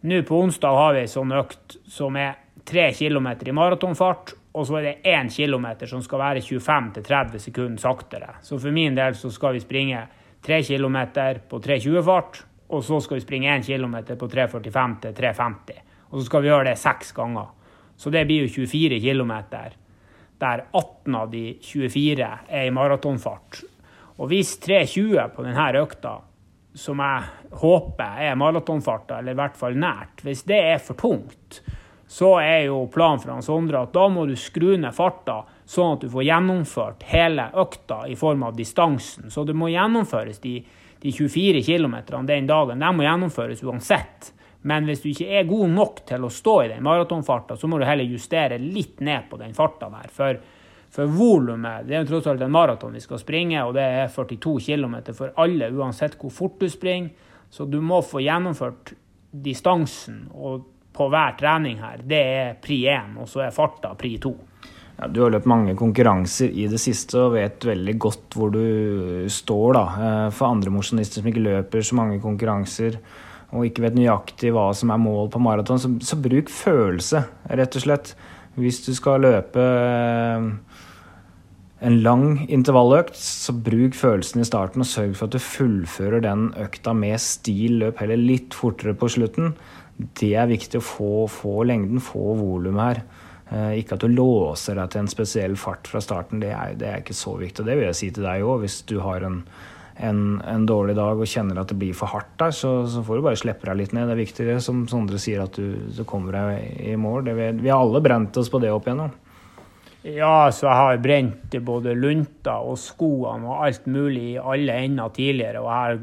Nå 0.04 0.18
på 0.28 0.36
onsdag 0.36 0.76
har 0.76 0.94
vi 0.94 1.02
en 1.06 1.08
sånn 1.08 1.30
økt 1.32 1.78
som 1.88 2.18
er 2.20 2.34
3 2.68 2.90
km 2.98 3.28
i 3.48 3.54
maratonfart, 3.56 4.34
og 4.52 4.66
så 4.68 4.82
er 4.82 4.84
det 4.84 5.14
1 5.14 5.30
km 5.32 5.68
som 5.88 6.02
skal 6.04 6.20
være 6.20 6.42
25-30 6.44 7.40
sekunder 7.40 7.80
saktere. 7.80 8.34
Så 8.44 8.60
for 8.60 8.76
min 8.76 8.98
del 9.00 9.16
så 9.16 9.32
skal 9.32 9.56
vi 9.56 9.64
springe 9.64 10.02
3 10.44 10.60
km 10.68 11.00
på 11.48 11.62
3.20-fart, 11.64 12.42
og 12.76 12.84
så 12.84 13.00
skal 13.00 13.22
vi 13.22 13.24
springe 13.24 13.56
1 13.56 13.64
km 13.64 13.96
på 14.20 14.28
3.45 14.28 15.00
til 15.06 15.16
3.50. 15.22 15.80
Og 16.12 16.20
så 16.20 16.26
skal 16.28 16.44
vi 16.44 16.52
gjøre 16.52 16.68
det 16.68 16.78
seks 16.84 17.16
ganger. 17.16 17.48
Så 17.96 18.12
det 18.12 18.26
blir 18.28 18.44
jo 18.44 18.52
24 18.68 19.00
km, 19.00 19.34
der 20.44 20.66
18 20.74 21.16
av 21.16 21.32
de 21.32 21.46
24 21.64 22.28
er 22.50 22.68
i 22.68 22.76
maratonfart. 22.76 23.64
Og 24.22 24.30
hvis 24.30 24.58
3.20 24.62 25.34
på 25.34 25.46
denne 25.46 25.70
økta, 25.82 26.18
som 26.74 27.02
jeg 27.02 27.54
håper 27.62 28.20
er 28.26 28.38
maratonfarta, 28.38 29.20
eller 29.20 29.36
i 29.36 29.40
hvert 29.42 29.58
fall 29.58 29.78
nært, 29.78 30.22
hvis 30.26 30.44
det 30.50 30.60
er 30.74 30.82
for 30.82 30.98
tungt, 30.98 31.62
så 32.14 32.36
er 32.42 32.68
jo 32.68 32.84
planen 32.94 33.22
fra 33.24 33.40
Sondre 33.42 33.86
at 33.86 33.94
da 33.96 34.06
må 34.12 34.28
du 34.30 34.36
skru 34.38 34.76
ned 34.78 34.94
farta, 34.94 35.40
sånn 35.66 35.96
at 35.96 36.04
du 36.04 36.12
får 36.14 36.28
gjennomført 36.28 37.06
hele 37.10 37.48
økta 37.58 38.04
i 38.10 38.18
form 38.20 38.46
av 38.46 38.58
distansen. 38.58 39.32
Så 39.34 39.46
det 39.48 39.56
må 39.58 39.72
gjennomføres 39.74 40.42
de, 40.44 40.60
de 41.02 41.14
24 41.14 41.64
km 41.66 41.96
den 42.28 42.50
dagen. 42.50 42.84
De 42.84 42.92
må 42.94 43.06
gjennomføres 43.08 43.64
uansett. 43.66 44.34
Men 44.70 44.86
hvis 44.88 45.02
du 45.04 45.10
ikke 45.10 45.40
er 45.40 45.50
god 45.50 45.74
nok 45.74 46.04
til 46.08 46.24
å 46.24 46.32
stå 46.32 46.58
i 46.64 46.70
den 46.72 46.86
maratonfarta, 46.86 47.58
så 47.60 47.68
må 47.68 47.80
du 47.80 47.88
heller 47.88 48.08
justere 48.08 48.62
litt 48.62 49.02
ned 49.04 49.26
på 49.32 49.40
den 49.42 49.56
farta 49.58 49.90
der. 49.92 50.12
For 50.14 50.38
for 50.94 51.10
volumet 51.10 51.88
Det 51.88 51.96
er 51.96 52.04
jo 52.04 52.10
tross 52.12 52.28
alt 52.30 52.44
en 52.46 52.54
maraton 52.54 52.94
vi 52.94 53.02
skal 53.02 53.22
springe, 53.22 53.64
og 53.66 53.74
det 53.74 53.84
er 53.84 54.12
42 54.14 54.60
km 54.62 54.96
for 55.18 55.34
alle, 55.42 55.72
uansett 55.74 56.20
hvor 56.22 56.34
fort 56.34 56.60
du 56.62 56.70
springer. 56.70 57.10
Så 57.50 57.66
du 57.70 57.80
må 57.82 58.02
få 58.02 58.22
gjennomført 58.22 58.94
distansen 59.34 60.28
og 60.34 60.70
på 60.94 61.08
hver 61.10 61.36
trening 61.38 61.80
her. 61.82 62.02
Det 62.06 62.22
er 62.22 62.56
pri 62.62 62.84
1, 62.94 63.16
og 63.22 63.30
så 63.30 63.48
er 63.48 63.54
farta 63.54 63.94
pri 63.98 64.16
2. 64.22 64.34
Ja, 65.00 65.10
du 65.10 65.24
har 65.24 65.34
løpt 65.34 65.50
mange 65.50 65.74
konkurranser 65.78 66.54
i 66.54 66.68
det 66.70 66.78
siste 66.82 67.18
og 67.18 67.34
vet 67.34 67.66
veldig 67.66 67.96
godt 68.02 68.38
hvor 68.38 68.54
du 68.54 69.26
står. 69.30 69.74
da. 69.74 69.86
Eh, 70.08 70.28
for 70.34 70.54
andre 70.54 70.74
mosjonister 70.74 71.22
som 71.22 71.30
ikke 71.30 71.46
løper 71.48 71.82
så 71.82 71.98
mange 71.98 72.20
konkurranser 72.22 73.00
og 73.54 73.66
ikke 73.68 73.84
vet 73.86 73.98
nøyaktig 73.98 74.54
hva 74.54 74.70
som 74.78 74.94
er 74.94 75.02
mål 75.02 75.30
på 75.34 75.42
maraton, 75.42 75.82
så, 75.82 75.90
så 76.02 76.18
bruk 76.18 76.50
følelse, 76.50 77.22
rett 77.50 77.76
og 77.78 77.86
slett. 77.86 78.16
Hvis 78.58 78.84
du 78.86 78.94
skal 78.98 79.26
løpe 79.26 79.62
eh, 79.62 80.48
en 81.84 82.00
lang 82.04 82.46
intervalløkt, 82.48 83.18
så 83.20 83.54
bruk 83.66 83.96
følelsen 83.98 84.44
i 84.44 84.48
starten 84.48 84.84
og 84.84 84.88
sørg 84.88 85.18
for 85.20 85.28
at 85.28 85.36
du 85.36 85.44
fullfører 85.44 86.24
den 86.24 86.48
økta 86.60 86.94
med 86.96 87.20
stil. 87.20 87.82
Løp 87.82 88.00
heller 88.00 88.20
litt 88.20 88.56
fortere 88.56 88.96
på 88.96 89.10
slutten. 89.12 89.52
Det 90.20 90.32
er 90.40 90.50
viktig 90.50 90.80
å 90.80 90.86
få, 90.86 91.12
få 91.32 91.66
lengden, 91.68 92.02
få 92.04 92.34
volumet 92.40 92.84
her. 92.86 93.04
Eh, 93.52 93.82
ikke 93.82 93.98
at 93.98 94.06
du 94.06 94.16
låser 94.16 94.80
deg 94.80 94.94
til 94.94 95.04
en 95.04 95.12
spesiell 95.12 95.58
fart 95.60 95.90
fra 95.92 96.02
starten. 96.04 96.42
Det 96.44 96.54
er, 96.56 96.78
det 96.80 96.90
er 96.90 97.04
ikke 97.04 97.18
så 97.18 97.36
viktig. 97.42 97.66
Det 97.68 97.76
vil 97.78 97.90
jeg 97.90 98.00
si 98.00 98.12
til 98.16 98.28
deg 98.30 98.46
òg. 98.48 98.64
Hvis 98.64 98.80
du 98.90 98.96
har 99.04 99.28
en, 99.28 99.42
en, 100.00 100.24
en, 100.40 100.70
dårlig 100.70 100.96
dag 100.98 101.20
og 101.20 101.30
kjenner 101.30 101.60
at 101.62 101.74
det 101.74 101.80
blir 101.84 101.98
for 101.98 102.16
hardt 102.16 102.32
der, 102.40 102.56
så, 102.56 102.78
så 102.88 103.04
får 103.04 103.20
du 103.20 103.28
bare 103.28 103.42
slippe 103.44 103.68
deg 103.68 103.82
litt 103.82 103.98
ned. 103.98 104.08
Det 104.08 104.16
er 104.16 104.24
viktigere, 104.24 104.64
som 104.64 104.86
Sondre 104.90 105.20
sier, 105.22 105.44
at 105.44 105.60
du, 105.60 105.92
du 105.92 106.06
kommer 106.08 106.40
deg 106.40 106.88
i 106.94 106.96
mål. 106.96 107.28
Det, 107.28 107.38
vi 107.60 107.74
har 107.74 107.84
alle 107.84 108.02
brent 108.08 108.40
oss 108.40 108.52
på 108.54 108.64
det 108.64 108.72
opp 108.72 108.88
igjennom. 108.88 109.12
Ja, 110.04 110.52
så 110.52 110.68
jeg 110.68 110.76
har 110.76 110.98
brent 111.00 111.54
både 111.64 111.94
lunta 111.96 112.58
og 112.60 112.76
skoene 112.80 113.48
og 113.48 113.62
alt 113.64 113.86
mulig 113.88 114.34
i 114.34 114.42
alle 114.42 114.76
ender 114.84 115.14
tidligere. 115.16 115.62
Og 115.64 115.70
jeg 115.70 115.86
har 115.86 116.02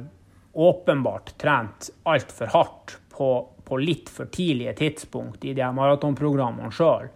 åpenbart 0.71 1.35
trent 1.41 1.91
altfor 2.09 2.55
hardt 2.55 2.97
på, 3.13 3.29
på, 3.65 3.81
litt 3.83 4.09
for 4.09 4.33
tidlige 4.33 4.73
tidspunkt 4.81 5.45
i 5.45 5.53
de 5.57 5.69
maratonprogrammene 5.77 6.73
sjøl. 6.73 7.13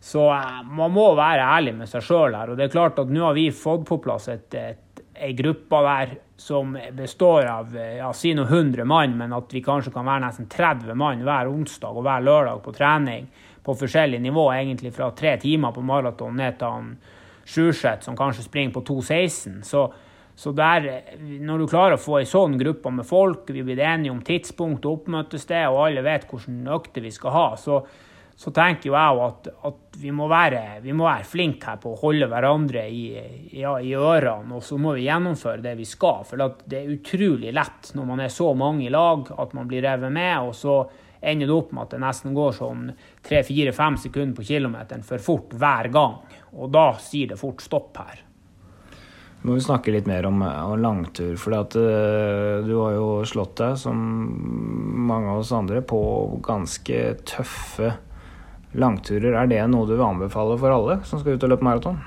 Så 0.00 0.28
eh, 0.34 0.60
man 0.68 0.92
må 0.92 1.08
være 1.16 1.48
ærlig 1.56 1.74
med 1.80 1.88
seg 1.88 2.04
sjøl 2.04 2.36
her. 2.36 2.52
Og 2.52 2.60
det 2.60 2.68
er 2.68 2.76
klart 2.76 3.00
at 3.00 3.08
nå 3.08 3.24
har 3.24 3.36
vi 3.40 3.48
fått 3.48 3.88
på 3.88 4.02
plass 4.04 4.28
et, 4.28 4.60
ei 5.16 5.32
gruppe 5.36 5.80
der 5.88 6.18
som 6.40 6.76
består 6.96 7.48
av 7.48 7.72
ja, 7.76 8.12
si 8.16 8.34
noe 8.36 8.48
100 8.48 8.84
mann, 8.88 9.16
men 9.16 9.32
at 9.36 9.52
vi 9.52 9.64
kanskje 9.64 9.92
kan 9.96 10.08
være 10.08 10.26
nesten 10.28 10.52
30 10.52 10.96
mann 11.00 11.24
hver 11.24 11.48
onsdag 11.48 11.96
og 11.96 12.04
hver 12.04 12.28
lørdag 12.28 12.60
på 12.64 12.76
trening 12.76 13.28
på 13.64 13.76
forskjellig 13.76 14.20
nivå, 14.22 14.46
egentlig 14.54 14.92
fra 14.96 15.10
tre 15.16 15.36
timer 15.40 15.74
på 15.76 15.84
maraton 15.84 16.38
ned 16.40 16.58
til 16.60 16.76
han 16.76 16.92
Sjurseth, 17.50 18.04
som 18.04 18.16
kanskje 18.16 18.44
springer 18.46 18.74
på 18.76 18.82
2,16. 18.86 19.62
Så, 19.66 19.86
så 20.34 20.52
der, 20.56 20.86
når 21.18 21.62
du 21.62 21.70
klarer 21.70 21.96
å 21.96 22.00
få 22.02 22.20
ei 22.20 22.28
sånn 22.28 22.58
gruppe 22.60 22.92
med 22.94 23.08
folk, 23.08 23.50
vi 23.50 23.64
blir 23.66 23.82
enige 23.82 24.14
om 24.14 24.22
tidspunkt 24.24 24.86
og 24.86 25.00
oppmøtested, 25.00 25.66
og 25.72 25.88
alle 25.88 26.04
vet 26.06 26.28
hvilken 26.30 26.62
økte 26.70 27.02
vi 27.02 27.12
skal 27.14 27.34
ha, 27.34 27.48
så, 27.58 27.80
så 28.40 28.52
tenker 28.56 28.88
jo 28.88 28.96
jeg 28.96 29.20
at, 29.26 29.50
at 29.68 29.98
vi, 30.00 30.14
må 30.16 30.30
være, 30.30 30.78
vi 30.84 30.94
må 30.96 31.08
være 31.08 31.26
flinke 31.28 31.72
her 31.72 31.82
på 31.82 31.92
å 31.92 32.00
holde 32.04 32.30
hverandre 32.30 32.86
i, 32.86 33.02
ja, 33.58 33.74
i, 33.82 33.92
ørene, 33.98 34.56
og 34.56 34.64
så 34.64 34.78
må 34.80 34.94
vi 34.96 35.08
gjennomføre 35.08 35.64
det 35.66 35.74
vi 35.80 35.88
skal. 35.88 36.22
For 36.28 36.40
det 36.64 36.78
er 36.78 36.94
utrolig 36.94 37.52
lett 37.56 37.92
når 37.98 38.10
man 38.14 38.24
er 38.24 38.32
så 38.32 38.52
mange 38.56 38.86
i 38.86 38.94
lag 38.94 39.28
at 39.42 39.56
man 39.58 39.68
blir 39.68 39.84
revet 39.84 40.14
med. 40.14 40.38
og 40.46 40.54
så 40.56 40.82
ender 41.20 41.46
det 41.46 41.54
opp 41.54 41.72
med 41.72 41.84
at 41.86 41.94
det 41.94 42.00
nesten 42.02 42.34
går 42.36 42.56
sånn 42.56 42.88
3-4-5 43.28 44.00
sekunder 44.06 44.36
på 44.36 44.46
kilometeren 44.48 45.04
for 45.06 45.22
fort 45.22 45.54
hver 45.56 45.90
gang. 45.92 46.18
Og 46.56 46.72
da 46.72 46.90
sier 47.02 47.32
det 47.32 47.40
fort 47.40 47.62
stopp 47.64 48.00
her. 48.00 48.24
Må 49.42 49.56
vi 49.56 49.64
snakke 49.64 49.92
litt 49.94 50.08
mer 50.08 50.26
om, 50.28 50.42
om 50.42 50.76
langtur. 50.80 51.32
For 51.40 51.56
uh, 51.56 52.60
du 52.66 52.74
har 52.76 52.92
jo 52.96 53.08
slått 53.28 53.56
deg, 53.62 53.78
som 53.80 53.96
mange 55.08 55.32
av 55.32 55.40
oss 55.40 55.52
andre, 55.56 55.80
på 55.80 56.00
ganske 56.44 57.02
tøffe 57.28 57.94
langturer. 58.76 59.32
Er 59.34 59.48
det 59.50 59.62
noe 59.72 59.88
du 59.88 59.96
vil 59.96 60.06
anbefale 60.06 60.58
for 60.60 60.74
alle 60.74 61.00
som 61.08 61.22
skal 61.22 61.38
ut 61.38 61.46
og 61.46 61.54
løpe 61.54 61.66
maraton? 61.66 62.00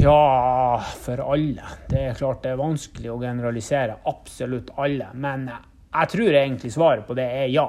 Ja, 0.00 0.82
for 1.00 1.20
alle. 1.32 1.68
Det 1.88 2.02
er 2.10 2.18
klart 2.18 2.42
det 2.44 2.52
er 2.52 2.60
vanskelig 2.60 3.12
å 3.12 3.20
generalisere 3.20 4.00
absolutt 4.08 4.72
alle. 4.80 5.08
Men 5.14 5.48
jeg 5.96 6.12
tror 6.12 6.38
egentlig 6.38 6.72
svaret 6.74 7.06
på 7.06 7.16
det 7.16 7.26
er 7.42 7.52
ja. 7.52 7.66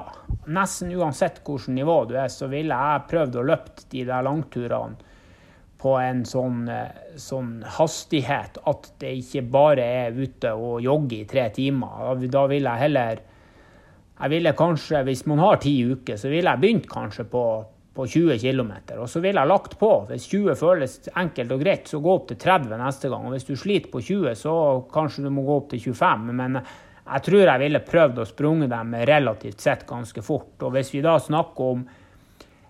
Nesten 0.52 0.92
uansett 0.96 1.40
hvilket 1.44 1.74
nivå 1.76 2.02
du 2.08 2.16
er, 2.16 2.28
så 2.32 2.48
ville 2.50 2.76
jeg 2.76 3.06
prøvd 3.10 3.38
å 3.38 3.46
løpe 3.50 3.86
de 3.92 4.04
der 4.08 4.26
langturene 4.26 5.08
på 5.78 5.94
en 6.02 6.24
sånn, 6.26 6.66
eh, 6.68 7.14
sånn, 7.20 7.62
hastighet 7.78 8.58
at 8.66 8.90
det 8.98 9.12
ikke 9.20 9.44
bare 9.46 9.84
er 10.02 10.16
ute 10.16 10.50
og 10.58 10.82
jogge 10.82 11.20
i 11.20 11.28
tre 11.30 11.48
timer. 11.54 12.18
Da 12.26 12.46
vil 12.50 12.66
jeg 12.66 12.84
heller 12.84 13.20
jeg 14.18 14.30
ville 14.30 14.52
kanskje, 14.52 15.04
Hvis 15.04 15.26
man 15.26 15.38
har 15.38 15.60
ti 15.62 15.78
uker, 15.86 16.16
så 16.16 16.28
ville 16.28 16.50
jeg 16.50 16.60
begynt 16.60 16.88
kanskje 16.90 17.24
på, 17.30 17.64
på 17.94 18.06
20 18.06 18.38
km. 18.42 18.72
Og 18.98 19.06
så 19.08 19.20
ville 19.20 19.38
jeg 19.38 19.48
lagt 19.48 19.78
på. 19.78 20.06
Hvis 20.08 20.26
20 20.26 20.56
føles 20.58 20.98
enkelt 21.14 21.52
og 21.52 21.62
greit, 21.62 21.86
så 21.86 22.00
gå 22.02 22.16
opp 22.16 22.26
til 22.26 22.36
30 22.36 22.74
neste 22.82 23.08
gang. 23.08 23.26
Og 23.26 23.36
hvis 23.36 23.46
du 23.46 23.54
sliter 23.54 23.92
på 23.92 24.02
20, 24.02 24.34
så 24.34 24.54
kanskje 24.90 25.22
du 25.22 25.30
må 25.30 25.46
gå 25.46 25.60
opp 25.60 25.70
til 25.70 25.78
25. 25.94 26.34
Men 26.34 26.58
jeg 27.08 27.24
tror 27.24 27.44
jeg 27.44 27.62
ville 27.62 27.80
prøvd 27.86 28.20
å 28.20 28.28
sprunge 28.28 28.68
dem 28.70 28.94
relativt 29.08 29.64
sett 29.64 29.86
ganske 29.88 30.22
fort. 30.24 30.56
Og 30.62 30.74
hvis 30.74 30.92
vi 30.94 31.00
da 31.04 31.16
snakker 31.22 31.72
om 31.72 31.86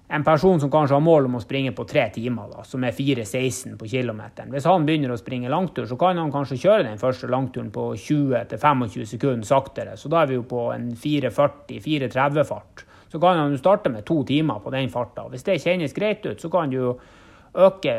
en 0.08 0.24
person 0.24 0.60
som 0.60 0.70
kanskje 0.72 0.96
har 0.96 1.04
mål 1.04 1.26
om 1.28 1.36
å 1.36 1.42
springe 1.42 1.74
på 1.76 1.84
tre 1.88 2.06
timer, 2.14 2.48
da, 2.48 2.62
som 2.64 2.84
er 2.86 2.94
4,16 2.96 3.74
på 3.76 3.88
kilometeren. 3.90 4.48
Hvis 4.54 4.64
han 4.68 4.86
begynner 4.88 5.12
å 5.12 5.18
springe 5.20 5.50
langtur, 5.52 5.84
så 5.88 5.98
kan 6.00 6.16
han 6.16 6.32
kanskje 6.32 6.56
kjøre 6.62 6.86
den 6.86 7.00
første 7.00 7.28
langturen 7.28 7.68
på 7.74 7.90
20-25 7.92 9.04
sekunder 9.10 9.48
saktere. 9.48 9.98
Så 10.00 10.08
da 10.08 10.22
er 10.22 10.30
vi 10.30 10.38
jo 10.38 10.46
på 10.48 10.70
en 10.72 10.94
4,40-4,30-fart. 10.96 12.86
Så 13.12 13.20
kan 13.20 13.40
han 13.42 13.52
jo 13.52 13.60
starte 13.60 13.92
med 13.92 14.06
to 14.08 14.22
timer 14.28 14.64
på 14.64 14.72
den 14.72 14.88
farta. 14.92 15.26
Hvis 15.28 15.44
det 15.44 15.60
kjennes 15.60 15.96
greit 15.96 16.24
ut, 16.24 16.40
så 16.40 16.48
kan 16.52 16.72
du 16.72 16.80
øke 17.68 17.96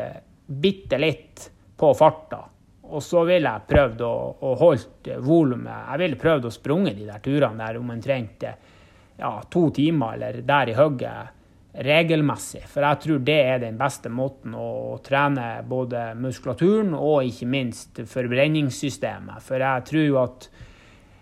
bitte 0.50 0.98
litt 0.98 1.46
på 1.78 1.92
farta. 1.94 2.42
Og 2.90 3.02
så 3.04 3.24
ville 3.28 3.50
jeg 3.50 3.68
prøvd 3.70 4.00
å, 4.06 4.14
å 4.46 4.54
holde 4.60 5.18
volumet. 5.24 5.86
Jeg 5.92 6.02
ville 6.02 6.20
prøvd 6.20 6.48
å 6.48 6.54
sprunge 6.54 6.94
de 6.96 7.06
der 7.08 7.22
turene 7.24 7.62
der 7.62 7.78
om 7.78 7.92
omtrent 7.94 8.46
ja, 8.46 9.34
to 9.52 9.68
timer 9.74 10.16
eller 10.16 10.40
der 10.46 10.72
i 10.72 10.78
hugget 10.78 11.36
regelmessig. 11.70 12.64
For 12.66 12.82
jeg 12.82 13.02
tror 13.04 13.20
det 13.26 13.38
er 13.52 13.60
den 13.62 13.78
beste 13.78 14.10
måten 14.12 14.56
å 14.58 14.98
trene 15.04 15.60
både 15.66 16.10
muskulaturen 16.18 16.96
og 16.98 17.28
ikke 17.28 17.46
minst 17.50 18.02
forbrenningssystemet. 18.10 19.44
For 19.44 19.62
jeg 19.62 19.86
tror 19.90 20.06
jo 20.06 20.18
at 20.24 20.50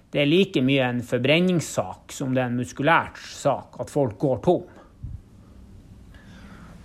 det 0.09 0.23
er 0.23 0.31
like 0.31 0.63
mye 0.65 0.87
en 0.89 1.03
forbrenningssak 1.05 2.15
som 2.17 2.33
det 2.33 2.41
er 2.41 2.49
en 2.49 2.61
muskulær 2.63 3.13
sak, 3.21 3.77
at 3.83 3.93
folk 3.93 4.17
går 4.23 4.39
tom. 4.47 4.78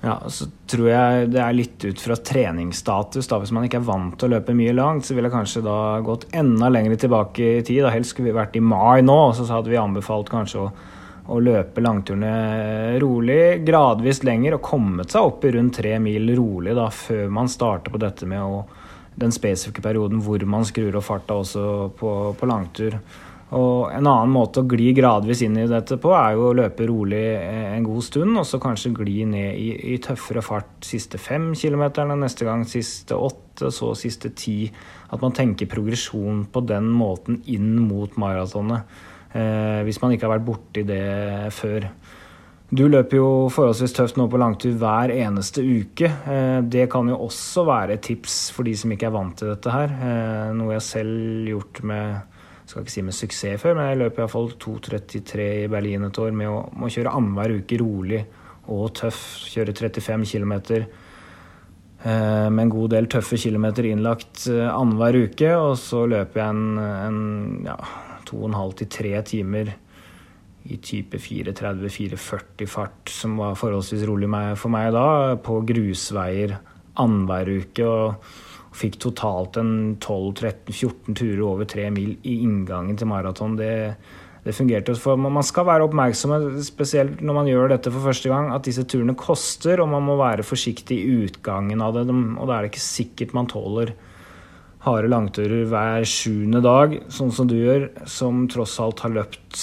Ja, 0.04 0.18
så 0.28 0.50
tror 0.68 0.90
jeg 0.90 1.28
det 1.32 1.40
er 1.40 1.56
litt 1.56 1.84
ut 1.88 2.02
fra 2.04 2.18
treningsstatus. 2.20 3.30
da. 3.32 3.40
Hvis 3.40 3.54
man 3.56 3.68
ikke 3.68 3.80
er 3.80 3.88
vant 3.88 4.18
til 4.20 4.28
å 4.28 4.36
løpe 4.36 4.56
mye 4.58 4.74
langt, 4.76 5.08
så 5.08 5.16
ville 5.16 5.30
jeg 5.30 5.38
kanskje 5.38 5.64
da 5.64 5.78
gått 6.04 6.28
enda 6.36 6.68
lenger 6.70 7.00
tilbake 7.06 7.54
i 7.60 7.62
tid. 7.64 7.86
Da 7.86 7.94
helst 7.94 8.12
skulle 8.12 8.34
vi 8.34 8.36
vært 8.36 8.58
i 8.60 8.64
mai 8.64 9.00
nå, 9.06 9.16
og 9.30 9.38
så 9.38 9.48
hadde 9.48 9.72
vi 9.72 9.80
anbefalt 9.80 10.32
kanskje 10.34 10.66
å 10.66 10.74
å 11.32 11.40
løpe 11.40 11.82
langturene 11.84 13.00
rolig, 13.00 13.64
gradvis 13.64 14.24
lenger, 14.28 14.58
og 14.58 14.66
kommet 14.66 15.14
seg 15.14 15.30
opp 15.30 15.46
i 15.46 15.54
rundt 15.56 15.78
tre 15.80 15.96
mil 16.04 16.34
rolig 16.36 16.76
da, 16.76 16.90
før 16.92 17.30
man 17.32 17.52
starter 17.52 17.94
på 17.94 18.02
dette 18.02 18.28
med 18.28 18.44
å, 18.44 18.64
den 19.16 19.32
spesifikke 19.32 19.84
perioden 19.86 20.24
hvor 20.26 20.44
man 20.50 20.66
skrur 20.68 20.98
opp 20.98 21.08
farta 21.08 21.38
også 21.40 21.66
på, 22.00 22.12
på, 22.40 22.50
langtur. 22.50 22.98
Og 23.54 23.92
En 23.94 24.08
annen 24.08 24.32
måte 24.34 24.64
å 24.64 24.68
gli 24.70 24.90
gradvis 24.98 25.44
inn 25.46 25.58
i 25.62 25.68
dette 25.70 26.00
på, 26.02 26.10
er 26.18 26.34
jo 26.34 26.50
å 26.50 26.56
løpe 26.58 26.88
rolig 26.90 27.22
en 27.38 27.86
god 27.86 28.06
stund, 28.06 28.38
og 28.40 28.48
så 28.50 28.58
kanskje 28.62 28.94
gli 28.98 29.28
ned 29.30 29.60
i, 29.60 29.68
i 29.94 30.00
tøffere 30.02 30.42
fart 30.42 30.88
siste 30.88 31.22
fem 31.22 31.52
kilometerne, 31.58 32.18
neste 32.18 32.48
gang 32.48 32.66
siste 32.66 33.14
åtte, 33.14 33.70
så 33.70 33.92
siste 33.98 34.34
ti. 34.34 34.58
At 35.14 35.22
man 35.22 35.36
tenker 35.38 35.70
progresjon 35.70 36.48
på 36.50 36.66
den 36.66 36.90
måten 36.90 37.44
inn 37.46 37.76
mot 37.86 38.18
maratonet. 38.18 38.90
Eh, 39.34 39.82
hvis 39.86 40.02
man 40.02 40.14
ikke 40.14 40.28
har 40.28 40.36
vært 40.36 40.50
borti 40.50 40.86
det 40.88 41.54
før. 41.54 41.88
Du 42.74 42.88
løper 42.90 43.20
jo 43.20 43.30
forholdsvis 43.54 43.94
tøft 43.94 44.18
nå 44.18 44.26
på 44.30 44.40
langtur 44.42 44.74
hver 44.82 45.14
eneste 45.14 45.62
uke. 45.62 46.10
Eh, 46.10 46.60
det 46.66 46.88
kan 46.90 47.10
jo 47.10 47.20
også 47.28 47.68
være 47.70 47.98
et 47.98 48.06
tips 48.10 48.48
for 48.56 48.66
de 48.66 48.74
som 48.78 48.94
ikke 48.94 49.12
er 49.12 49.14
vant 49.14 49.36
til 49.38 49.52
dette 49.54 49.74
her. 49.74 49.94
Eh, 49.94 50.54
noe 50.58 50.74
jeg 50.74 50.86
selv 50.88 51.52
gjort 51.52 51.84
med 51.86 52.33
skal 52.66 52.84
ikke 52.84 52.96
si 52.96 53.06
med 53.06 53.18
suksess 53.18 53.62
før, 53.62 53.78
men 53.78 53.90
jeg 53.92 54.02
løper 54.02 54.24
iallfall 54.24 54.54
2.33 54.62 55.48
i 55.64 55.72
Berlin 55.72 56.08
et 56.08 56.20
år 56.22 56.36
med 56.36 56.52
å, 56.52 56.62
med 56.74 56.88
å 56.88 56.94
kjøre 56.96 57.16
annenhver 57.18 57.58
uke 57.60 57.80
rolig 57.82 58.22
og 58.72 58.94
tøff. 59.00 59.24
Kjøre 59.52 59.76
35 59.76 60.30
km 60.32 60.54
med 62.04 62.60
en 62.60 62.72
god 62.72 62.90
del 62.92 63.08
tøffe 63.12 63.38
kilometer 63.40 63.88
innlagt 63.88 64.48
annenhver 64.52 65.22
uke. 65.28 65.52
Og 65.56 65.78
så 65.80 66.04
løper 66.12 66.42
jeg 66.42 66.56
en, 66.56 66.80
en 66.80 67.22
ja, 67.68 67.78
to 68.28 68.42
og 68.42 68.50
en 68.50 68.60
halv 68.60 68.76
til 68.80 68.92
tre 68.92 69.14
timer 69.28 69.74
i 70.64 70.78
type 70.80 71.20
430-440 71.20 72.70
fart, 72.72 73.12
som 73.12 73.36
var 73.40 73.58
forholdsvis 73.60 74.06
rolig 74.08 74.30
for 74.60 74.72
meg 74.72 74.94
da, 74.96 75.36
på 75.44 75.60
grusveier 75.68 76.56
annenhver 77.00 77.52
uke. 77.52 77.88
Og 77.88 78.53
fikk 78.74 79.00
totalt 79.04 79.58
en 79.62 79.74
12-13-14 80.02 81.18
turer 81.20 81.42
over 81.46 81.70
tre 81.70 81.90
mil 81.94 82.16
i 82.26 82.40
inngangen 82.42 82.98
til 82.98 83.10
maraton. 83.10 83.58
Det, 83.60 83.74
det 84.46 84.56
fungerte. 84.58 84.96
For 85.00 85.20
man 85.20 85.46
skal 85.46 85.68
være 85.70 85.88
oppmerksom, 85.88 86.34
spesielt 86.66 87.22
når 87.22 87.38
man 87.38 87.52
gjør 87.52 87.76
dette 87.76 87.94
for 87.94 88.10
første 88.10 88.32
gang, 88.32 88.50
at 88.54 88.66
disse 88.68 88.86
turene 88.90 89.18
koster, 89.20 89.84
og 89.84 89.92
man 89.94 90.06
må 90.08 90.18
være 90.20 90.46
forsiktig 90.48 91.00
i 91.04 91.20
utgangen 91.28 91.84
av 91.86 91.96
det. 91.98 92.08
Og 92.10 92.50
da 92.50 92.58
er 92.58 92.66
det 92.66 92.74
ikke 92.74 92.88
sikkert 92.88 93.38
man 93.38 93.52
tåler 93.52 93.94
harde 94.84 95.08
langturer 95.08 95.64
hver 95.72 96.04
sjuende 96.08 96.60
dag, 96.64 96.98
sånn 97.14 97.32
som 97.32 97.48
du 97.48 97.56
gjør, 97.56 97.88
som 98.10 98.44
tross 98.52 98.76
alt 98.84 99.04
har 99.06 99.14
løpt 99.16 99.62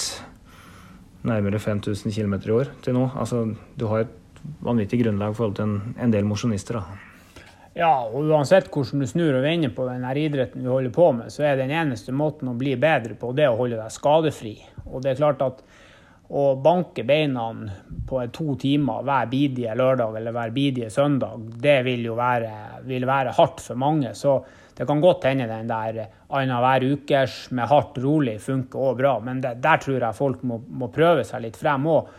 nærmere 1.27 1.59
5000 1.61 2.15
km 2.15 2.39
i 2.39 2.55
år 2.55 2.71
til 2.81 2.97
nå. 2.97 3.05
Altså, 3.13 3.43
du 3.77 3.85
har 3.91 4.07
et 4.07 4.41
vanvittig 4.65 5.03
grunnlag 5.03 5.33
i 5.33 5.37
forhold 5.37 5.59
til 5.59 5.67
en, 5.69 5.95
en 6.01 6.13
del 6.13 6.25
mosjonister. 6.25 6.81
Ja, 7.73 8.03
og 8.03 8.27
uansett 8.27 8.67
hvordan 8.67 8.99
du 8.99 9.07
snur 9.07 9.37
og 9.37 9.45
vender 9.45 9.71
på 9.71 9.85
denne 9.87 10.11
idretten 10.19 10.63
vi 10.65 10.71
holder 10.71 10.91
på 10.91 11.05
med, 11.15 11.31
så 11.31 11.45
er 11.47 11.59
den 11.61 11.71
eneste 11.71 12.11
måten 12.11 12.49
å 12.51 12.57
bli 12.59 12.73
bedre 12.79 13.15
på, 13.19 13.31
det 13.37 13.47
å 13.47 13.55
holde 13.59 13.79
deg 13.79 13.93
skadefri. 13.95 14.57
Og 14.89 14.99
det 15.03 15.13
er 15.13 15.21
klart 15.21 15.45
at 15.45 15.61
å 16.31 16.43
banke 16.63 17.03
beina 17.07 17.45
på 18.07 18.21
to 18.35 18.55
timer 18.59 19.03
hver 19.07 19.31
bidige 19.31 19.75
lørdag 19.75 20.15
eller 20.19 20.35
hver 20.35 20.53
bidige 20.55 20.91
søndag, 20.91 21.47
det 21.63 21.79
vil 21.87 22.05
jo 22.07 22.15
være, 22.19 22.51
vil 22.87 23.07
være 23.07 23.35
hardt 23.39 23.63
for 23.63 23.79
mange. 23.79 24.13
Så 24.19 24.37
det 24.75 24.87
kan 24.87 25.03
godt 25.03 25.27
hende 25.27 25.47
den 25.47 25.71
der 25.71 26.05
annenhver 26.27 26.87
ukers 26.91 27.45
med 27.55 27.71
hardt 27.71 27.99
rolig 28.03 28.37
funker 28.43 28.83
òg 28.83 28.99
bra, 28.99 29.17
men 29.23 29.43
det, 29.43 29.57
der 29.63 29.83
tror 29.83 29.99
jeg 29.99 30.19
folk 30.19 30.43
må, 30.47 30.59
må 30.67 30.91
prøve 30.91 31.23
seg 31.27 31.43
litt 31.47 31.59
frem 31.59 31.87
òg. 31.91 32.11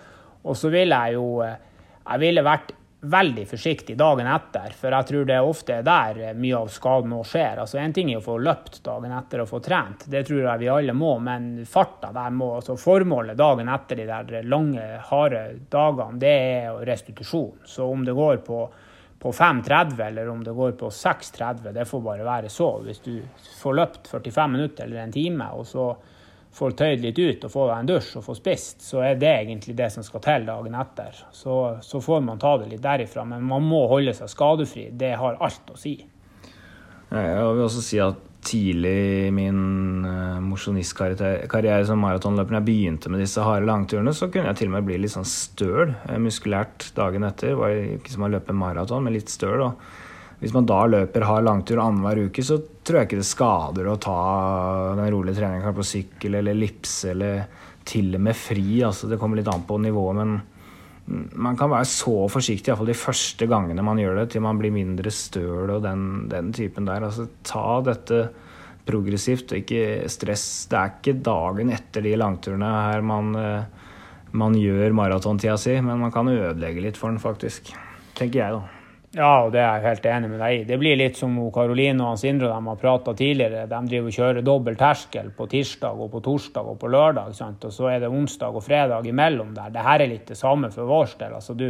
Og 0.48 0.56
så 0.58 0.72
ville 0.72 0.96
jeg 1.06 1.20
jo 1.20 1.26
Jeg 1.42 2.18
ville 2.18 2.42
vært 2.42 2.72
veldig 3.02 3.44
forsiktig 3.50 3.96
dagen 3.98 4.28
etter, 4.30 4.74
for 4.78 4.94
jeg 4.94 5.06
tror 5.08 5.24
det 5.26 5.34
er 5.34 5.48
ofte 5.48 5.78
er 5.80 5.86
der 5.86 6.38
mye 6.38 6.60
av 6.60 6.68
skaden 6.70 7.10
nå 7.10 7.22
skjer. 7.26 7.58
Altså 7.64 7.80
En 7.82 7.94
ting 7.94 8.12
er 8.12 8.20
å 8.20 8.24
få 8.24 8.36
løpt 8.38 8.78
dagen 8.86 9.14
etter 9.16 9.42
og 9.42 9.50
få 9.50 9.58
trent, 9.64 10.06
det 10.12 10.22
tror 10.28 10.44
jeg 10.44 10.62
vi 10.62 10.70
alle 10.70 10.94
må, 10.94 11.16
men 11.18 11.50
farta 11.66 12.12
der 12.14 12.30
må, 12.30 12.52
altså 12.60 12.78
formålet 12.78 13.38
dagen 13.38 13.72
etter 13.74 13.98
de 13.98 14.06
der 14.06 14.46
lange, 14.46 14.86
harde 15.10 15.42
dagene, 15.72 16.22
det 16.22 16.32
er 16.62 16.80
restitusjon. 16.86 17.66
Så 17.66 17.90
om 17.90 18.06
det 18.06 18.16
går 18.18 18.42
på 18.46 18.64
på 19.22 19.30
5.30 19.30 20.00
eller 20.02 20.28
om 20.28 20.40
det 20.42 20.50
går 20.50 20.72
på 20.72 20.88
6.30, 20.90 21.68
det 21.72 21.84
får 21.86 22.00
bare 22.02 22.24
være 22.26 22.48
så. 22.50 22.72
Hvis 22.82 22.98
du 23.04 23.20
får 23.60 23.76
løpt 23.78 24.08
45 24.10 24.50
minutter 24.50 24.88
eller 24.88 25.04
en 25.04 25.14
time, 25.14 25.46
og 25.54 25.66
så 25.70 25.84
får 26.52 26.74
tøyd 26.76 27.04
litt 27.04 27.18
ut 27.18 27.44
og 27.46 27.52
får 27.52 27.70
en 27.74 27.88
dusj 27.88 28.16
og 28.20 28.26
får 28.26 28.38
spist, 28.38 28.82
så 28.84 29.00
er 29.06 29.20
det 29.20 29.30
egentlig 29.30 29.76
det 29.78 29.88
som 29.94 30.04
skal 30.04 30.24
til 30.24 30.48
dagen 30.48 30.76
etter. 30.76 31.22
Så, 31.32 31.58
så 31.84 32.00
får 32.04 32.20
man 32.26 32.42
ta 32.42 32.56
det 32.60 32.68
litt 32.74 32.84
derifra. 32.84 33.24
Men 33.28 33.46
man 33.48 33.64
må 33.64 33.86
holde 33.90 34.14
seg 34.16 34.30
skadefri. 34.32 34.90
Det 34.92 35.14
har 35.18 35.40
alt 35.40 35.72
å 35.72 35.78
si. 35.80 35.96
Jeg 37.12 37.48
vil 37.56 37.64
også 37.64 37.84
si 37.84 37.98
at 38.00 38.28
tidlig 38.42 39.28
i 39.28 39.30
min 39.34 40.04
uh, 40.04 40.40
mosjonistkarriere 40.42 41.84
som 41.86 42.00
maratonløper, 42.02 42.56
når 42.56 42.58
jeg 42.58 42.66
begynte 42.66 43.12
med 43.12 43.22
disse 43.22 43.44
harde 43.44 43.68
langturene, 43.68 44.14
så 44.16 44.26
kunne 44.32 44.50
jeg 44.50 44.58
til 44.58 44.72
og 44.72 44.76
med 44.76 44.88
bli 44.88 44.98
litt 44.98 45.14
sånn 45.14 45.28
støl 45.28 45.92
uh, 45.94 46.16
muskulært 46.22 46.88
dagen 46.96 47.28
etter. 47.28 47.54
Var 47.58 47.76
ikke 48.00 48.14
som 48.14 48.26
å 48.26 48.32
løpe 48.32 48.56
maraton, 48.56 49.06
men 49.06 49.14
litt 49.14 49.30
støl. 49.30 49.68
Og 49.68 50.01
hvis 50.42 50.54
man 50.56 50.66
da 50.66 50.80
løper 50.90 51.22
hard 51.22 51.46
langtur 51.46 51.78
annenhver 51.78 52.24
uke, 52.26 52.42
så 52.42 52.56
tror 52.82 52.98
jeg 52.98 53.08
ikke 53.08 53.20
det 53.20 53.28
skader 53.28 53.90
å 53.92 53.98
ta 54.02 54.22
den 54.98 55.12
rolige 55.14 55.38
treningen 55.38 55.76
på 55.76 55.84
sykkel 55.86 56.34
eller 56.34 56.56
ellipse 56.56 57.12
eller 57.12 57.44
til 57.86 58.10
og 58.18 58.24
med 58.26 58.34
fri. 58.34 58.80
Altså, 58.82 59.06
det 59.06 59.20
kommer 59.20 59.38
litt 59.38 59.50
an 59.52 59.62
på 59.68 59.78
nivået, 59.78 60.18
men 60.18 60.40
man 61.38 61.58
kan 61.58 61.70
være 61.70 61.86
så 61.86 62.26
forsiktig, 62.30 62.70
iallfall 62.72 62.90
de 62.90 62.98
første 62.98 63.46
gangene 63.50 63.86
man 63.86 64.02
gjør 64.02 64.18
det, 64.18 64.26
til 64.32 64.42
man 64.42 64.58
blir 64.58 64.74
mindre 64.74 65.14
støl 65.14 65.70
og 65.76 65.86
den, 65.86 66.26
den 66.32 66.50
typen 66.58 66.90
der. 66.90 67.06
Altså, 67.06 67.28
ta 67.46 67.78
dette 67.86 68.24
progressivt 68.88 69.54
og 69.54 69.62
ikke 69.62 70.10
stress. 70.10 70.46
Det 70.66 70.78
er 70.78 70.94
ikke 70.96 71.18
dagen 71.22 71.70
etter 71.74 72.02
de 72.02 72.18
langturene 72.18 72.74
her 72.88 73.06
man, 73.06 73.34
eh, 73.38 73.88
man 74.34 74.58
gjør 74.58 74.98
maratontida 74.98 75.54
si, 75.54 75.78
men 75.78 76.02
man 76.02 76.14
kan 76.14 76.34
ødelegge 76.34 76.82
litt 76.82 76.98
for 76.98 77.14
den, 77.14 77.22
faktisk. 77.22 77.76
Tenker 78.18 78.42
jeg, 78.42 78.58
da. 78.58 78.81
Ja, 79.12 79.42
og 79.44 79.50
det 79.52 79.60
er 79.60 79.74
jeg 79.76 79.84
helt 79.90 80.06
enig 80.08 80.28
med 80.32 80.40
deg 80.40 80.54
i. 80.54 80.60
Det 80.64 80.76
blir 80.80 80.96
litt 80.96 81.18
som 81.20 81.34
Karoline 81.52 82.06
og 82.08 82.20
Sindre 82.20 82.48
de 82.48 82.68
har 82.70 82.78
prata 82.80 83.12
tidligere. 83.12 83.66
De 83.68 83.80
driver 83.90 84.08
og 84.08 84.16
kjører 84.16 84.46
dobbel 84.46 84.78
terskel 84.80 85.28
på 85.36 85.46
tirsdag 85.52 86.00
og 86.00 86.08
på 86.14 86.22
torsdag 86.24 86.70
og 86.72 86.78
på 86.80 86.88
lørdag. 86.94 87.34
Sant? 87.36 87.66
Og 87.68 87.74
så 87.76 87.90
er 87.92 88.00
det 88.00 88.08
onsdag 88.08 88.56
og 88.56 88.64
fredag 88.64 89.04
imellom 89.10 89.52
der. 89.52 89.68
Det 89.74 89.84
her 89.84 90.00
er 90.00 90.12
litt 90.14 90.32
det 90.32 90.38
samme 90.40 90.72
for 90.72 90.88
vår 90.88 91.12
del. 91.20 91.36
Altså, 91.36 91.52
du, 91.52 91.66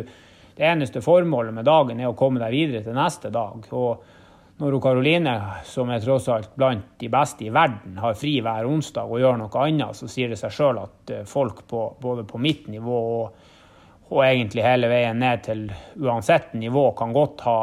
det 0.54 0.68
eneste 0.68 1.02
formålet 1.02 1.56
med 1.56 1.66
dagen 1.66 1.98
er 1.98 2.12
å 2.12 2.18
komme 2.18 2.38
deg 2.44 2.54
videre 2.54 2.84
til 2.86 2.94
neste 2.94 3.32
dag. 3.34 3.66
Og 3.74 4.62
når 4.62 4.78
Karoline, 4.84 5.34
som 5.66 5.90
er 5.90 6.02
tross 6.04 6.28
alt 6.30 6.52
blant 6.54 6.92
de 7.02 7.10
beste 7.10 7.48
i 7.48 7.50
verden, 7.50 7.98
har 7.98 8.14
fri 8.14 8.36
hver 8.38 8.70
onsdag 8.70 9.10
og 9.10 9.18
gjør 9.18 9.42
noe 9.42 9.64
annet, 9.66 9.98
så 9.98 10.06
sier 10.06 10.30
det 10.30 10.38
seg 10.38 10.54
sjøl 10.54 10.78
at 10.84 11.10
eh, 11.10 11.26
folk 11.26 11.64
på, 11.66 11.88
både 11.98 12.22
på 12.28 12.38
mitt 12.38 12.70
nivå 12.70 13.00
og 13.16 13.48
og 14.12 14.22
egentlig 14.26 14.64
hele 14.64 14.88
veien 14.92 15.20
ned 15.20 15.44
til 15.46 15.62
uansett 16.02 16.52
nivå 16.58 16.90
kan 16.98 17.14
godt 17.14 17.44
ha, 17.46 17.58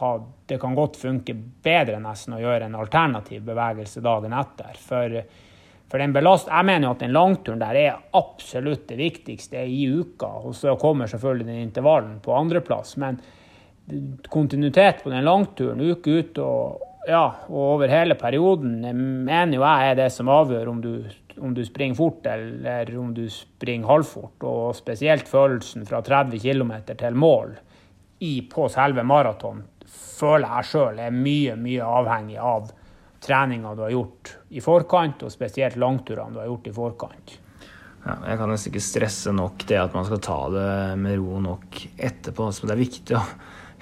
ha, 0.00 0.12
Det 0.46 0.58
kan 0.60 0.74
godt 0.76 0.96
funke 1.00 1.34
bedre 1.64 2.00
nesten 2.00 2.36
å 2.36 2.40
gjøre 2.40 2.66
en 2.68 2.78
alternativ 2.80 3.44
bevegelse 3.44 4.00
dagen 4.04 4.32
etter. 4.36 4.78
For, 4.80 5.18
for 5.88 6.02
den 6.02 6.14
belast, 6.16 6.48
jeg 6.48 6.68
mener 6.68 6.88
jo 6.88 6.94
at 6.94 7.04
den 7.04 7.14
langturen 7.16 7.60
der 7.60 7.78
er 7.80 8.00
absolutt 8.16 8.88
det 8.88 8.98
viktigste 9.00 9.64
i 9.64 9.84
uka. 9.88 10.32
Og 10.42 10.56
så 10.56 10.76
kommer 10.80 11.08
selvfølgelig 11.08 11.48
den 11.48 11.62
intervallen 11.66 12.18
på 12.24 12.34
andreplass. 12.36 12.96
Men 13.00 13.20
kontinuitet 14.32 15.04
på 15.04 15.12
den 15.12 15.24
langturen 15.28 15.80
uke 15.80 16.18
ut 16.20 16.40
og, 16.42 16.88
ja, 17.08 17.24
og 17.48 17.62
over 17.76 17.90
hele 17.90 18.14
perioden 18.18 18.78
mener 19.26 19.56
jo 19.56 19.64
jeg 19.64 19.90
er 19.90 19.98
det 19.98 20.08
som 20.14 20.30
avgjør 20.32 20.70
om 20.70 20.80
du 20.84 20.94
om 21.40 21.54
du 21.54 21.64
springer 21.64 21.96
fort 21.96 22.26
eller 22.26 22.98
om 22.98 23.12
du 23.14 23.24
springer 23.30 23.88
halvfort. 23.88 24.42
Og 24.44 24.76
spesielt 24.76 25.28
følelsen 25.28 25.86
fra 25.88 26.02
30 26.04 26.40
km 26.42 26.72
til 26.92 27.18
mål 27.18 27.54
i, 28.22 28.42
på 28.46 28.68
selve 28.72 29.04
maraton 29.06 29.64
føler 29.92 30.48
jeg 30.58 30.70
sjøl 30.70 31.00
er 31.02 31.14
mye, 31.14 31.56
mye 31.58 31.86
avhengig 31.86 32.38
av 32.38 32.70
treninga 33.22 33.74
du 33.74 33.84
har 33.84 33.94
gjort 33.94 34.32
i 34.54 34.62
forkant, 34.62 35.24
og 35.26 35.32
spesielt 35.32 35.78
langturene 35.78 36.34
du 36.34 36.40
har 36.42 36.50
gjort 36.50 36.68
i 36.68 36.74
forkant. 36.74 37.34
Ja, 38.02 38.16
jeg 38.26 38.38
kan 38.38 38.50
nesten 38.50 38.72
ikke 38.72 38.82
stresse 38.82 39.34
nok 39.34 39.62
det 39.68 39.78
at 39.78 39.94
man 39.94 40.06
skal 40.08 40.22
ta 40.22 40.38
det 40.50 40.70
med 40.98 41.20
ro 41.20 41.38
nok 41.42 41.82
etterpå. 41.94 42.48
Så 42.50 42.66
det 42.66 42.74
er 42.74 42.82
viktig 42.82 43.18
å 43.18 43.22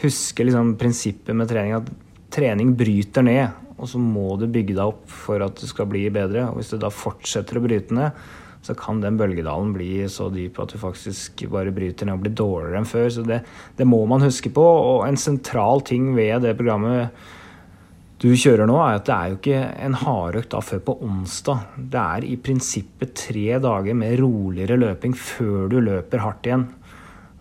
huske 0.02 0.44
liksom, 0.44 0.74
prinsippet 0.80 1.36
med 1.36 1.48
trening, 1.48 1.78
at 1.78 2.09
trening 2.32 2.74
bryter 2.78 3.26
ned. 3.26 3.58
Og 3.80 3.88
så 3.88 4.00
må 4.00 4.34
du 4.36 4.44
bygge 4.50 4.76
deg 4.76 4.84
opp 4.84 5.06
for 5.08 5.40
at 5.44 5.56
du 5.56 5.66
skal 5.68 5.88
bli 5.88 6.04
bedre. 6.12 6.50
Og 6.50 6.60
hvis 6.60 6.74
du 6.74 6.78
da 6.80 6.92
fortsetter 6.92 7.58
å 7.58 7.64
bryte 7.64 7.96
ned, 7.96 8.16
så 8.60 8.74
kan 8.76 9.00
den 9.00 9.16
bølgedalen 9.16 9.72
bli 9.72 10.04
så 10.12 10.28
dyp 10.32 10.58
at 10.60 10.74
du 10.74 10.80
faktisk 10.82 11.46
bare 11.52 11.72
bryter 11.72 12.06
ned 12.06 12.18
og 12.18 12.24
blir 12.26 12.34
dårligere 12.36 12.82
enn 12.82 12.88
før. 12.88 13.08
Så 13.14 13.24
det, 13.24 13.40
det 13.78 13.88
må 13.88 14.02
man 14.10 14.24
huske 14.26 14.52
på. 14.52 14.64
Og 14.64 15.06
en 15.08 15.20
sentral 15.20 15.84
ting 15.88 16.12
ved 16.16 16.44
det 16.44 16.58
programmet 16.58 17.14
du 18.20 18.28
kjører 18.36 18.68
nå, 18.68 18.76
er 18.84 18.98
at 18.98 19.06
det 19.08 19.14
er 19.14 19.28
jo 19.32 19.36
ikke 19.38 19.60
en 19.86 19.94
hardøkt 19.96 20.52
da 20.52 20.60
før 20.60 20.82
på 20.90 20.94
onsdag. 21.06 21.62
Det 21.80 22.00
er 22.02 22.26
i 22.28 22.36
prinsippet 22.36 23.14
tre 23.16 23.46
dager 23.64 23.96
med 23.96 24.18
roligere 24.20 24.76
løping 24.76 25.16
før 25.16 25.70
du 25.72 25.78
løper 25.80 26.20
hardt 26.20 26.50
igjen. 26.50 26.66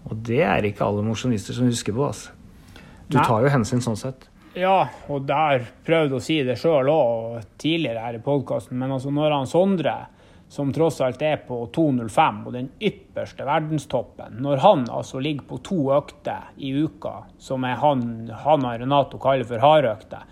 Og 0.07 0.21
det 0.23 0.39
er 0.47 0.63
ikke 0.69 0.87
alle 0.87 1.03
mosjonister 1.03 1.57
som 1.57 1.67
husker 1.67 1.95
på. 1.97 2.07
altså. 2.07 2.31
Du 3.11 3.17
tar 3.19 3.43
jo 3.43 3.51
hensyn 3.51 3.83
sånn 3.83 3.99
sett. 3.99 4.29
Ja, 4.57 4.87
og 5.07 5.27
der 5.29 5.67
prøvde 5.85 6.17
å 6.17 6.23
si 6.23 6.39
det 6.45 6.57
sjøl 6.57 6.89
òg 6.89 7.43
tidligere 7.61 8.01
her 8.01 8.17
i 8.17 8.23
podkasten, 8.23 8.79
men 8.81 8.95
altså 8.95 9.11
når 9.13 9.35
han 9.35 9.49
Sondre, 9.49 9.97
som 10.49 10.71
tross 10.73 10.97
alt 11.05 11.21
er 11.21 11.43
på 11.45 11.59
2,05 11.75 12.39
og 12.49 12.55
den 12.55 12.71
ypperste 12.81 13.45
verdenstoppen, 13.45 14.39
når 14.41 14.63
han 14.63 14.87
altså 14.89 15.21
ligger 15.21 15.45
på 15.51 15.59
to 15.67 15.77
økter 15.93 16.47
i 16.57 16.71
uka, 16.73 17.27
som 17.37 17.67
han, 17.67 18.01
han 18.33 18.65
og 18.65 18.81
Renato 18.81 19.21
kaller 19.21 19.45
for 19.45 19.61
hardøkter, 19.61 20.25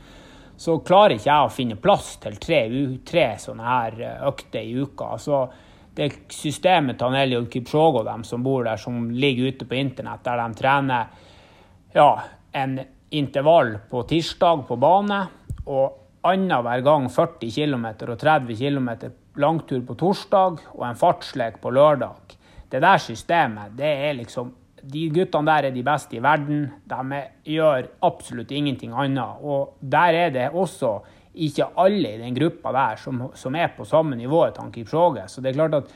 så 0.58 0.80
klarer 0.82 1.20
ikke 1.20 1.30
jeg 1.30 1.46
å 1.46 1.54
finne 1.54 1.78
plass 1.78 2.16
til 2.24 2.40
tre, 2.42 2.64
tre 3.06 3.28
sånne 3.38 3.70
her 3.70 4.00
økter 4.26 4.66
i 4.66 4.74
uka. 4.82 5.12
Altså, 5.14 5.44
det 5.98 6.10
systemet 6.34 6.98
til 6.98 7.14
Eliud 7.22 7.52
Kipchoge 7.54 8.02
og 8.02 8.10
dem 8.10 8.26
som 8.26 8.42
bor 8.46 8.66
der, 8.66 8.82
som 8.82 9.12
ligger 9.14 9.54
ute 9.54 9.70
på 9.70 9.78
internett, 9.78 10.26
der 10.26 10.42
de 10.42 10.58
trener 10.58 11.14
ja, 11.94 12.10
en 12.58 12.80
intervall 13.10 13.78
på 13.90 14.04
tirsdag 14.10 14.66
på 14.68 14.78
bane, 14.82 15.22
og 15.68 16.28
annenhver 16.28 16.84
gang 16.84 17.08
40 17.12 17.52
km 17.54 17.86
og 18.08 18.18
30 18.20 18.56
km 18.60 18.90
langtur 19.40 19.84
på 19.86 19.96
torsdag 20.00 20.64
og 20.74 20.86
en 20.88 21.00
fartslek 21.00 21.60
på 21.62 21.72
lørdag. 21.72 22.38
Det 22.72 22.82
der 22.84 22.98
systemet, 23.00 23.76
det 23.78 23.92
er 24.10 24.18
liksom 24.22 24.56
De 24.88 25.10
guttene 25.12 25.50
der 25.50 25.66
er 25.68 25.74
de 25.74 25.82
beste 25.84 26.16
i 26.16 26.22
verden. 26.24 26.70
De 26.88 27.22
gjør 27.44 27.90
absolutt 28.06 28.52
ingenting 28.56 28.94
annet. 28.96 29.42
Og 29.42 29.74
der 29.82 30.16
er 30.16 30.30
det 30.32 30.46
også 30.54 31.02
ikke 31.34 31.66
alle 31.76 32.14
i 32.14 32.20
den 32.22 32.36
gruppa 32.36 32.72
der 32.72 33.02
som, 33.02 33.24
som 33.36 33.56
er 33.56 33.74
på 33.76 33.84
samme 33.84 34.16
nivå 34.16 34.46
som 34.56 34.72
Kipchoge. 34.72 35.26
Så 35.28 35.42
det 35.42 35.50
er 35.50 35.58
klart 35.58 35.74
at 35.74 35.92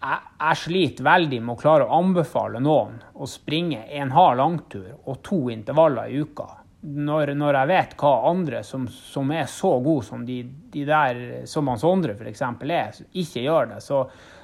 jeg, 0.00 0.30
jeg, 0.40 0.58
sliter 0.62 1.06
veldig 1.06 1.42
med 1.44 1.54
å 1.54 1.60
klare 1.60 1.86
å 1.86 1.98
anbefale 2.00 2.62
noen 2.62 2.96
å 3.20 3.28
springe 3.28 3.84
en 4.00 4.12
hard 4.14 4.40
langtur 4.40 4.88
og 5.04 5.20
to 5.26 5.42
intervaller 5.52 6.10
i 6.10 6.22
uka. 6.24 6.48
Når, 6.80 7.34
når 7.36 7.58
jeg 7.58 7.68
vet 7.68 7.96
hva 8.00 8.12
andre 8.30 8.62
som, 8.64 8.86
som 8.88 9.28
er 9.36 9.44
så 9.52 9.74
gode 9.84 10.06
som 10.06 10.22
de, 10.24 10.38
de 10.72 10.86
der 10.88 11.18
som 11.50 11.68
Hans 11.68 11.84
Sondre 11.84 12.14
f.eks. 12.16 12.40
er, 12.40 13.02
ikke 13.20 13.42
gjør 13.44 13.74
det, 13.74 13.82
så, 13.84 13.98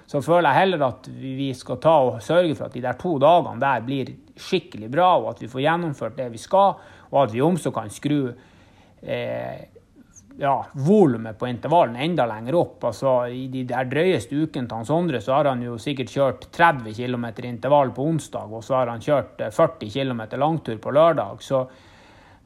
så, 0.04 0.20
føler 0.20 0.50
jeg 0.50 0.60
heller 0.60 0.84
at 0.90 1.08
vi 1.08 1.48
skal 1.56 1.80
ta 1.80 1.94
og 2.10 2.20
sørge 2.24 2.52
for 2.58 2.68
at 2.68 2.76
de 2.76 2.84
der 2.84 3.00
to 3.00 3.14
dagene 3.22 3.62
der 3.62 3.86
blir 3.86 4.12
skikkelig 4.36 4.92
bra, 4.92 5.14
og 5.22 5.30
at 5.32 5.40
vi 5.40 5.48
får 5.48 5.64
gjennomført 5.64 6.20
det 6.20 6.28
vi 6.34 6.42
skal, 6.42 6.76
og 7.08 7.22
at 7.22 7.32
vi 7.32 7.40
også 7.40 7.72
kan 7.72 7.88
skru 7.94 8.20
eh, 8.28 9.64
ja, 10.38 10.66
volumet 10.72 11.38
på 11.38 11.46
intervallen 11.46 11.96
enda 11.96 12.26
lenger 12.26 12.54
opp. 12.54 12.84
Altså, 12.84 13.26
I 13.26 13.46
de 13.52 13.64
der 13.68 13.88
drøyeste 13.88 14.36
ukene 14.36 14.68
til 14.68 14.76
hans 14.76 14.92
Sondre 14.92 15.20
så 15.24 15.38
har 15.38 15.50
han 15.50 15.64
jo 15.64 15.78
sikkert 15.80 16.12
kjørt 16.12 16.46
30 16.52 16.94
km 16.96 17.26
intervall 17.48 17.92
på 17.96 18.04
onsdag, 18.04 18.52
og 18.52 18.64
så 18.64 18.80
har 18.80 18.92
han 18.92 19.04
kjørt 19.04 19.40
40 19.48 19.86
eh, 19.86 19.92
km 19.92 20.24
langtur 20.40 20.80
på 20.82 20.92
lørdag. 20.92 21.42
Så, 21.42 21.66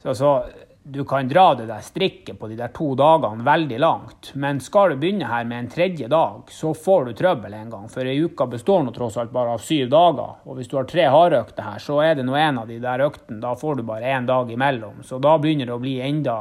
så, 0.03 0.15
så, 0.15 0.35
du 0.83 1.03
kan 1.05 1.27
dra 1.29 1.51
det 1.53 1.67
der 1.69 1.83
strikket 1.85 2.39
på 2.39 2.47
de 2.49 2.55
der 2.57 2.71
to 2.73 2.93
dagene 2.97 3.45
veldig 3.45 3.81
langt. 3.83 4.31
Men 4.33 4.63
skal 4.63 4.95
du 4.95 5.03
begynne 5.03 5.27
her 5.29 5.43
med 5.45 5.59
en 5.59 5.69
tredje 5.69 6.07
dag, 6.09 6.47
så 6.49 6.71
får 6.73 7.05
du 7.05 7.13
trøbbel 7.19 7.53
en 7.53 7.69
gang. 7.75 7.91
For 7.91 8.07
ei 8.07 8.15
uke 8.23 8.47
består 8.49 8.81
nå 8.87 8.95
tross 8.95 9.19
alt 9.21 9.35
bare 9.35 9.59
av 9.59 9.61
syv 9.61 9.91
dager. 9.91 10.39
Og 10.47 10.57
hvis 10.57 10.71
du 10.71 10.79
har 10.79 10.87
tre 10.89 11.05
hardøkter 11.11 11.67
her, 11.67 11.83
så 11.83 11.99
er 12.07 12.15
det 12.17 12.25
nå 12.25 12.39
en 12.39 12.63
av 12.63 12.71
de 12.71 12.79
der 12.81 13.03
øktene. 13.05 13.43
Da 13.43 13.53
får 13.59 13.77
du 13.77 13.85
bare 13.91 14.15
én 14.15 14.25
dag 14.25 14.49
imellom. 14.49 15.03
Så 15.05 15.19
da 15.21 15.35
begynner 15.37 15.69
det 15.69 15.77
å 15.77 15.83
bli 15.83 15.99
enda 16.01 16.39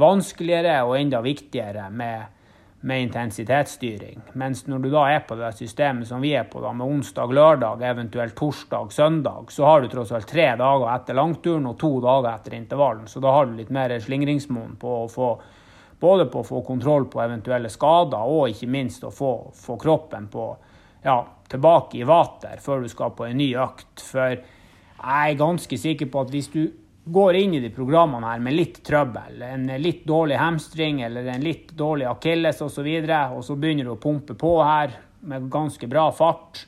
vanskeligere 0.00 0.80
og 0.86 0.96
enda 0.98 1.20
viktigere 1.24 1.86
med, 1.90 2.24
med 2.80 3.06
intensitetsstyring. 3.06 4.22
Mens 4.40 4.64
når 4.66 4.82
du 4.84 4.90
da 4.92 5.04
er 5.12 5.22
på 5.28 5.36
det 5.38 5.52
systemet 5.58 6.08
som 6.08 6.24
vi 6.24 6.32
er 6.36 6.48
på, 6.50 6.62
da, 6.64 6.72
med 6.76 6.86
onsdag, 6.86 7.32
lørdag, 7.36 7.84
eventuelt 7.90 8.36
torsdag, 8.38 8.92
søndag, 8.96 9.52
så 9.54 9.68
har 9.68 9.80
du 9.80 9.88
tross 9.92 10.12
alt 10.16 10.28
tre 10.30 10.50
dager 10.60 10.88
etter 10.94 11.18
langturen 11.18 11.68
og 11.70 11.78
to 11.80 11.94
dager 12.04 12.32
etter 12.32 12.56
intervallen. 12.58 13.08
Så 13.08 13.22
da 13.22 13.34
har 13.36 13.48
du 13.48 13.56
litt 13.58 13.72
mer 13.74 13.96
slingringsmonn 14.00 14.78
på 14.80 15.00
å 15.04 15.08
få 15.12 15.32
både 16.00 16.26
på 16.32 16.40
å 16.40 16.46
få 16.46 16.62
kontroll 16.64 17.06
på 17.12 17.20
eventuelle 17.20 17.68
skader, 17.68 18.24
og 18.24 18.48
ikke 18.48 18.70
minst 18.72 19.04
å 19.04 19.12
få, 19.12 19.34
få 19.54 19.76
kroppen 19.80 20.30
på, 20.32 20.46
ja, 21.04 21.18
tilbake 21.50 22.00
i 22.00 22.06
vater 22.08 22.60
før 22.62 22.84
du 22.84 22.88
skal 22.88 23.12
på 23.16 23.26
en 23.28 23.36
ny 23.40 23.50
økt. 23.60 24.00
For 24.00 24.32
jeg 24.32 25.34
er 25.34 25.40
ganske 25.40 25.78
sikker 25.80 26.08
på 26.12 26.24
at 26.24 26.32
hvis 26.32 26.48
du 26.54 26.62
går 27.12 27.36
inn 27.36 27.54
i 27.54 27.60
de 27.62 27.70
programmene 27.74 28.32
her 28.32 28.42
med 28.42 28.56
litt 28.56 28.80
trøbbel, 28.86 29.42
en 29.42 29.68
litt 29.82 30.04
dårlig 30.08 30.38
hamstring 30.40 31.02
eller 31.06 31.26
en 31.34 31.44
litt 31.44 31.72
dårlig 31.76 32.08
akilles 32.10 32.60
osv., 32.62 32.86
og, 32.86 33.06
så 33.06 33.22
og 33.36 33.46
så 33.46 33.56
begynner 33.60 33.88
du 33.88 33.94
å 33.94 34.02
pumpe 34.02 34.36
på 34.38 34.52
her 34.62 34.94
med 35.26 35.48
ganske 35.52 35.88
bra 35.90 36.08
fart, 36.16 36.64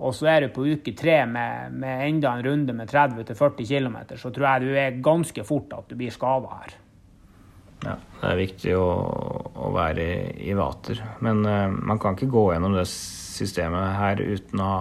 og 0.00 0.14
så 0.16 0.30
er 0.32 0.46
du 0.46 0.54
på 0.54 0.64
uke 0.64 0.94
tre 0.96 1.22
med, 1.28 1.74
med 1.76 2.06
enda 2.06 2.32
en 2.36 2.44
runde 2.46 2.76
med 2.76 2.88
30-40 2.88 3.66
km, 3.68 3.98
så 4.16 4.32
tror 4.32 4.46
jeg 4.48 4.64
du 4.64 4.78
er 4.80 5.02
ganske 5.04 5.44
fort 5.44 5.74
at 5.76 5.90
du 5.90 5.98
blir 5.98 6.14
skada 6.14 6.60
her. 6.62 6.78
Ja, 7.80 7.96
det 8.20 8.28
er 8.28 8.40
viktig 8.40 8.72
å, 8.76 8.88
å 9.56 9.70
være 9.72 10.04
i, 10.04 10.16
i, 10.50 10.54
vater. 10.56 11.00
Men 11.24 11.40
uh, 11.48 11.68
man 11.72 12.00
kan 12.00 12.16
ikke 12.16 12.28
gå 12.32 12.50
gjennom 12.52 12.76
det 12.76 12.86
systemet 12.90 13.96
her 13.96 14.20
uten 14.20 14.60
å 14.60 14.72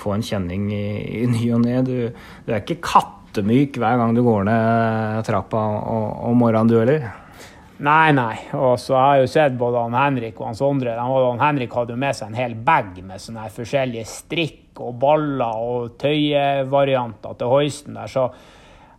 få 0.00 0.14
en 0.16 0.24
kjenning 0.24 0.70
i, 0.72 0.84
i 1.20 1.26
ny 1.28 1.42
og 1.52 1.64
ne. 1.66 1.80
Du, 1.84 1.96
du 2.46 2.52
er 2.52 2.62
ikke 2.62 2.80
katt 2.84 3.19
pottemyk 3.30 3.78
hver 3.78 3.98
gang 4.00 4.14
du 4.14 4.24
går 4.26 4.44
ned 4.48 5.24
trappa 5.26 5.62
om 6.26 6.38
morgenen, 6.38 6.68
du 6.68 6.78
heller? 6.80 7.04
Nei, 7.80 8.12
nei. 8.12 8.34
Og 8.58 8.74
så 8.80 8.96
har 8.98 9.16
jeg 9.16 9.24
jo 9.24 9.32
sett 9.32 9.54
både 9.56 9.86
han 9.86 9.94
Henrik 9.96 10.40
og 10.40 10.50
han 10.50 10.58
Sondre. 10.58 10.96
Han 10.98 11.40
Henrik 11.40 11.72
hadde 11.72 11.94
jo 11.94 12.00
med 12.00 12.16
seg 12.16 12.28
en 12.28 12.40
hel 12.40 12.54
bag 12.54 12.98
med 13.06 13.22
sånne 13.22 13.46
forskjellige 13.54 14.04
strikk 14.10 14.82
og 14.82 14.98
baller 15.00 15.62
og 15.62 15.94
tøyevarianter 16.00 17.38
til 17.38 17.52
hoisten 17.54 17.96
der. 17.96 18.10
Så 18.10 18.26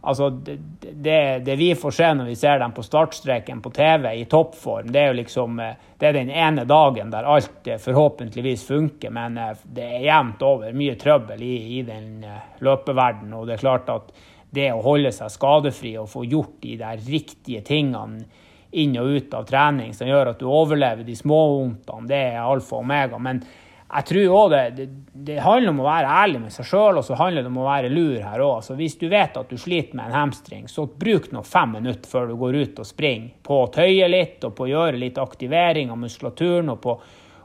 Altså, 0.01 0.29
det, 0.29 0.57
det, 0.81 1.39
det, 1.45 1.55
vi 1.55 1.75
får 1.75 1.91
se 1.93 2.07
når 2.17 2.25
vi 2.31 2.35
ser 2.35 2.59
dem 2.59 2.71
på 2.73 2.83
startstreken 2.83 3.59
på 3.61 3.69
TV 3.69 4.07
i 4.17 4.25
toppform, 4.25 4.89
det 4.89 4.99
er 5.01 5.11
jo 5.11 5.17
liksom 5.19 5.59
eh, 5.61 5.75
det 6.01 6.07
er 6.09 6.15
den 6.17 6.31
ene 6.33 6.65
dagen 6.65 7.11
der 7.13 7.27
alt 7.29 7.69
eh, 7.69 7.77
forhåpentligvis 7.77 8.63
funker, 8.65 9.13
men 9.13 9.37
eh, 9.37 9.53
det 9.63 9.85
er 9.85 10.07
jevnt 10.07 10.41
over 10.41 10.73
mye 10.73 10.97
trøbbel 10.97 11.43
i, 11.45 11.55
i 11.77 11.83
den 11.85 12.25
løpeverdenen. 12.65 13.35
Og 13.37 13.45
det 13.45 13.59
er 13.59 13.65
klart 13.67 13.93
at 13.93 14.09
det 14.51 14.71
å 14.73 14.81
holde 14.83 15.13
seg 15.13 15.31
skadefri 15.31 15.93
og 16.01 16.09
få 16.09 16.25
gjort 16.25 16.57
de 16.65 16.79
der 16.81 17.05
riktige 17.05 17.61
tingene 17.67 18.25
inn 18.71 18.95
og 18.97 19.13
ut 19.17 19.33
av 19.35 19.45
trening 19.45 19.93
som 19.93 20.09
gjør 20.09 20.31
at 20.31 20.41
du 20.41 20.47
overlever 20.49 21.05
de 21.05 21.15
små 21.15 21.39
vondtene, 21.59 22.07
det 22.09 22.21
er 22.31 22.41
alfa 22.41 22.79
og 22.79 22.85
omega. 22.85 23.19
Men 23.21 23.43
jeg 23.91 24.07
tror 24.07 24.33
òg 24.37 24.51
det, 24.53 24.59
det, 24.75 24.85
det, 25.11 25.37
handler 25.43 25.73
om 25.73 25.81
å 25.83 25.87
være 25.89 26.11
ærlig 26.23 26.41
med 26.45 26.53
seg 26.55 26.67
sjøl, 26.69 26.99
og 27.01 27.03
så 27.03 27.17
handler 27.19 27.43
det 27.43 27.49
om 27.51 27.57
å 27.59 27.65
være 27.67 27.89
lur 27.91 28.21
her 28.23 28.43
òg. 28.45 28.61
Så 28.63 28.75
hvis 28.79 28.95
du 29.01 29.09
vet 29.11 29.35
at 29.35 29.49
du 29.51 29.57
sliter 29.59 29.97
med 29.99 30.07
en 30.07 30.15
hamstring, 30.15 30.69
så 30.71 30.85
bruk 30.87 31.27
nå 31.35 31.43
fem 31.43 31.75
minutter 31.75 32.07
før 32.07 32.29
du 32.31 32.37
går 32.39 32.59
ut 32.61 32.79
og 32.79 32.87
springer, 32.87 33.33
på 33.43 33.57
å 33.65 33.71
tøye 33.73 34.07
litt 34.07 34.45
og 34.47 34.55
på 34.55 34.67
å 34.67 34.69
gjøre 34.71 35.01
litt 35.01 35.19
aktivering 35.19 35.91
av 35.91 35.99
muskulaturen 35.99 36.71
og 36.71 36.79
på 36.85 36.95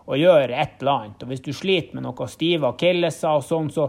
å 0.06 0.18
gjøre 0.20 0.54
et 0.54 0.76
eller 0.78 0.92
annet. 0.92 1.24
Og 1.24 1.32
hvis 1.32 1.42
du 1.42 1.50
sliter 1.56 1.98
med 1.98 2.06
noe 2.06 2.28
stive 2.30 2.70
akilleser 2.70 3.40
og 3.40 3.42
sånn, 3.46 3.72
så 3.74 3.88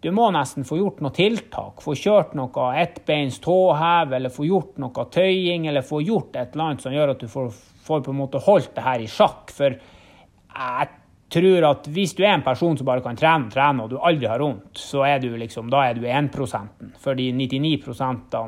du 0.00 0.08
må 0.16 0.30
nesten 0.32 0.64
få 0.64 0.78
gjort 0.78 1.02
noe 1.04 1.12
tiltak. 1.12 1.82
Få 1.84 1.92
kjørt 1.98 2.32
noe 2.38 2.70
ettbeins 2.80 3.36
tåhev, 3.44 4.14
eller 4.16 4.32
få 4.32 4.48
gjort 4.48 4.80
noe 4.80 5.04
tøying, 5.12 5.68
eller 5.68 5.84
få 5.84 6.00
gjort 6.00 6.40
et 6.40 6.56
eller 6.56 6.70
annet 6.70 6.86
som 6.86 6.96
gjør 6.96 7.12
at 7.12 7.20
du 7.20 7.28
får, 7.28 7.52
får 7.84 8.06
på 8.06 8.14
en 8.14 8.20
måte 8.22 8.40
holdt 8.46 8.72
det 8.78 8.86
her 8.86 9.04
i 9.04 9.10
sjakk. 9.10 9.52
For 9.52 9.76
jeg 9.76 10.88
tror 11.32 11.66
at 11.70 11.88
hvis 11.90 12.14
du 12.18 12.24
er 12.24 12.34
en 12.34 12.46
person 12.46 12.78
som 12.78 12.86
bare 12.88 13.04
kan 13.04 13.18
trene 13.18 13.48
og 13.48 13.54
trene, 13.54 13.84
og 13.84 13.90
du 13.92 13.98
aldri 13.98 14.30
har 14.30 14.42
vondt, 14.42 14.78
så 14.78 15.04
er 15.06 15.20
du 15.22 15.30
liksom, 15.38 15.70
da 15.70 15.84
er 15.88 15.98
du 15.98 16.06
1% 16.06 16.96
For 17.02 17.18
de 17.18 17.30
99% 17.32 18.38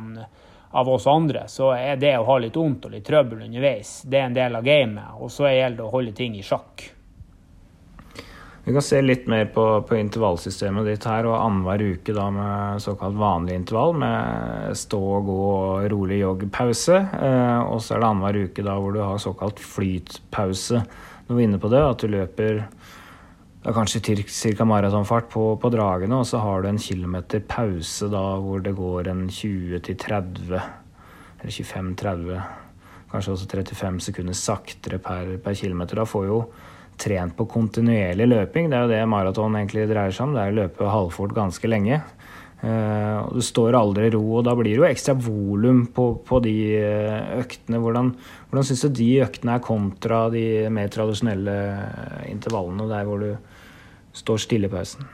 av 0.72 0.88
oss 0.88 1.06
andre 1.06 1.44
så 1.52 1.74
er 1.76 2.00
det 2.00 2.16
å 2.16 2.24
ha 2.24 2.38
litt 2.40 2.56
vondt 2.56 2.88
og 2.88 2.94
litt 2.94 3.04
trøbbel 3.06 3.44
underveis, 3.44 4.00
det 4.08 4.18
er 4.18 4.26
en 4.30 4.40
del 4.40 4.56
av 4.56 4.66
gamet. 4.66 5.14
Og 5.20 5.30
så 5.30 5.50
gjelder 5.52 5.82
det 5.82 5.86
å 5.86 5.94
holde 5.94 6.16
ting 6.16 6.36
i 6.38 6.44
sjakk. 6.46 6.88
Vi 8.64 8.70
kan 8.72 8.82
se 8.82 9.00
litt 9.02 9.24
mer 9.26 9.48
på, 9.50 9.64
på 9.82 9.96
intervallsystemet 9.98 10.86
ditt 10.86 11.04
her, 11.10 11.26
og 11.26 11.34
annenhver 11.34 11.82
uke 11.96 12.14
da 12.14 12.28
med 12.30 12.82
såkalt 12.84 13.18
vanlig 13.18 13.56
intervall 13.58 13.96
med 13.98 14.76
stå, 14.78 15.00
gå 15.26 15.38
og 15.46 15.86
rolig 15.90 16.20
jogg-pause. 16.20 17.00
Eh, 17.26 17.62
og 17.66 17.82
så 17.82 17.96
er 17.96 18.04
det 18.04 18.10
annenhver 18.10 18.38
uke 18.46 18.66
da 18.66 18.76
hvor 18.78 18.94
du 18.94 19.00
har 19.02 19.18
såkalt 19.22 19.58
flytpause 19.66 20.84
du 21.32 21.38
var 21.38 21.46
inne 21.46 21.60
på 21.60 21.70
det, 21.72 21.80
at 21.80 22.02
du 22.04 22.12
løper 22.12 22.58
ja, 22.60 23.72
kanskje 23.72 24.02
ca. 24.26 24.66
maratonfart 24.68 25.30
på, 25.32 25.44
på, 25.56 25.70
dragene, 25.72 26.18
og 26.20 26.26
så 26.28 26.42
har 26.42 26.62
du 26.62 26.68
en 26.68 26.80
kilometer 26.82 27.40
pause 27.48 28.08
da 28.12 28.22
hvor 28.42 28.60
det 28.64 28.74
går 28.76 29.08
en 29.08 29.28
20-30, 29.32 30.52
eller 30.52 31.56
25-30, 31.56 32.42
kanskje 33.12 33.36
også 33.36 33.48
35 33.48 34.00
sekunder 34.08 34.36
saktere 34.36 35.00
per, 35.02 35.36
per 35.42 35.56
kilometer. 35.56 36.02
Da 36.02 36.08
får 36.08 36.28
jo 36.28 36.42
trent 37.00 37.36
på 37.36 37.46
kontinuerlig 37.50 38.28
løping. 38.28 38.68
Det 38.70 38.76
er 38.76 38.84
jo 38.84 38.92
det 38.92 39.02
maraton 39.08 39.56
egentlig 39.58 39.88
dreier 39.90 40.14
seg 40.14 40.28
om. 40.28 40.36
Det 40.36 40.42
er 40.42 40.52
å 40.52 40.58
løpe 40.60 40.92
halvfort 40.92 41.34
ganske 41.36 41.70
lenge. 41.70 42.02
Uh, 42.62 43.26
og 43.26 43.40
Du 43.40 43.42
står 43.42 43.74
aldri 43.74 44.12
ro, 44.14 44.22
og 44.38 44.44
da 44.46 44.54
blir 44.54 44.70
det 44.70 44.78
jo 44.78 44.86
ekstra 44.86 45.16
volum 45.18 45.80
på, 45.90 46.04
på, 46.22 46.38
de 46.44 46.54
eh, 46.78 47.32
øktene. 47.40 47.80
Hvordan, 47.82 48.12
hvordan 48.50 48.68
syns 48.68 48.84
du 48.86 49.00
de 49.00 49.08
øktene 49.24 49.56
er 49.56 49.64
kontra 49.66 50.20
de 50.30 50.44
mer 50.70 50.92
tradisjonelle 50.92 51.56
intervallene, 52.30 52.86
der 52.92 53.08
hvor 53.08 53.24
du 53.24 53.32
står 54.14 54.44
stille 54.44 54.70
i 54.70 54.72
pausen? 54.72 55.10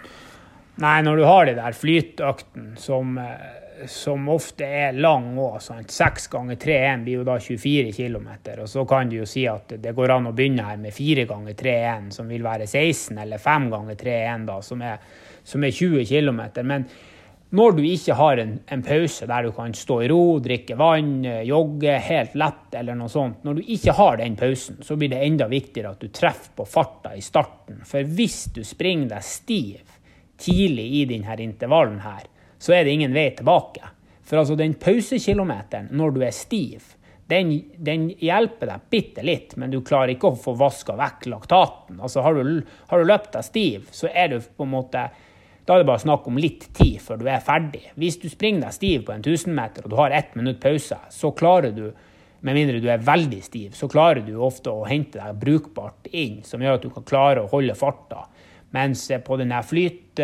Nei, 0.78 0.98
når 1.02 1.16
du 1.16 1.24
har 1.24 1.48
de 1.48 1.56
der 1.56 1.74
flytøktene 1.74 2.76
som, 2.78 3.16
eh, 3.18 3.88
som 3.88 4.28
ofte 4.28 4.68
er 4.68 5.00
lang 5.00 5.32
òg, 5.40 5.56
seks 5.88 6.28
ganger 6.30 6.60
3-1 6.60 7.04
blir 7.06 7.22
jo 7.22 7.26
da 7.26 7.40
24 7.40 7.96
km. 7.96 8.28
Og 8.60 8.68
så 8.68 8.84
kan 8.92 9.08
du 9.08 9.22
jo 9.22 9.26
si 9.26 9.48
at 9.48 9.72
det 9.72 9.96
går 9.96 10.18
an 10.18 10.28
å 10.28 10.36
begynne 10.36 10.68
her 10.68 10.76
med 10.76 10.92
fire 10.92 11.24
ganger 11.30 11.56
3-1, 11.56 12.12
som 12.20 12.28
vil 12.28 12.44
være 12.44 12.68
16, 12.68 13.16
eller 13.24 13.40
fem 13.40 13.70
ganger 13.72 13.96
3-1, 13.96 14.50
da, 14.52 14.60
som 14.60 14.84
er, 14.84 15.00
som 15.42 15.64
er 15.64 15.72
20 15.72 16.04
km. 16.12 16.42
Men 16.62 16.84
når 17.50 17.78
du 17.78 17.82
ikke 17.88 18.14
har 18.18 18.40
en, 18.42 18.58
en, 18.68 18.82
pause 18.84 19.26
der 19.28 19.46
du 19.46 19.52
kan 19.56 19.72
stå 19.74 20.02
i 20.04 20.08
ro, 20.12 20.38
drikke 20.44 20.76
vann, 20.76 21.22
jogge 21.48 21.94
helt 22.04 22.34
lett 22.36 22.74
eller 22.76 22.98
noe 22.98 23.08
sånt, 23.08 23.40
når 23.46 23.58
du 23.58 23.70
ikke 23.72 23.94
har 23.96 24.18
den 24.20 24.36
pausen, 24.36 24.82
så 24.84 24.98
blir 25.00 25.12
det 25.14 25.22
enda 25.24 25.48
viktigere 25.48 25.94
at 25.94 26.02
du 26.04 26.12
treffer 26.12 26.52
på 26.58 26.66
farta 26.68 27.14
i 27.16 27.24
starten. 27.24 27.80
For 27.88 28.04
hvis 28.04 28.50
du 28.52 28.60
springer 28.68 29.14
deg 29.14 29.24
stiv 29.24 29.96
tidlig 30.38 30.86
i 31.00 31.06
denne 31.08 31.38
intervallen 31.40 32.02
her, 32.04 32.28
så 32.58 32.74
er 32.76 32.84
det 32.84 32.98
ingen 32.98 33.16
vei 33.16 33.30
tilbake. 33.38 33.94
For 34.28 34.42
altså 34.42 34.58
den 34.58 34.76
pausekilometeren 34.76 35.88
når 35.96 36.14
du 36.14 36.22
er 36.26 36.36
stiv, 36.36 36.94
den, 37.28 37.54
den 37.76 38.08
hjelper 38.24 38.70
deg 38.70 38.84
bitte 38.92 39.24
litt, 39.24 39.54
men 39.60 39.72
du 39.72 39.82
klarer 39.84 40.14
ikke 40.14 40.30
å 40.32 40.38
få 40.40 40.54
vaska 40.56 40.96
vekk 40.96 41.26
laktaten. 41.32 41.98
Altså 42.00 42.24
har 42.24 42.36
du, 42.36 42.60
har 42.88 43.00
du 43.00 43.08
løpt 43.08 43.34
deg 43.36 43.44
stiv, 43.44 43.88
så 43.92 44.08
er 44.12 44.32
du 44.32 44.38
på 44.40 44.64
en 44.64 44.72
måte 44.72 45.08
da 45.68 45.76
er 45.76 45.82
det 45.82 45.88
bare 45.90 46.00
snakk 46.00 46.26
om 46.30 46.38
litt 46.40 46.62
tid 46.72 46.96
før 47.04 47.18
du 47.20 47.26
er 47.28 47.42
ferdig. 47.44 47.82
Hvis 48.00 48.16
du 48.22 48.30
springer 48.32 48.64
deg 48.64 48.72
stiv 48.72 49.02
på 49.04 49.12
en 49.12 49.20
1000-meter 49.20 49.84
og 49.84 49.92
du 49.92 49.96
har 49.98 50.14
ett 50.16 50.30
minutt 50.38 50.62
pause, 50.62 50.96
så 51.12 51.30
klarer 51.36 51.74
du, 51.76 51.90
med 52.40 52.56
mindre 52.56 52.80
du 52.80 52.86
er 52.88 53.02
veldig 53.04 53.40
stiv, 53.44 53.74
så 53.76 53.88
klarer 53.92 54.22
du 54.24 54.38
ofte 54.40 54.72
å 54.72 54.86
hente 54.88 55.20
deg 55.20 55.42
brukbart 55.42 56.08
inn, 56.08 56.38
som 56.46 56.64
gjør 56.64 56.78
at 56.78 56.86
du 56.86 56.92
kan 56.94 57.04
klare 57.04 57.42
å 57.44 57.50
holde 57.52 57.76
farta. 57.76 58.22
Mens 58.72 59.02
på 59.26 59.36
denne 59.40 59.58
flyt, 59.66 60.22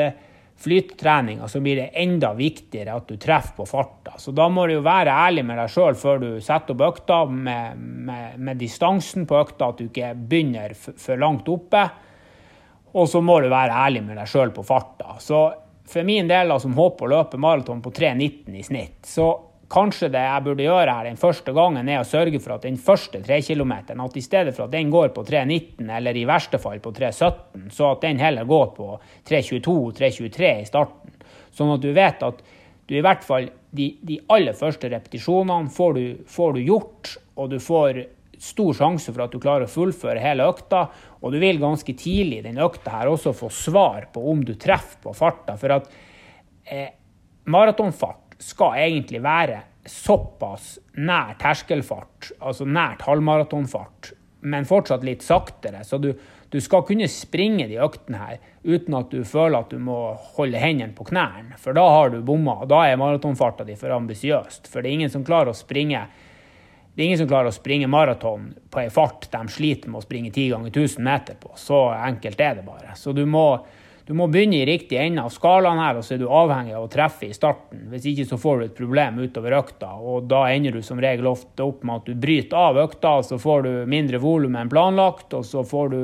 flyttreninga 0.64 1.51
så 1.51 1.61
blir 1.61 1.82
det 1.82 1.90
enda 2.01 2.32
viktigere 2.38 2.97
at 2.97 3.12
du 3.12 3.20
treffer 3.20 3.59
på 3.59 3.68
farta. 3.68 4.16
Så 4.16 4.32
da 4.32 4.49
må 4.49 4.64
du 4.64 4.78
jo 4.78 4.86
være 4.86 5.12
ærlig 5.26 5.45
med 5.45 5.61
deg 5.61 5.76
sjøl 5.76 6.01
før 6.01 6.24
du 6.24 6.30
setter 6.40 6.72
opp 6.72 6.86
økta, 6.88 7.20
med, 7.28 7.84
med, 8.09 8.40
med 8.40 8.64
distansen 8.64 9.28
på 9.28 9.42
økta, 9.42 9.74
at 9.74 9.82
du 9.82 9.90
ikke 9.90 10.14
begynner 10.16 10.72
for 10.78 11.20
langt 11.20 11.53
oppe. 11.53 11.84
Og 12.95 13.09
så 13.11 13.20
må 13.24 13.40
du 13.42 13.49
være 13.51 13.74
ærlig 13.86 14.05
med 14.07 14.18
deg 14.20 14.30
sjøl 14.30 14.53
på 14.55 14.62
farta. 14.66 15.16
Så 15.22 15.40
for 15.90 16.07
min 16.07 16.30
del, 16.30 16.53
som 16.62 16.76
håper 16.78 17.07
å 17.07 17.16
løpe 17.16 17.40
maraton 17.40 17.82
på 17.84 17.92
3,19 17.95 18.55
i 18.55 18.62
snitt, 18.64 19.01
så 19.09 19.32
kanskje 19.74 20.11
det 20.12 20.22
jeg 20.22 20.45
burde 20.45 20.66
gjøre 20.66 20.95
her 20.97 21.09
den 21.09 21.18
første 21.18 21.53
gangen, 21.57 21.88
er 21.88 22.03
å 22.03 22.07
sørge 22.07 22.38
for 22.42 22.57
at 22.57 22.66
den 22.66 22.78
første 22.80 23.20
trekilometeren, 23.24 24.03
at 24.05 24.16
i 24.16 24.24
stedet 24.24 24.55
for 24.55 24.66
at 24.66 24.74
den 24.74 24.92
går 24.92 25.11
på 25.16 25.24
3,19, 25.26 25.88
eller 25.97 26.16
i 26.16 26.26
verste 26.28 26.61
fall 26.62 26.80
på 26.84 26.92
3,17, 26.95 27.70
så 27.74 27.90
at 27.90 28.05
den 28.05 28.22
heller 28.22 28.47
går 28.49 28.66
på 28.76 28.90
3,22-3,23 29.30 30.53
i 30.62 30.68
starten. 30.68 31.16
Sånn 31.55 31.72
at 31.74 31.82
du 31.82 31.90
vet 31.97 32.22
at 32.26 32.42
du 32.86 32.97
i 32.99 33.05
hvert 33.05 33.24
fall 33.24 33.49
de, 33.74 33.88
de 34.05 34.20
aller 34.32 34.57
første 34.57 34.90
repetisjonene 34.92 35.72
får 35.72 35.97
du, 35.97 36.05
får 36.30 36.57
du 36.57 36.61
gjort, 36.62 37.14
og 37.40 37.51
du 37.51 37.59
får 37.62 38.05
stor 38.43 38.74
sjanse 38.76 39.12
for 39.12 39.24
at 39.24 39.35
du 39.35 39.41
klarer 39.43 39.68
å 39.68 39.70
fullføre 39.70 40.22
hele 40.22 40.47
økta. 40.49 40.87
Og 41.22 41.35
du 41.35 41.39
vil 41.43 41.61
ganske 41.62 41.95
tidlig 41.99 42.41
i 42.41 42.47
den 42.49 42.61
økta 42.62 42.99
her 42.99 43.12
også 43.12 43.35
få 43.37 43.51
svar 43.53 44.09
på 44.14 44.24
om 44.32 44.43
du 44.47 44.55
treffer 44.61 45.01
på 45.05 45.14
farta. 45.16 45.57
For 45.61 45.76
at 45.76 45.89
eh, 46.64 46.91
maratonfart 47.51 48.39
skal 48.43 48.78
egentlig 48.82 49.22
være 49.24 49.62
såpass 49.87 50.78
nær 50.97 51.35
terskelfart, 51.41 52.32
altså 52.41 52.64
nært 52.64 53.05
halvmaratonfart, 53.05 54.12
men 54.49 54.66
fortsatt 54.68 55.05
litt 55.05 55.24
saktere. 55.24 55.82
Så 55.85 55.99
du, 56.01 56.11
du, 56.51 56.59
skal 56.61 56.85
kunne 56.89 57.09
springe 57.11 57.66
de 57.68 57.80
øktene 57.85 58.20
her 58.20 58.41
uten 58.64 58.97
at 58.97 59.12
du 59.12 59.24
føler 59.28 59.61
at 59.61 59.72
du 59.72 59.80
må 59.80 59.99
holde 60.37 60.61
hendene 60.61 60.97
på 60.97 61.07
knærne. 61.09 61.59
For 61.61 61.76
da 61.76 61.85
har 61.89 62.12
du 62.12 62.20
bomma. 62.24 62.62
Da 62.68 62.85
er 62.89 63.01
maratonfarta 63.01 63.66
di 63.68 63.76
for 63.80 63.93
ambisiøst. 63.97 64.68
For 64.68 64.80
det 64.80 64.91
er 64.91 65.01
ingen 65.01 65.12
som 65.12 65.24
klarer 65.26 65.53
å 65.53 65.59
springe 65.59 66.07
det 66.95 67.03
er 67.03 67.07
ingen 67.07 67.18
som 67.18 67.28
klarer 67.30 67.51
å 67.51 67.55
springe 67.55 67.88
maraton 67.90 68.53
på 68.70 68.84
ei 68.84 68.90
fart 68.92 69.26
de 69.32 69.40
sliter 69.51 69.90
med 69.90 69.99
å 69.99 70.05
springe 70.05 70.30
10 70.30 70.53
ganger 70.53 70.70
1000 70.70 71.03
meter 71.03 71.38
på. 71.40 71.51
Så 71.59 71.88
enkelt 71.90 72.38
er 72.40 72.61
det 72.61 72.62
bare. 72.66 72.95
Så 72.95 73.11
du 73.12 73.24
må, 73.26 73.49
du 74.07 74.12
må 74.14 74.28
begynne 74.30 74.61
i 74.61 74.68
riktig 74.68 75.01
ende 75.03 75.24
av 75.26 75.32
skalaen 75.34 75.82
her, 75.82 75.99
og 75.99 76.07
så 76.07 76.14
er 76.14 76.22
du 76.22 76.28
avhengig 76.30 76.76
av 76.78 76.86
å 76.86 76.92
treffe 76.92 77.26
i 77.26 77.34
starten. 77.34 77.88
Hvis 77.90 78.07
ikke 78.12 78.28
så 78.30 78.38
får 78.38 78.61
du 78.61 78.66
et 78.68 78.78
problem 78.78 79.18
utover 79.24 79.59
økta, 79.59 79.90
og 79.99 80.28
da 80.30 80.45
ender 80.55 80.78
du 80.78 80.86
som 80.86 81.03
regel 81.03 81.26
ofte 81.32 81.66
opp 81.66 81.82
med 81.82 82.05
at 82.05 82.12
du 82.12 82.22
bryter 82.26 82.62
av 82.62 82.78
økta, 82.84 83.16
og 83.18 83.26
så 83.26 83.40
får 83.42 83.66
du 83.66 83.72
mindre 83.90 84.22
volum 84.22 84.55
enn 84.61 84.70
planlagt, 84.70 85.34
og 85.34 85.42
så 85.51 85.66
får 85.66 85.90
du 85.97 86.01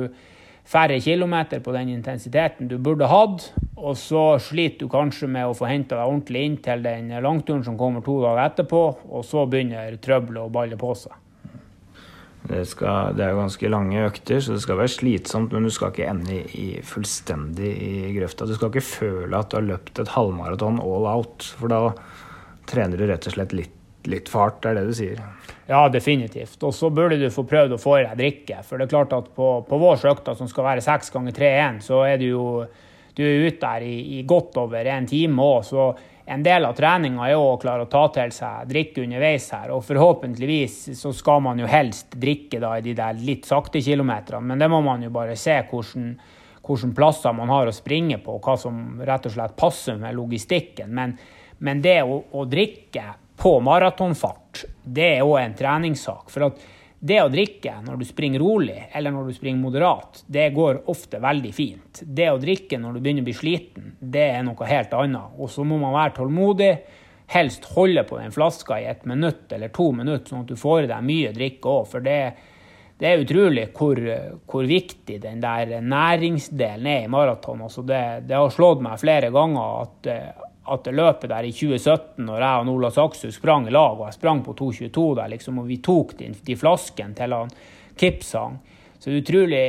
færre 0.67 0.99
kilometer 1.01 1.61
på 1.63 1.73
den 1.75 1.89
intensiteten 1.95 2.69
du 2.69 2.77
burde 2.77 3.09
hatt. 3.11 3.51
Og 3.81 3.97
så 3.97 4.37
sliter 4.41 4.85
du 4.85 4.91
kanskje 4.93 5.29
med 5.31 5.49
å 5.49 5.55
få 5.57 5.65
henta 5.69 5.97
deg 5.97 6.05
ordentlig 6.05 6.45
inn 6.45 6.59
til 6.61 6.83
den 6.85 7.09
langturen 7.23 7.63
som 7.65 7.79
kommer 7.79 8.05
to 8.05 8.19
dager 8.21 8.43
etterpå, 8.45 8.83
og 9.09 9.25
så 9.25 9.47
begynner 9.49 9.97
trøbbelet 10.01 10.45
å 10.45 10.53
balle 10.53 10.77
på 10.77 10.93
seg. 10.99 11.17
Det, 12.41 12.63
skal, 12.69 13.13
det, 13.17 13.25
er 13.25 13.37
ganske 13.37 13.69
lange 13.69 14.05
økter, 14.05 14.39
så 14.41 14.55
det 14.55 14.63
skal 14.63 14.79
være 14.79 14.93
slitsomt, 14.93 15.53
men 15.53 15.65
du 15.65 15.73
skal 15.73 15.91
ikke 15.93 16.09
ende 16.09 16.39
i, 16.57 16.69
fullstendig 16.85 17.73
i 17.73 17.91
grøfta. 18.15 18.47
Du 18.49 18.55
skal 18.57 18.71
ikke 18.71 18.85
føle 18.85 19.37
at 19.37 19.51
du 19.51 19.59
har 19.59 19.67
løpt 19.67 20.01
et 20.01 20.13
halvmaraton 20.13 20.81
all 20.81 21.05
out, 21.09 21.45
for 21.57 21.73
da 21.73 21.83
trener 22.69 22.97
du 22.97 23.05
rett 23.09 23.29
og 23.29 23.37
slett 23.37 23.53
litt 23.57 23.77
litt 24.09 24.29
fart, 24.31 24.61
det 24.63 24.71
er 24.71 24.79
det 24.79 24.87
du 24.89 24.95
sier? 24.97 25.21
Ja, 25.71 25.85
definitivt. 25.89 26.59
Og 26.67 26.73
så 26.75 26.89
burde 26.91 27.15
du 27.15 27.29
få 27.31 27.45
prøvd 27.47 27.77
å 27.77 27.79
få 27.79 28.01
i 28.01 28.05
deg 28.05 28.17
drikke. 28.19 28.61
For 28.67 28.75
det 28.75 28.89
er 28.89 28.91
klart 28.91 29.13
at 29.15 29.29
på, 29.35 29.49
på 29.63 29.77
vår 29.79 30.03
økta, 30.11 30.35
som 30.35 30.49
skal 30.51 30.67
være 30.67 30.83
seks 30.83 31.13
ganger 31.13 31.35
tre-én, 31.37 31.77
så 31.83 32.03
er 32.09 32.17
du 32.19 32.25
jo 32.33 32.45
du 33.15 33.23
er 33.27 33.45
ute 33.45 33.59
der 33.59 33.83
i, 33.83 33.95
i 34.17 34.23
godt 34.27 34.57
over 34.59 34.87
en 34.87 35.07
time 35.07 35.43
òg. 35.43 35.63
Så 35.67 35.85
en 36.31 36.43
del 36.43 36.67
av 36.67 36.75
treninga 36.75 37.25
er 37.25 37.33
jo 37.33 37.47
å 37.53 37.57
klare 37.59 37.85
å 37.85 37.91
ta 37.91 38.05
til 38.15 38.31
seg 38.35 38.67
drikke 38.67 39.03
underveis 39.05 39.47
her. 39.55 39.71
Og 39.75 39.83
forhåpentligvis 39.87 40.77
så 40.99 41.13
skal 41.15 41.43
man 41.47 41.59
jo 41.59 41.69
helst 41.71 42.15
drikke 42.19 42.59
da 42.63 42.77
i 42.77 42.85
de 42.85 42.95
der 42.97 43.19
litt 43.19 43.47
sakte 43.47 43.83
kilometerne. 43.83 44.43
Men 44.51 44.63
det 44.63 44.71
må 44.71 44.81
man 44.85 45.03
jo 45.03 45.11
bare 45.15 45.35
se 45.39 45.57
hvordan, 45.71 46.13
hvordan 46.67 46.95
plasser 46.95 47.35
man 47.35 47.51
har 47.51 47.71
å 47.71 47.75
springe 47.75 48.19
på, 48.23 48.39
og 48.39 48.47
hva 48.47 48.57
som 48.59 48.99
rett 49.07 49.27
og 49.27 49.35
slett 49.35 49.55
passer 49.59 49.99
med 49.99 50.19
logistikken. 50.19 50.91
Men 50.91 51.15
Men 51.61 51.81
det 51.81 51.99
å, 52.01 52.15
å 52.33 52.45
drikke 52.49 53.03
på 53.37 53.59
maratonfart, 53.61 54.50
det 54.83 55.09
er 55.17 55.25
òg 55.25 55.39
en 55.41 55.57
treningssak. 55.57 56.29
For 56.33 56.51
det 57.01 57.17
å 57.17 57.29
drikke 57.33 57.79
når 57.81 57.97
du 57.97 58.05
springer 58.05 58.43
rolig, 58.43 58.77
eller 58.93 59.13
når 59.13 59.31
du 59.31 59.33
springer 59.33 59.61
moderat, 59.61 60.21
det 60.29 60.51
går 60.53 60.83
ofte 60.93 61.17
veldig 61.21 61.53
fint. 61.55 62.01
Det 62.05 62.27
å 62.29 62.37
drikke 62.41 62.77
når 62.77 62.93
du 62.93 63.01
begynner 63.01 63.25
å 63.25 63.29
bli 63.29 63.33
sliten, 63.33 63.95
det 63.99 64.27
er 64.35 64.43
noe 64.45 64.67
helt 64.69 64.93
annet. 64.93 65.39
Og 65.41 65.49
så 65.49 65.65
må 65.65 65.79
man 65.81 65.95
være 65.95 66.13
tålmodig. 66.19 66.71
Helst 67.33 67.65
holde 67.73 68.03
på 68.05 68.19
den 68.19 68.33
flaska 68.35 68.77
i 68.77 68.85
et 68.91 69.05
minutt 69.09 69.49
eller 69.55 69.73
to 69.73 69.89
minutter, 69.97 70.27
sånn 70.29 70.43
at 70.43 70.53
du 70.53 70.59
får 70.59 70.83
i 70.83 70.91
deg 70.91 71.07
mye 71.07 71.33
drikke 71.33 71.73
òg. 71.73 71.89
For 71.89 72.05
det, 72.05 72.19
det, 72.99 73.07
er 73.07 73.25
utrolig 73.25 73.65
hvor, 73.73 74.01
hvor, 74.45 74.69
viktig 74.69 75.17
den 75.23 75.41
der 75.41 75.77
næringsdelen 75.81 76.91
er 76.91 77.07
i 77.07 77.11
maraton. 77.17 77.65
Altså 77.65 77.81
det, 77.81 78.03
det, 78.27 78.37
har 78.37 78.53
slått 78.53 78.85
meg 78.85 79.01
flere 79.01 79.33
ganger 79.33 79.87
at 79.87 80.11
at 80.61 80.83
det 80.85 80.93
løpet 80.93 81.31
der 81.31 81.47
i 81.47 81.53
2017, 81.55 82.25
når 82.25 82.43
jeg 82.43 82.65
og 82.65 82.75
Ola 82.75 82.91
Saksu 82.93 83.31
sprang 83.33 83.65
i 83.67 83.73
lag, 83.73 83.97
og 83.97 84.05
jeg 84.05 84.19
sprang 84.19 84.43
på 84.45 84.53
2.22 84.59 85.05
der, 85.17 85.31
liksom, 85.33 85.57
og 85.61 85.69
vi 85.69 85.79
tok 85.81 86.13
de, 86.19 86.29
de 86.45 86.57
flaskene 86.57 87.17
til 87.17 87.33
han 87.33 87.49
Kipsang 87.97 88.59
Så 88.99 89.09
det 89.09 89.15
er 89.15 89.23
utrolig 89.23 89.63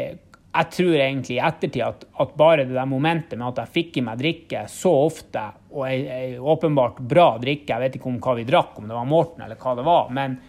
Jeg 0.53 0.69
tror 0.77 0.95
egentlig 0.95 1.37
i 1.39 1.43
ettertid 1.43 1.83
at, 1.87 2.05
at, 2.21 2.35
bare 2.37 2.67
det 2.67 2.77
der 2.77 2.87
momentet 2.87 3.39
med 3.39 3.49
at 3.49 3.63
jeg 3.63 3.75
fikk 3.77 3.97
i 3.97 4.05
meg 4.05 4.21
drikke 4.21 4.67
så 4.69 4.93
ofte, 5.07 5.47
og 5.73 5.87
ei, 5.89 6.03
ei 6.13 6.39
åpenbart 6.39 7.01
bra 7.01 7.31
drikke 7.41 7.73
Jeg 7.73 7.87
vet 7.87 7.97
ikke 7.97 8.11
om 8.13 8.21
hva 8.21 8.37
vi 8.37 8.49
drakk, 8.49 8.77
om 8.79 8.89
det 8.91 8.99
var 8.99 9.09
Morten 9.09 9.47
eller 9.47 9.61
hva 9.61 9.79
det 9.79 9.87
var. 9.89 10.11
men 10.11 10.41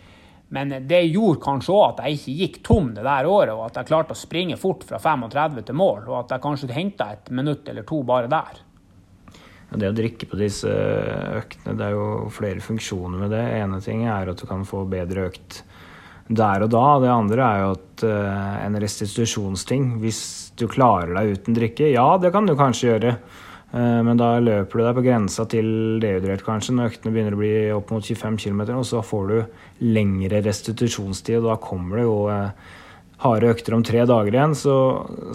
men 0.53 0.69
det 0.85 0.99
gjorde 1.09 1.39
kanskje 1.41 1.73
òg 1.73 1.83
at 1.87 2.01
jeg 2.03 2.19
ikke 2.19 2.33
gikk 2.37 2.57
tom 2.67 2.91
det 2.93 3.01
der 3.01 3.25
året, 3.25 3.55
og 3.55 3.63
at 3.65 3.79
jeg 3.79 3.87
klarte 3.89 4.13
å 4.13 4.19
springe 4.19 4.57
fort 4.61 4.83
fra 4.85 4.99
35 5.01 5.63
til 5.65 5.77
mål, 5.79 6.03
og 6.11 6.17
at 6.19 6.35
jeg 6.35 6.43
kanskje 6.43 6.75
henta 6.75 7.07
et 7.15 7.31
minutt 7.33 7.71
eller 7.71 7.87
to 7.89 8.03
bare 8.05 8.29
der. 8.29 8.59
Det 9.73 9.89
å 9.89 9.95
drikke 9.95 10.27
på 10.29 10.37
disse 10.37 10.69
øktene, 10.69 11.75
det 11.79 11.85
er 11.87 11.95
jo 11.95 12.31
flere 12.33 12.61
funksjoner 12.63 13.23
med 13.25 13.33
det. 13.33 13.43
ene 13.59 13.79
ting 13.81 14.05
er 14.05 14.29
at 14.29 14.39
du 14.39 14.45
kan 14.49 14.65
få 14.67 14.83
bedre 14.89 15.29
økt 15.29 15.63
der 16.29 16.65
og 16.65 16.71
da. 16.71 16.83
Det 17.03 17.11
andre 17.11 17.47
er 17.47 17.63
jo 17.63 17.71
at 17.75 18.03
uh, 18.07 18.65
en 18.65 18.77
restitusjonsting. 18.83 19.95
Hvis 20.03 20.21
du 20.59 20.67
klarer 20.71 21.15
deg 21.17 21.39
uten 21.39 21.57
drikke, 21.57 21.89
ja, 21.91 22.05
det 22.21 22.31
kan 22.35 22.47
du 22.47 22.55
kanskje 22.59 22.91
gjøre. 22.91 23.15
Uh, 23.73 23.99
men 24.05 24.19
da 24.19 24.35
løper 24.43 24.79
du 24.79 24.85
deg 24.85 24.99
på 24.99 25.05
grensa 25.07 25.47
til 25.49 25.67
dehydrert, 26.03 26.45
kanskje, 26.45 26.77
når 26.77 26.93
øktene 26.93 27.15
begynner 27.15 27.35
å 27.35 27.41
bli 27.41 27.55
opp 27.75 27.91
mot 27.95 28.05
25 28.05 28.39
km. 28.45 28.63
Og 28.77 28.87
så 28.87 29.03
får 29.03 29.33
du 29.33 29.37
lengre 29.89 30.43
restitusjonstid, 30.45 31.41
og 31.41 31.51
da 31.51 31.59
kommer 31.61 31.99
det 31.99 32.07
jo 32.07 32.17
harde 33.23 33.51
økter 33.53 33.75
om 33.75 33.83
tre 33.85 34.03
dager 34.09 34.35
igjen. 34.35 34.55
Så, 34.57 34.75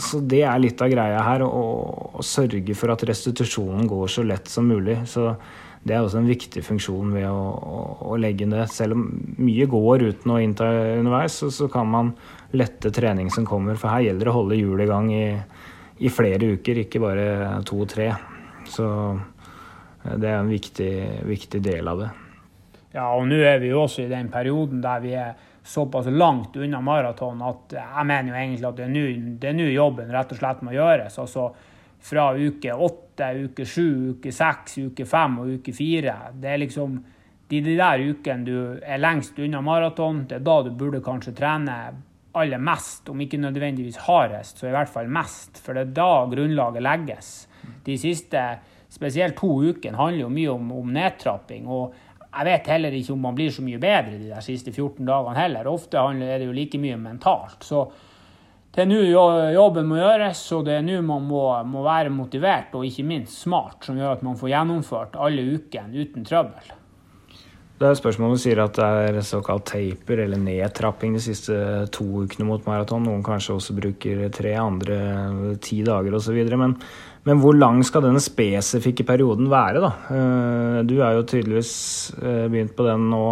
så, 0.02 0.20
det 0.20 0.42
er 0.46 0.60
litt 0.62 0.82
av 0.84 0.90
greia 0.92 1.22
her, 1.24 1.44
å, 1.46 1.64
å, 2.18 2.24
sørge 2.24 2.76
for 2.78 2.92
at 2.94 3.04
restitusjonen 3.08 3.88
går 3.88 4.12
så 4.12 4.26
lett 4.26 4.50
som 4.52 4.68
mulig. 4.68 5.00
Så 5.08 5.32
det 5.82 5.96
er 5.96 6.04
også 6.04 6.20
en 6.20 6.28
viktig 6.28 6.62
funksjon 6.66 7.14
ved 7.14 7.28
å, 7.30 7.38
å, 7.54 7.80
å 8.12 8.18
legge 8.20 8.48
det. 8.50 8.66
Selv 8.72 8.98
om 8.98 9.08
mye 9.40 9.68
går 9.70 10.08
uten 10.10 10.34
å 10.34 10.40
innta 10.42 10.68
underveis, 10.98 11.40
så, 11.40 11.50
så, 11.54 11.70
kan 11.72 11.88
man 11.90 12.12
lette 12.56 12.92
trening 12.94 13.32
som 13.32 13.48
kommer. 13.48 13.78
For 13.80 13.92
her 13.92 14.08
gjelder 14.08 14.28
det 14.28 14.34
å 14.34 14.38
holde 14.40 14.60
hjulet 14.60 14.86
i 14.86 14.92
gang 14.92 15.10
i, 15.14 15.26
i 16.04 16.12
flere 16.12 16.54
uker, 16.58 16.84
ikke 16.84 17.02
bare 17.02 17.28
to-tre. 17.68 18.12
Så 18.68 18.86
det 20.08 20.28
er 20.28 20.40
en 20.42 20.50
viktig, 20.52 20.94
viktig 21.28 21.60
del 21.64 21.88
av 21.90 22.04
det. 22.04 22.14
Ja, 22.94 23.10
og 23.12 23.26
nå 23.28 23.36
er 23.44 23.60
vi 23.60 23.68
jo 23.72 23.82
også 23.84 24.06
i 24.06 24.10
den 24.10 24.30
perioden 24.32 24.80
der 24.84 25.02
vi 25.04 25.12
er 25.16 25.36
såpass 25.68 26.06
langt 26.06 26.56
unna 26.56 26.80
maraton 26.80 27.42
at 27.44 27.74
jeg 27.76 28.06
mener 28.08 28.32
jo 28.32 28.38
egentlig 28.40 28.68
at 28.68 28.78
det 29.42 29.50
er 29.50 29.56
nå 29.58 29.66
jobben 29.68 30.12
rett 30.14 30.32
og 30.32 30.40
slett 30.40 30.64
må 30.64 30.72
gjøres. 30.72 31.18
Altså 31.20 31.50
fra 32.08 32.30
uke 32.38 32.72
åtte, 32.72 33.28
uke 33.44 33.66
sju, 33.66 34.14
uke 34.14 34.32
seks, 34.32 34.78
uke 34.88 35.06
fem 35.08 35.38
og 35.42 35.54
uke 35.58 35.74
fire. 35.76 36.16
Det 36.32 36.52
er 36.52 36.62
liksom 36.62 36.98
de, 37.48 37.60
de 37.60 37.76
der 37.76 38.04
ukene 38.10 38.46
du 38.46 38.56
er 38.80 39.00
lengst 39.02 39.38
unna 39.40 39.60
maraton. 39.64 40.24
Det 40.28 40.38
er 40.38 40.46
da 40.46 40.60
du 40.64 40.72
burde 40.78 41.02
kanskje 41.04 41.36
trene 41.36 41.78
aller 42.38 42.60
mest, 42.62 43.08
om 43.10 43.20
ikke 43.20 43.40
nødvendigvis 43.40 44.02
hardest, 44.06 44.60
så 44.60 44.68
i 44.68 44.74
hvert 44.74 44.90
fall 44.92 45.08
mest. 45.10 45.58
For 45.64 45.76
det 45.76 45.88
er 45.88 45.94
da 45.96 46.10
grunnlaget 46.30 46.84
legges. 46.84 47.30
De 47.84 47.96
siste, 48.00 48.42
spesielt 48.92 49.36
to 49.40 49.50
ukene, 49.68 49.98
handler 49.98 50.26
jo 50.26 50.32
mye 50.32 50.52
om, 50.52 50.70
om 50.80 50.92
nedtrapping. 50.94 51.66
og 51.66 51.96
jeg 52.28 52.46
vet 52.46 52.68
heller 52.70 52.94
ikke 52.94 53.14
om 53.14 53.24
man 53.24 53.36
blir 53.38 53.50
så 53.54 53.64
mye 53.64 53.80
bedre 53.80 54.18
de 54.18 54.28
der 54.28 54.44
siste 54.44 54.72
14 54.74 55.00
dagene 55.08 55.38
heller. 55.38 55.70
Ofte 55.70 55.98
er 55.98 56.38
det 56.38 56.46
jo 56.46 56.54
like 56.54 56.80
mye 56.80 56.98
mentalt. 57.00 57.64
Så 57.64 57.86
det 58.74 58.84
er 58.84 58.90
nå 58.90 59.00
jobben 59.54 59.88
må 59.88 59.96
gjøres, 59.98 60.42
og 60.54 60.66
det 60.68 60.76
er 60.78 60.84
nå 60.86 61.00
man 61.02 61.24
må, 61.26 61.44
må, 61.66 61.82
være 61.86 62.12
motivert 62.14 62.74
og 62.78 62.84
ikke 62.86 63.06
minst 63.08 63.40
smart, 63.46 63.80
som 63.86 63.96
gjør 63.98 64.18
at 64.18 64.26
man 64.26 64.36
får 64.38 64.52
gjennomført 64.52 65.16
alle 65.18 65.46
ukene 65.56 66.04
uten 66.04 66.28
trøbbel. 66.28 66.74
Det 67.78 67.86
er 67.86 67.98
spørsmål 67.98 68.32
om 68.32 68.34
du 68.34 68.42
sier 68.42 68.58
at 68.58 68.74
det 68.74 68.86
er 69.16 69.20
såkalt 69.22 69.68
taper 69.70 70.24
eller 70.24 70.40
nedtrapping 70.42 71.14
de 71.14 71.20
siste 71.22 71.54
to 71.94 72.06
ukene 72.24 72.46
mot 72.48 72.64
maraton. 72.66 73.04
Noen 73.06 73.22
kanskje 73.26 73.54
også 73.54 73.76
bruker 73.76 74.24
tre, 74.34 74.56
andre 74.58 74.96
ti 75.62 75.78
dager 75.86 76.16
osv. 76.18 76.40
Men 76.58 76.74
men 77.28 77.42
hvor 77.42 77.56
lang 77.56 77.82
skal 77.84 78.06
denne 78.06 78.22
spesifikke 78.24 79.04
perioden 79.04 79.50
være, 79.52 79.82
da? 79.84 79.90
Eh, 80.14 80.78
du 80.88 80.96
er 81.02 81.18
jo 81.18 81.26
tydeligvis 81.28 81.72
eh, 82.22 82.46
begynt 82.48 82.72
på 82.76 82.86
den 82.86 83.10
nå 83.12 83.24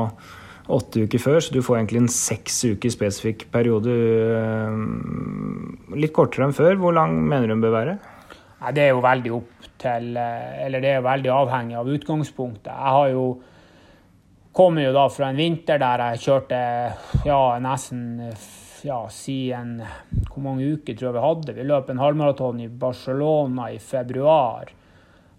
åtte 0.77 1.07
uker 1.07 1.23
før, 1.23 1.39
så 1.41 1.55
du 1.55 1.63
får 1.65 1.79
egentlig 1.79 2.03
en 2.03 2.13
seks 2.13 2.59
uker 2.75 2.93
spesifikk 2.93 3.47
periode. 3.55 3.95
Eh, 4.37 5.97
litt 5.97 6.13
kortere 6.17 6.49
enn 6.49 6.57
før. 6.57 6.77
Hvor 6.83 6.97
lang 6.97 7.17
mener 7.25 7.49
du 7.49 7.55
den 7.55 7.65
bør 7.65 7.79
være? 7.79 7.97
det 8.75 8.83
er 8.83 8.89
jo 8.91 9.03
veldig 9.05 9.31
opp 9.37 9.67
til 9.79 10.17
Eller 10.17 10.81
det 10.81 10.89
er 10.89 10.95
jo 10.97 11.05
veldig 11.05 11.31
avhengig 11.31 11.77
av 11.79 11.91
utgangspunktet. 11.93 12.73
Jeg 12.73 12.95
har 12.97 13.11
jo 13.13 13.27
kommer 14.57 14.87
jo 14.87 14.93
da 14.97 15.05
fra 15.13 15.29
en 15.31 15.39
vinter 15.39 15.79
der 15.79 16.03
jeg 16.11 16.23
kjørte 16.25 16.61
ja, 17.29 17.41
nesten 17.61 18.33
ja, 18.87 19.09
siden 19.11 19.83
Hvor 20.31 20.43
mange 20.43 20.67
uker 20.77 20.95
tror 20.95 21.09
jeg 21.09 21.17
vi 21.17 21.25
hadde? 21.25 21.55
Vi 21.57 21.67
løp 21.67 21.91
en 21.91 22.03
halvmaraton 22.03 22.61
i 22.63 22.69
Barcelona 22.69 23.71
i 23.75 23.79
februar. 23.83 24.71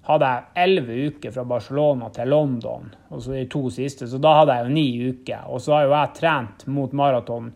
Hadde 0.07 0.31
jeg 0.31 0.63
elleve 0.63 0.97
uker 1.07 1.33
fra 1.35 1.43
Barcelona 1.47 2.09
til 2.15 2.31
London, 2.31 2.89
og 3.11 3.21
så 3.23 3.35
de 3.35 3.45
to 3.51 3.65
siste. 3.73 4.07
Så 4.07 4.19
da 4.23 4.37
hadde 4.39 4.55
jeg 4.55 4.65
jo 4.65 4.73
ni 4.75 4.87
uker. 5.11 5.47
Og 5.51 5.61
så 5.63 5.75
har 5.75 5.85
jo 5.85 5.95
jeg 5.95 6.13
trent 6.19 6.67
mot 6.71 6.95
maraton 6.95 7.49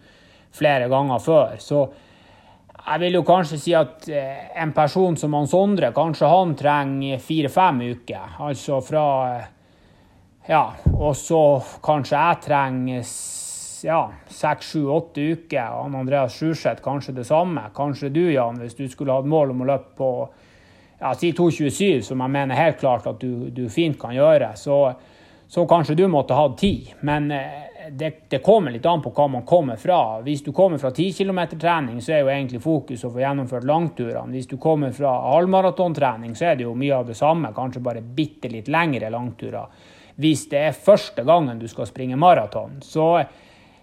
flere 0.51 0.89
ganger 0.91 1.23
før. 1.23 1.55
Så 1.63 1.81
jeg 2.81 3.03
vil 3.03 3.19
jo 3.19 3.23
kanskje 3.27 3.59
si 3.61 3.75
at 3.77 4.07
eh, 4.09 4.47
en 4.61 4.73
person 4.75 5.17
som 5.17 5.35
han 5.37 5.47
Sondre, 5.47 5.91
kanskje 5.95 6.31
han 6.31 6.55
trenger 6.59 7.23
fire-fem 7.23 7.83
uker. 7.95 8.37
Altså 8.47 8.79
fra 8.85 9.07
Ja, 10.49 10.65
og 10.97 11.15
så 11.15 11.61
kanskje 11.83 12.17
jeg 12.17 12.41
trenger 12.47 13.03
ja, 13.83 14.11
seks, 14.29 14.71
sju, 14.73 14.85
åtte 14.91 15.21
uker. 15.33 15.73
Og 15.77 15.95
Andreas 15.99 16.37
Sjurseth 16.37 16.83
kanskje 16.83 17.15
det 17.17 17.25
samme. 17.29 17.67
Kanskje 17.75 18.11
du, 18.13 18.23
Jan, 18.31 18.59
hvis 18.61 18.77
du 18.77 18.87
skulle 18.89 19.15
hatt 19.15 19.29
mål 19.29 19.53
om 19.55 19.63
å 19.63 19.69
løpe 19.73 19.97
på 19.97 20.11
ja, 21.01 21.15
si 21.17 21.31
2,27, 21.33 22.01
som 22.05 22.21
jeg 22.21 22.33
mener 22.35 22.59
helt 22.59 22.79
klart 22.79 23.07
at 23.09 23.21
du, 23.21 23.49
du 23.49 23.65
fint 23.73 23.97
kan 23.99 24.13
gjøre, 24.13 24.51
så, 24.59 24.83
så, 25.49 25.65
kanskje 25.67 25.97
du 25.97 26.05
måtte 26.11 26.37
hatt 26.37 26.59
ti. 26.61 26.75
Men 27.07 27.31
eh, 27.33 27.87
det, 27.89 28.11
det, 28.29 28.41
kommer 28.45 28.71
litt 28.71 28.85
an 28.85 29.01
på 29.01 29.13
hva 29.15 29.25
man 29.33 29.45
kommer 29.49 29.81
fra. 29.81 30.21
Hvis 30.21 30.45
du 30.45 30.51
kommer 30.53 30.77
fra 30.81 30.93
10 30.93 31.17
km-trening, 31.17 31.97
så 32.05 32.13
er 32.13 32.21
jo 32.21 32.29
egentlig 32.29 32.61
fokus 32.61 33.05
å 33.07 33.13
få 33.15 33.23
gjennomført 33.23 33.65
langturene. 33.65 34.35
Hvis 34.37 34.51
du 34.51 34.59
kommer 34.61 34.93
fra 34.93 35.15
halvmaratontrening, 35.31 36.37
så 36.37 36.51
er 36.51 36.59
det 36.59 36.69
jo 36.69 36.77
mye 36.77 37.01
av 37.01 37.09
det 37.09 37.17
samme, 37.17 37.49
kanskje 37.57 37.81
bare 37.89 38.05
bitte 38.05 38.51
litt 38.53 38.69
lengre 38.69 39.09
langturer. 39.09 39.89
Hvis 40.21 40.45
det 40.51 40.67
er 40.67 40.77
første 40.77 41.25
gangen 41.25 41.57
du 41.57 41.65
skal 41.71 41.89
springe 41.89 42.19
maraton, 42.19 42.77
så 42.85 43.15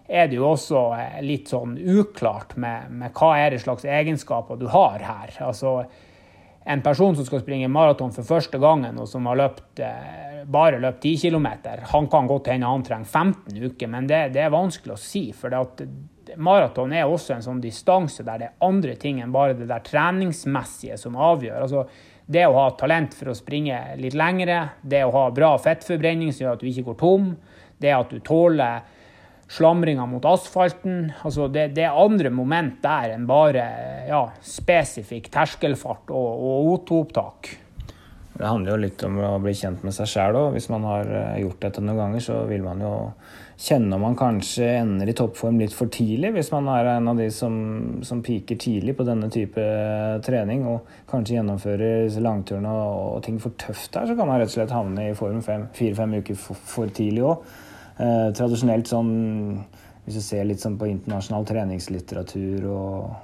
er 0.09 0.28
det 0.28 0.38
jo 0.38 0.46
også 0.48 0.82
eh, 0.96 1.16
litt 1.24 1.50
sånn 1.52 1.76
uklart 1.76 2.56
med, 2.56 2.88
med 2.90 3.12
hva 3.16 3.34
er 3.42 3.52
det 3.52 3.62
slags 3.62 3.84
egenskaper 3.84 4.56
du 4.56 4.66
har 4.72 5.04
her. 5.04 5.34
Altså, 5.44 5.82
en 6.68 6.82
person 6.84 7.16
som 7.16 7.26
skal 7.28 7.42
springe 7.42 7.68
maraton 7.72 8.14
for 8.16 8.28
første 8.28 8.61
gangen, 8.61 8.98
og 9.00 9.09
som 9.09 9.28
har 9.28 9.38
løpt, 9.40 9.82
eh, 9.84 10.42
bare 10.48 10.80
løpt 10.80 11.04
10 11.04 11.28
km, 11.28 11.48
han 11.92 12.09
kan 12.09 12.28
godt 12.30 12.48
hende 12.52 12.72
han 12.72 12.86
trenger 12.86 13.09
15 13.09 13.68
uker, 13.68 13.92
men 13.92 14.09
det, 14.09 14.22
det 14.36 14.46
er 14.46 14.54
vanskelig 14.54 14.96
å 14.96 15.00
si. 15.00 15.28
For 15.36 15.52
maraton 16.40 16.96
er 16.96 17.09
også 17.09 17.36
en 17.36 17.44
sånn 17.44 17.64
distanse 17.64 18.24
der 18.24 18.40
det 18.40 18.50
er 18.50 18.68
andre 18.68 18.96
ting 19.00 19.20
enn 19.20 19.32
bare 19.32 19.56
det 19.56 19.68
der 19.68 19.84
treningsmessige 19.84 20.96
som 21.00 21.20
avgjør. 21.20 21.64
Altså, 21.68 21.84
det 22.28 22.44
å 22.44 22.56
ha 22.56 22.68
talent 22.76 23.16
for 23.16 23.32
å 23.32 23.36
springe 23.36 23.76
litt 24.00 24.16
lengre, 24.16 24.70
det 24.80 25.04
å 25.04 25.12
ha 25.14 25.28
bra 25.32 25.54
fettforbrenning 25.61 26.32
som 26.32 26.46
gjør 26.46 26.56
at 26.56 26.64
du 26.64 26.68
ikke 26.68 26.90
går 26.90 26.98
tom, 27.00 27.34
det 27.80 27.92
at 27.96 28.12
du 28.12 28.20
tåler 28.24 28.96
slamringa 29.49 30.07
mot 30.07 30.24
asfalten. 30.28 31.09
Altså 31.24 31.49
det, 31.53 31.70
det, 31.76 31.86
er 31.88 31.96
andre 31.96 32.32
moment 32.34 32.82
der 32.84 33.14
enn 33.14 33.26
bare 33.28 33.64
ja, 34.09 34.26
spesifikk 34.44 35.30
terskelfart 35.34 36.12
og, 36.12 36.28
og 36.51 36.70
O2-opptak. 36.74 37.55
Det 38.38 38.46
handler 38.46 38.70
jo 38.70 38.82
litt 38.84 39.03
om 39.03 39.16
å 39.18 39.32
bli 39.42 39.51
kjent 39.57 39.82
med 39.82 39.94
seg 39.96 40.07
sjæl 40.12 40.36
òg. 40.38 40.53
Hvis 40.55 40.68
man 40.70 40.84
har 40.86 41.09
eh, 41.11 41.40
gjort 41.42 41.64
dette 41.64 41.82
noen 41.82 41.99
ganger, 41.99 42.22
så 42.22 42.36
vil 42.46 42.62
man 42.62 42.84
jo 42.84 42.92
kjenne 43.59 43.96
om 43.96 44.05
man 44.07 44.14
kanskje 44.18 44.68
ender 44.78 45.11
i 45.11 45.14
toppform 45.18 45.59
litt 45.59 45.74
for 45.74 45.90
tidlig. 45.90 46.30
Hvis 46.36 46.53
man 46.55 46.68
er 46.70 46.92
en 46.92 47.11
av 47.11 47.18
de 47.18 47.26
som, 47.34 47.57
som 48.07 48.20
piker 48.22 48.61
tidlig 48.62 48.94
på 48.94 49.07
denne 49.09 49.26
type 49.34 49.64
trening 50.22 50.62
og 50.70 50.86
kanskje 51.11 51.40
gjennomfører 51.40 52.20
langturene 52.22 52.70
og, 52.70 53.01
og 53.16 53.24
ting 53.26 53.40
for 53.42 53.59
tøft 53.59 53.90
der, 53.96 54.07
så 54.07 54.14
kan 54.14 54.30
man 54.30 54.38
rett 54.38 54.53
og 54.53 54.61
slett 54.61 54.76
havne 54.76 55.09
i 55.09 55.16
form 55.18 55.42
fire-fem 55.42 56.20
uker 56.20 56.38
for, 56.38 56.68
for 56.76 56.94
tidlig 56.94 57.26
òg. 57.32 57.42
Eh, 57.99 58.28
tradisjonelt 58.30 58.86
sånn 58.86 59.14
Hvis 60.05 60.20
du 60.20 60.22
ser 60.22 60.44
litt 60.46 60.62
sånn 60.62 60.78
på 60.78 60.86
internasjonal 60.86 61.46
treningslitteratur 61.49 62.68
og 62.70 63.16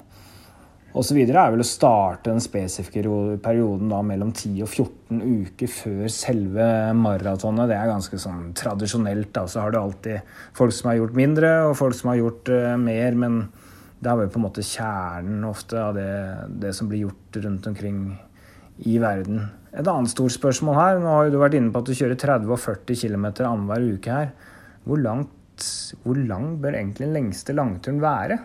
osv. 0.95 1.18
er 1.25 1.51
vel 1.51 1.62
å 1.62 1.66
starte 1.66 2.31
den 2.31 2.43
spesifikke 2.43 3.03
perioden 3.43 3.89
da 3.91 4.01
mellom 4.07 4.31
10 4.33 4.62
og 4.62 4.68
14 4.68 5.22
uker 5.22 5.70
før 5.70 6.12
selve 6.12 6.66
maratonet. 6.95 7.70
Det 7.70 7.79
er 7.79 7.91
ganske 7.91 8.20
sånn 8.20 8.53
tradisjonelt. 8.55 9.33
da, 9.33 9.47
Så 9.47 9.61
har 9.61 9.72
du 9.72 9.79
alltid 9.79 10.20
folk 10.53 10.72
som 10.72 10.91
har 10.91 11.01
gjort 11.01 11.18
mindre, 11.18 11.51
og 11.70 11.77
folk 11.77 11.95
som 11.95 12.12
har 12.12 12.20
gjort 12.20 12.49
uh, 12.53 12.77
mer. 12.77 13.14
Men 13.14 13.49
det 13.99 14.11
er 14.11 14.20
vel 14.20 14.31
på 14.31 14.39
en 14.39 14.47
måte 14.47 14.62
kjernen 14.62 15.45
ofte 15.49 15.81
av 15.81 15.95
det, 15.99 16.14
det, 16.61 16.75
som 16.77 16.89
blir 16.89 17.09
gjort 17.09 17.43
rundt 17.43 17.66
omkring 17.66 18.18
i 18.85 18.99
verden. 18.99 19.49
Et 19.72 19.87
annet 19.87 20.11
stort 20.12 20.37
spørsmål 20.37 20.79
her. 20.79 20.99
Nå 21.03 21.11
har 21.11 21.31
du 21.31 21.41
vært 21.41 21.59
inne 21.59 21.72
på 21.72 21.83
at 21.83 21.91
du 21.91 21.97
kjører 21.97 22.18
30 22.20 22.53
og 22.55 22.61
40 22.61 23.01
km 23.03 23.27
annenhver 23.43 23.95
uke 23.97 24.20
her. 24.20 24.35
Hvor, 24.85 25.01
langt, 25.01 25.66
hvor 26.05 26.18
lang 26.18 26.55
bør 26.62 26.76
egentlig 26.76 27.07
den 27.07 27.16
lengste 27.16 27.57
langturen 27.57 28.03
være? 28.03 28.39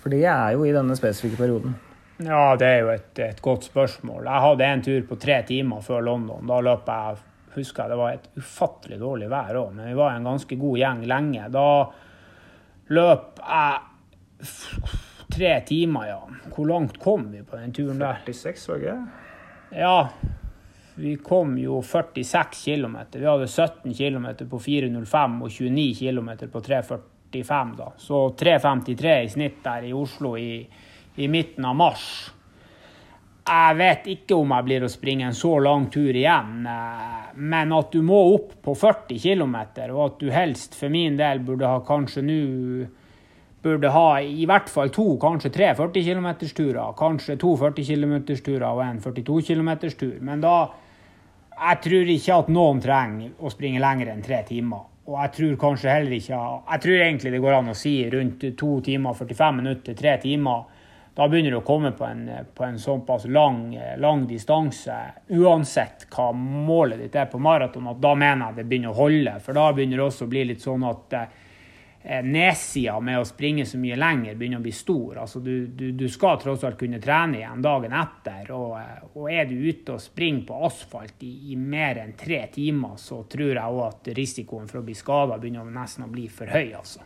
For 0.00 0.12
det 0.12 0.24
er 0.24 0.54
jo 0.56 0.64
i 0.64 0.74
denne 0.74 0.96
spesifikke 0.96 1.40
perioden. 1.42 1.74
Ja, 2.20 2.54
det 2.60 2.68
er 2.68 2.78
jo 2.82 2.92
et, 2.92 3.18
et, 3.24 3.40
godt 3.42 3.64
spørsmål. 3.68 4.26
Jeg 4.28 4.44
hadde 4.44 4.68
en 4.68 4.82
tur 4.84 5.04
på 5.08 5.16
tre 5.20 5.40
timer 5.48 5.84
før 5.84 6.02
London. 6.04 6.48
Da 6.48 6.60
løp 6.64 6.88
jeg 6.88 7.20
husker 7.54 7.82
jeg 7.82 7.90
det 7.90 7.98
var 7.98 8.14
et 8.14 8.26
ufattelig 8.38 8.98
dårlig 9.00 9.30
vær 9.30 9.56
òg, 9.58 9.70
men 9.74 9.88
vi 9.90 9.96
var 9.98 10.14
en 10.14 10.28
ganske 10.28 10.58
god 10.60 10.76
gjeng 10.78 11.00
lenge. 11.10 11.48
Da 11.50 11.68
løp 12.94 13.40
jeg 13.40 14.50
tre 15.30 15.54
timer, 15.66 16.10
ja. 16.10 16.20
Hvor 16.54 16.68
langt 16.68 17.00
kom 17.02 17.30
vi 17.32 17.42
på 17.46 17.58
den 17.58 17.74
turen 17.74 18.02
der? 18.02 18.20
46, 18.26 18.68
var 18.68 18.78
det 18.78 18.92
ikke? 18.92 19.26
Ja. 19.80 19.96
Vi 21.00 21.16
kom 21.16 21.58
jo 21.58 21.82
46 21.82 22.64
km. 22.64 22.96
Vi 23.12 23.26
hadde 23.26 23.48
17 23.48 23.94
km 23.94 24.26
på 24.50 24.58
4.05 24.58 25.38
og 25.42 25.50
29 25.50 25.94
km 25.98 26.30
på 26.52 26.60
3,45, 26.60 27.76
da. 27.78 27.92
Så 27.96 28.18
3,53 28.36 29.14
i 29.24 29.30
snitt 29.32 29.62
der 29.64 29.86
i 29.88 29.94
Oslo 29.96 30.34
i, 30.36 30.68
i, 31.16 31.28
midten 31.28 31.64
av 31.64 31.78
mars. 31.78 32.04
Jeg 33.48 33.78
vet 33.78 34.10
ikke 34.12 34.36
om 34.36 34.52
jeg 34.52 34.66
blir 34.66 34.84
å 34.84 34.90
springe 34.92 35.30
en 35.30 35.38
så 35.38 35.54
lang 35.64 35.88
tur 35.90 36.12
igjen, 36.12 36.66
eh, 36.68 37.30
men 37.40 37.72
at 37.72 37.96
du 37.96 38.04
må 38.04 38.20
opp 38.34 38.52
på 38.62 38.76
40 38.76 39.22
km, 39.24 39.56
og 39.94 40.02
at 40.04 40.20
du 40.20 40.28
helst 40.34 40.76
for 40.76 40.92
min 40.92 41.16
del 41.16 41.40
burde 41.46 41.70
ha 41.70 41.80
kanskje 41.86 42.26
nå 42.28 42.42
burde 43.62 43.88
ha 43.92 44.04
i 44.20 44.44
hvert 44.48 44.68
fall 44.72 44.92
to, 44.92 45.06
kanskje 45.20 45.52
tre 45.52 45.72
40 45.76 46.04
km-turer. 46.04 46.92
Kanskje 46.96 47.36
to 47.40 47.56
40 47.60 47.88
km-turer 47.88 48.68
og 48.68 48.84
en 48.84 49.00
42 49.00 49.40
km-tur. 49.48 50.14
Men 50.24 50.44
da 50.44 50.54
Jeg 51.60 51.80
tror 51.84 52.10
ikke 52.14 52.36
at 52.40 52.48
noen 52.48 52.78
trenger 52.80 53.32
å 53.44 53.50
springe 53.52 53.80
lenger 53.82 54.14
enn 54.14 54.22
tre 54.24 54.38
timer. 54.48 54.86
Og 55.10 55.16
jeg 55.18 55.32
tror 55.36 55.56
kanskje 55.60 55.92
heller 55.92 56.14
ikke 56.16 56.38
Jeg 56.38 56.82
tror 56.84 57.02
egentlig 57.04 57.32
det 57.34 57.40
går 57.42 57.56
an 57.56 57.72
å 57.72 57.76
si 57.76 57.94
rundt 58.12 58.44
to 58.56 58.70
timer, 58.86 59.16
45 59.18 59.58
minutter, 59.58 59.96
tre 59.98 60.14
timer. 60.22 60.62
Da 61.14 61.26
begynner 61.28 61.52
du 61.52 61.58
å 61.58 61.66
komme 61.66 61.90
på 61.92 62.06
en, 62.06 62.22
på 62.54 62.64
en 62.64 62.78
såpass 62.78 63.26
lang, 63.28 63.74
lang, 64.00 64.22
distanse, 64.30 64.94
uansett 65.36 66.06
hva 66.14 66.30
målet 66.32 67.02
ditt 67.02 67.18
er 67.18 67.26
på 67.28 67.40
maraton, 67.42 67.90
at 67.90 68.00
da 68.00 68.14
mener 68.14 68.46
jeg 68.46 68.60
det 68.60 68.66
begynner 68.70 68.94
å 68.94 69.00
holde. 69.02 69.34
For 69.44 69.58
da 69.58 69.66
begynner 69.74 70.00
det 70.00 70.06
også 70.06 70.28
å 70.28 70.30
bli 70.30 70.46
litt 70.52 70.64
sånn 70.64 70.86
at 70.88 71.18
eh, 71.18 71.34
nedsida 72.02 72.94
med 73.04 73.20
å 73.20 73.26
springe 73.28 73.66
så 73.68 73.78
mye 73.78 73.98
lenger 73.98 74.38
begynner 74.38 74.60
å 74.60 74.64
bli 74.64 74.72
stor. 74.72 75.18
Altså, 75.20 75.42
du, 75.44 75.66
du, 75.66 75.90
du, 75.92 76.06
skal 76.08 76.38
tross 76.40 76.64
alt 76.64 76.78
kunne 76.80 77.00
trene 77.02 77.42
igjen 77.42 77.60
dagen 77.64 77.92
etter. 77.92 78.48
Og, 78.56 78.72
eh, 78.80 79.04
og 79.12 79.28
er 79.28 79.44
du 79.50 79.56
ute 79.60 79.98
og 79.98 80.00
springer 80.00 80.46
på 80.48 80.62
asfalt 80.70 81.26
i, 81.28 81.52
i 81.52 81.58
mer 81.60 82.00
enn 82.00 82.16
tre 82.16 82.46
timer, 82.54 82.96
så 83.00 83.22
tror 83.28 83.52
jeg 83.52 83.60
òg 83.60 83.84
at 83.84 84.12
risikoen 84.16 84.70
for 84.70 84.80
å 84.80 84.86
bli 84.86 84.96
skada 84.96 85.38
begynner 85.40 85.68
nesten 85.74 86.08
å 86.08 86.12
bli 86.12 86.26
for 86.32 86.48
høy. 86.48 86.72
altså. 86.78 87.04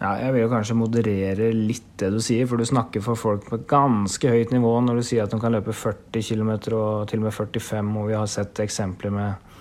Ja, 0.00 0.16
jeg 0.18 0.34
vil 0.34 0.42
jo 0.42 0.50
kanskje 0.50 0.74
moderere 0.76 1.52
litt 1.54 1.92
det 2.02 2.10
du 2.10 2.18
sier, 2.20 2.48
for 2.50 2.58
du 2.58 2.66
snakker 2.66 3.00
for 3.04 3.16
folk 3.16 3.46
på 3.46 3.60
ganske 3.70 4.32
høyt 4.32 4.50
nivå 4.52 4.72
når 4.82 4.98
du 4.98 5.06
sier 5.06 5.22
at 5.22 5.32
de 5.32 5.38
kan 5.40 5.54
løpe 5.54 5.72
40 5.72 6.18
km 6.18 6.50
og 6.74 7.06
til 7.08 7.22
og 7.22 7.28
med 7.28 7.36
45, 7.36 7.92
og 8.02 8.10
vi 8.10 8.18
har 8.18 8.26
sett 8.28 8.58
eksempler 8.64 9.14
med 9.14 9.53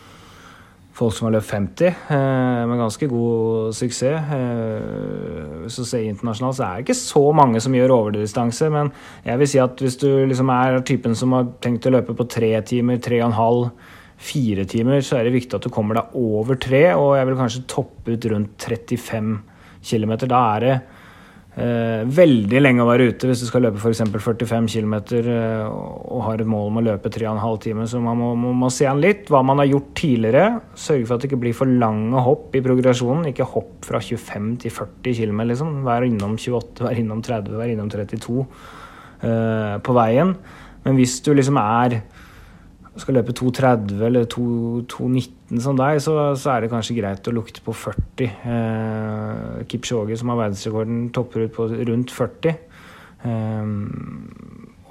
folk 0.93 1.15
som 1.15 1.27
har 1.27 1.35
løpt 1.35 1.49
50 1.49 1.87
eh, 1.89 2.63
med 2.69 2.79
ganske 2.79 3.07
god 3.09 3.73
suksess. 3.73 4.33
Eh, 4.35 5.63
hvis 5.63 5.79
du 5.79 5.87
ser 5.89 6.05
internasjonalt, 6.05 6.57
så 6.59 6.67
er 6.67 6.75
det 6.75 6.85
ikke 6.85 6.99
så 6.99 7.23
mange 7.35 7.61
som 7.63 7.73
gjør 7.73 7.95
overdistanse. 7.95 8.69
Men 8.73 8.91
jeg 9.25 9.41
vil 9.41 9.49
si 9.49 9.61
at 9.63 9.81
hvis 9.81 9.97
du 10.03 10.09
liksom 10.29 10.53
er 10.53 10.81
typen 10.85 11.17
som 11.17 11.33
har 11.37 11.49
tenkt 11.65 11.89
å 11.89 11.95
løpe 11.95 12.15
på 12.17 12.27
tre 12.29 12.53
timer, 12.69 13.01
tre 13.01 13.23
og 13.23 13.31
en 13.31 13.39
halv, 13.39 13.67
fire 14.23 14.63
timer, 14.69 15.01
så 15.03 15.17
er 15.17 15.27
det 15.27 15.33
viktig 15.33 15.57
at 15.57 15.65
du 15.65 15.73
kommer 15.73 15.97
deg 15.97 16.13
over 16.15 16.55
tre. 16.61 16.85
Og 16.95 17.17
jeg 17.17 17.27
vil 17.27 17.39
kanskje 17.41 17.65
toppe 17.73 18.13
ut 18.13 18.27
rundt 18.31 18.67
35 18.69 19.33
km. 19.83 20.13
Da 20.29 20.43
er 20.53 20.63
det 20.63 20.75
veldig 21.53 22.61
lenge 22.63 22.81
å 22.81 22.87
være 22.87 23.11
ute 23.11 23.27
hvis 23.29 23.43
du 23.43 23.45
skal 23.45 23.67
løpe 23.67 23.77
f.eks. 23.77 24.01
45 24.09 24.69
km 24.73 24.95
eh, 25.19 25.67
og 25.69 26.23
har 26.25 26.41
et 26.41 26.49
mål 26.49 26.71
om 26.71 26.79
å 26.79 26.83
løpe 26.87 27.11
3,5 27.13 27.59
timer. 27.67 27.89
Så 27.89 28.01
man 28.01 28.17
må, 28.17 28.31
man 28.39 28.57
må, 28.63 28.71
se 28.73 28.87
an 28.89 29.01
litt 29.03 29.29
hva 29.29 29.43
man 29.45 29.61
har 29.61 29.69
gjort 29.69 29.91
tidligere. 29.99 30.47
Sørge 30.73 31.05
for 31.05 31.15
at 31.15 31.21
det 31.21 31.29
ikke 31.29 31.41
blir 31.45 31.57
for 31.57 31.69
lange 31.69 32.23
hopp 32.25 32.57
i 32.57 32.63
progresjonen. 32.65 33.29
Ikke 33.29 33.47
hopp 33.53 33.85
fra 33.85 34.01
25 34.01 34.49
til 34.65 34.73
40 34.73 35.19
km. 35.19 35.43
Liksom. 35.51 35.75
Vær 35.85 36.07
innom 36.07 36.39
28, 36.39 36.87
vær 36.87 37.03
innom 37.03 37.21
30, 37.25 37.59
vær 37.61 37.75
innom 37.75 37.93
32 37.93 38.39
eh, 38.41 39.77
på 39.85 39.97
veien. 39.99 40.33
Men 40.83 40.97
hvis 40.99 41.19
du 41.23 41.31
liksom 41.37 41.61
er 41.61 42.01
skal 43.01 43.17
løpe 43.17 43.33
2,30 43.33 44.01
eller 44.05 44.27
2,19 44.29 45.61
som 45.63 45.77
deg, 45.77 45.99
så, 46.03 46.13
så, 46.37 46.51
er 46.53 46.63
det 46.63 46.71
kanskje 46.73 46.97
greit 46.99 47.29
å 47.29 47.33
lukte 47.33 47.63
på 47.65 47.73
40. 47.73 48.27
Eh, 48.53 49.63
Kipchoge, 49.71 50.17
som 50.19 50.29
har 50.29 50.43
verdensrekorden, 50.43 51.07
topper 51.15 51.47
ut 51.47 51.55
på 51.55 51.67
rundt 51.89 52.13
40. 52.13 52.59
Eh, 53.25 53.71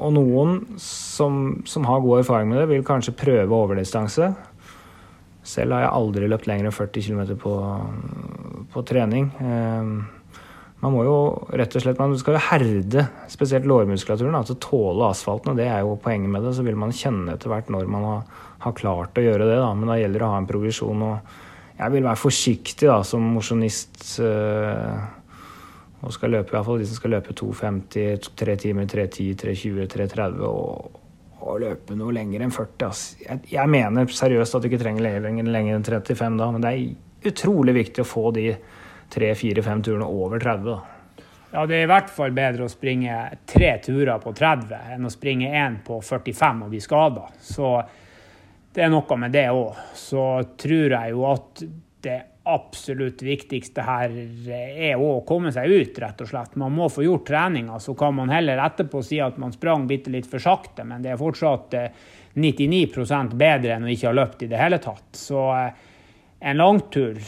og 0.03 0.17
noen 0.17 0.57
som, 0.83 1.61
som, 1.69 1.87
har 1.87 2.03
god 2.03 2.25
erfaring 2.25 2.51
med 2.51 2.59
det, 2.63 2.71
vil 2.73 2.87
kanskje 2.87 3.15
prøve 3.19 3.55
overdistanse. 3.55 4.33
Selv 5.47 5.77
har 5.77 5.87
jeg 5.87 5.95
aldri 5.95 6.31
løpt 6.31 6.49
lenger 6.51 6.71
enn 6.71 6.75
40 6.75 7.07
km 7.07 7.39
på, 7.39 7.55
på 8.75 8.85
trening. 8.89 9.31
Eh, 9.39 9.95
man 10.83 10.95
må 10.97 11.05
jo 11.07 11.17
rett 11.55 11.77
og 11.79 11.85
slett, 11.85 12.01
man 12.01 12.17
skal 12.19 12.35
jo 12.35 12.43
herde 12.49 13.05
spesielt 13.31 13.67
lårmuskulaturen 13.71 14.35
til 14.49 14.57
å 14.57 14.63
tåle 14.65 15.11
asfalten. 15.13 15.53
og 15.53 15.61
Det 15.61 15.69
er 15.71 15.85
jo 15.87 15.95
poenget 16.03 16.33
med 16.33 16.43
det. 16.43 16.57
Så 16.57 16.65
vil 16.67 16.79
man 16.79 16.95
kjenne 16.97 17.37
etter 17.37 17.53
hvert 17.53 17.71
når 17.71 17.87
man 17.91 18.07
har, 18.09 18.25
har 18.67 18.75
klart 18.75 19.19
å 19.19 19.23
gjøre 19.23 19.47
det. 19.47 19.61
Da. 19.63 19.69
Men 19.79 19.93
da 19.93 20.01
gjelder 20.01 20.25
det 20.25 20.27
å 20.27 20.33
ha 20.33 20.41
en 20.43 20.49
progresjon. 20.51 21.05
og 21.07 21.79
Jeg 21.79 21.95
vil 21.95 22.09
være 22.09 22.23
forsiktig 22.25 22.91
da, 22.91 22.99
som 23.07 23.31
mosjonist. 23.37 24.03
Øh, 24.27 25.21
og 26.03 26.11
skal 26.17 26.35
løpe, 26.35 26.51
i 26.51 26.57
hvert 26.57 26.67
fall 26.67 26.83
de 26.83 26.91
som 26.91 26.99
skal 26.99 27.15
løpe 27.15 27.35
2,50, 27.39 28.33
3 28.43 28.59
timer, 28.59 28.91
3,10, 28.91 29.37
3,20, 29.39 29.87
3,30 29.93 30.43
og, 30.49 30.99
og, 31.39 31.53
løpe 31.63 31.95
noe 31.95 32.15
lenger 32.17 32.43
enn 32.43 32.55
40. 32.55 32.87
Altså. 32.89 33.21
Jeg, 33.23 33.45
jeg, 33.53 33.71
mener 33.71 34.11
seriøst 34.11 34.59
at 34.59 34.65
du 34.65 34.71
ikke 34.71 34.83
trenger 34.83 35.07
lenger, 35.07 35.47
lenger 35.47 35.79
enn 35.79 35.87
35 35.87 36.41
da, 36.43 36.51
men 36.51 36.65
det 36.65 36.73
er 36.73 37.31
utrolig 37.31 37.77
viktig 37.79 38.03
å 38.03 38.09
få 38.09 38.33
de 38.35 38.49
tre-fire-fem 39.13 39.85
turene 39.85 40.09
over 40.09 40.41
30. 40.43 40.65
da. 40.67 40.81
Ja, 41.53 41.67
det 41.69 41.77
er 41.77 41.85
i 41.85 41.91
hvert 41.91 42.09
fall 42.09 42.33
bedre 42.33 42.65
å 42.65 42.73
springe 42.73 43.17
tre 43.45 43.75
turer 43.85 44.17
på 44.23 44.33
30 44.33 44.95
enn 44.95 45.05
å 45.05 45.13
springe 45.13 45.51
én 45.53 45.83
på 45.85 45.99
45 46.01 46.63
og 46.65 46.73
bli 46.73 46.81
skada. 46.81 47.27
Så 47.45 47.75
det 48.73 48.87
er 48.87 48.93
noe 48.93 49.19
med 49.21 49.35
det 49.35 49.51
òg. 49.53 49.81
Så 49.93 50.25
tror 50.57 50.97
jeg 50.97 51.13
jo 51.13 51.27
at 51.29 51.65
det 52.03 52.21
absolutt 52.49 53.21
viktigste 53.23 53.85
her 53.87 54.15
er 54.51 54.99
å 54.99 55.21
komme 55.29 55.53
seg 55.55 55.71
ut, 55.71 56.01
rett 56.03 56.25
og 56.25 56.31
slett. 56.33 56.57
Man 56.59 56.75
må 56.75 56.89
få 56.91 57.05
gjort 57.05 57.29
treninga, 57.29 57.79
så 57.79 57.95
kan 57.99 58.17
man 58.17 58.33
heller 58.33 58.65
etterpå 58.65 59.03
si 59.07 59.21
at 59.23 59.39
man 59.39 59.55
sprang 59.55 59.87
bitte 59.91 60.11
litt 60.11 60.27
for 60.31 60.43
sakte, 60.43 60.87
men 60.89 61.05
det 61.05 61.13
er 61.13 61.21
fortsatt 61.21 61.77
99 62.35 62.83
eh, 63.05 63.37
bedre 63.37 63.77
enn 63.77 63.87
å 63.87 63.93
ikke 63.93 64.09
ha 64.09 64.17
løpt 64.17 64.43
i 64.43 64.51
det 64.51 64.59
hele 64.59 64.81
tatt. 64.83 65.13
Så 65.21 65.45
eh, 65.55 65.89
en 66.51 66.59
langtur 66.59 67.21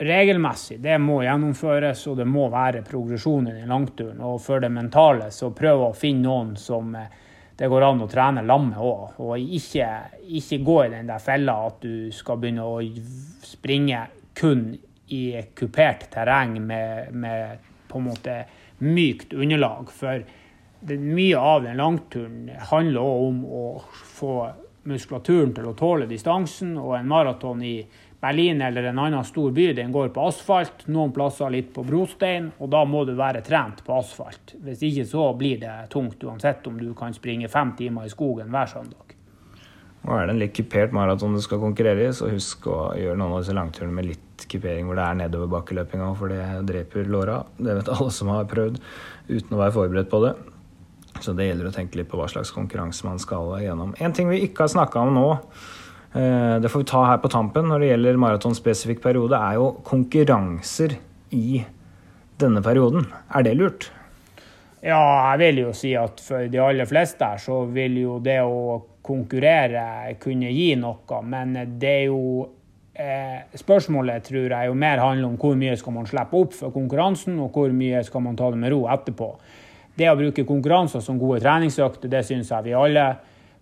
regelmessig. 0.00 0.80
Det 0.80 0.98
må 0.98 1.20
gjennomføres, 1.24 2.06
og 2.08 2.20
det 2.20 2.26
må 2.28 2.48
være 2.52 2.84
progresjon 2.86 3.50
i 3.50 3.56
den 3.58 3.68
langturen. 3.68 4.20
Og 4.24 4.38
for 4.42 4.62
det 4.62 4.72
mentale, 4.72 5.28
så 5.34 5.52
prøv 5.56 5.90
å 5.90 5.96
finne 5.96 6.24
noen 6.24 6.54
som 6.60 6.94
eh, 6.96 7.10
det 7.60 7.68
går 7.68 7.84
an 7.84 8.00
å 8.00 8.08
trene 8.08 8.44
lam 8.48 8.70
med 8.70 8.80
òg. 8.80 9.18
Og 9.20 9.56
ikke, 9.58 9.88
ikke, 10.40 10.62
gå 10.64 10.78
i 10.86 10.92
den 10.94 11.10
der 11.10 11.20
fella 11.20 11.58
at 11.66 11.82
du 11.84 12.08
skal 12.16 12.40
begynne 12.40 12.64
å 12.64 12.78
springe 13.44 14.06
kun 14.40 14.70
i 15.12 15.24
kupert 15.58 16.06
terreng 16.14 16.56
med, 16.64 17.12
med 17.12 17.70
på 17.90 18.00
en 18.00 18.08
måte 18.08 18.38
mykt 18.80 19.34
underlag. 19.36 19.92
For 19.92 20.24
det, 20.80 20.96
mye 20.96 21.36
av 21.36 21.66
den 21.66 21.76
langturen 21.82 22.48
handler 22.70 23.04
òg 23.04 23.28
om 23.28 23.44
å 23.44 23.64
få 24.16 24.34
muskulaturen 24.88 25.52
til 25.52 25.68
å 25.68 25.76
tåle 25.76 26.08
distansen. 26.08 26.78
Og 26.80 26.96
en 26.96 27.10
maraton 27.12 27.60
i 27.60 27.76
Berlin 28.20 28.60
eller 28.62 28.82
en 28.90 28.98
annen 28.98 29.24
stor 29.24 29.52
by 29.56 29.70
den 29.72 29.92
går 29.92 30.10
på 30.12 30.26
asfalt, 30.28 30.84
noen 30.92 31.12
plasser 31.16 31.52
litt 31.52 31.70
på 31.72 31.84
brostein, 31.88 32.50
og 32.60 32.68
da 32.72 32.82
må 32.84 33.06
du 33.08 33.14
være 33.16 33.40
trent 33.44 33.80
på 33.86 33.94
asfalt. 33.96 34.58
Hvis 34.60 34.82
ikke 34.90 35.06
så 35.08 35.30
blir 35.38 35.62
det 35.62 35.76
tungt, 35.92 36.20
uansett 36.28 36.66
om 36.68 36.76
du 36.76 36.92
kan 36.98 37.16
springe 37.16 37.48
fem 37.48 37.72
timer 37.78 38.04
i 38.04 38.12
skogen 38.12 38.52
hver 38.52 38.68
søndag. 38.68 39.16
Nå 40.00 40.16
er 40.16 40.28
det 40.28 40.34
en 40.34 40.40
litt 40.40 40.54
kupert 40.56 40.92
maraton 40.96 41.36
du 41.36 41.40
skal 41.44 41.60
konkurrere 41.60 42.08
i, 42.08 42.12
så 42.16 42.28
husk 42.32 42.68
å 42.72 42.78
gjøre 42.96 43.16
noen 43.20 43.36
av 43.36 43.42
disse 43.42 43.56
langturene 43.56 43.96
med 43.96 44.08
litt 44.12 44.46
kupering 44.50 44.88
hvor 44.88 44.96
det 44.96 45.04
er 45.06 45.18
nedoverbakkeløpinga, 45.22 46.12
for 46.16 46.32
det 46.32 46.44
dreper 46.68 47.08
låra. 47.08 47.42
Det 47.56 47.80
vet 47.80 47.92
alle 47.96 48.12
som 48.16 48.32
har 48.32 48.48
prøvd 48.48 48.80
uten 49.28 49.56
å 49.56 49.60
være 49.60 49.76
forberedt 49.76 50.12
på 50.12 50.22
det. 50.24 50.36
Så 51.20 51.34
det 51.36 51.50
gjelder 51.50 51.68
å 51.68 51.74
tenke 51.74 52.00
litt 52.00 52.08
på 52.08 52.20
hva 52.20 52.28
slags 52.32 52.52
konkurranse 52.54 53.04
man 53.04 53.20
skal 53.20 53.52
gjennom. 53.60 53.92
En 54.00 54.16
ting 54.16 54.28
vi 54.30 54.40
ikke 54.46 54.64
har 54.64 54.72
snakka 54.72 55.04
om 55.04 55.12
nå, 55.16 55.28
det 56.10 56.66
får 56.72 56.82
vi 56.82 56.88
ta 56.90 57.04
her 57.06 57.20
på 57.22 57.28
tampen 57.30 57.68
når 57.70 57.82
det 57.82 57.88
gjelder 57.92 58.16
maratonspesifikk 58.18 59.02
periode, 59.04 59.38
er 59.38 59.60
jo 59.60 59.68
konkurranser 59.86 60.96
i 61.36 61.60
denne 62.40 62.62
perioden. 62.64 63.06
Er 63.30 63.46
det 63.46 63.54
lurt? 63.58 63.90
Ja, 64.80 65.00
jeg 65.32 65.40
vil 65.42 65.60
jo 65.66 65.72
si 65.76 65.90
at 65.98 66.22
for 66.24 66.48
de 66.48 66.60
aller 66.62 66.88
fleste 66.88 67.26
her 67.26 67.40
så 67.42 67.62
vil 67.68 67.98
jo 68.00 68.16
det 68.24 68.38
å 68.40 68.78
konkurrere 69.04 70.14
kunne 70.20 70.48
gi 70.54 70.72
noe, 70.80 71.20
men 71.26 71.52
det 71.80 71.90
er 71.90 72.06
jo 72.08 72.20
eh, 72.94 73.42
Spørsmålet 73.60 74.24
tror 74.28 74.48
jeg 74.54 74.70
jo 74.70 74.76
mer 74.78 75.02
handler 75.02 75.28
om 75.28 75.36
hvor 75.40 75.58
mye 75.58 75.76
skal 75.76 75.96
man 75.98 76.08
slippe 76.08 76.38
opp 76.38 76.56
for 76.56 76.72
konkurransen, 76.72 77.36
og 77.44 77.52
hvor 77.52 77.72
mye 77.76 78.00
skal 78.06 78.24
man 78.24 78.38
ta 78.38 78.48
det 78.52 78.60
med 78.62 78.72
ro 78.72 78.86
etterpå. 78.92 79.34
Det 80.00 80.08
å 80.08 80.16
bruke 80.16 80.46
konkurranser 80.48 81.04
som 81.04 81.20
gode 81.20 81.42
treningsøkter, 81.44 82.08
det 82.08 82.24
syns 82.24 82.52
jeg 82.54 82.70
vi 82.70 82.76
alle 82.76 83.10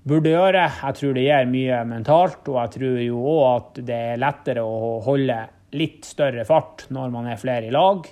burde 0.09 0.33
gjøre. 0.33 0.65
Jeg 0.81 0.99
tror 0.99 1.15
det 1.17 1.27
gir 1.27 1.53
mye 1.53 1.85
mentalt, 1.89 2.41
og 2.49 2.59
jeg 2.63 2.75
tror 2.79 2.99
jo 3.05 3.23
òg 3.35 3.47
at 3.53 3.81
det 3.89 4.01
er 4.13 4.21
lettere 4.23 4.65
å 4.65 4.99
holde 5.05 5.39
litt 5.77 6.09
større 6.09 6.47
fart 6.49 6.87
når 6.95 7.13
man 7.13 7.29
er 7.29 7.41
flere 7.41 7.69
i 7.69 7.75
lag. 7.75 8.07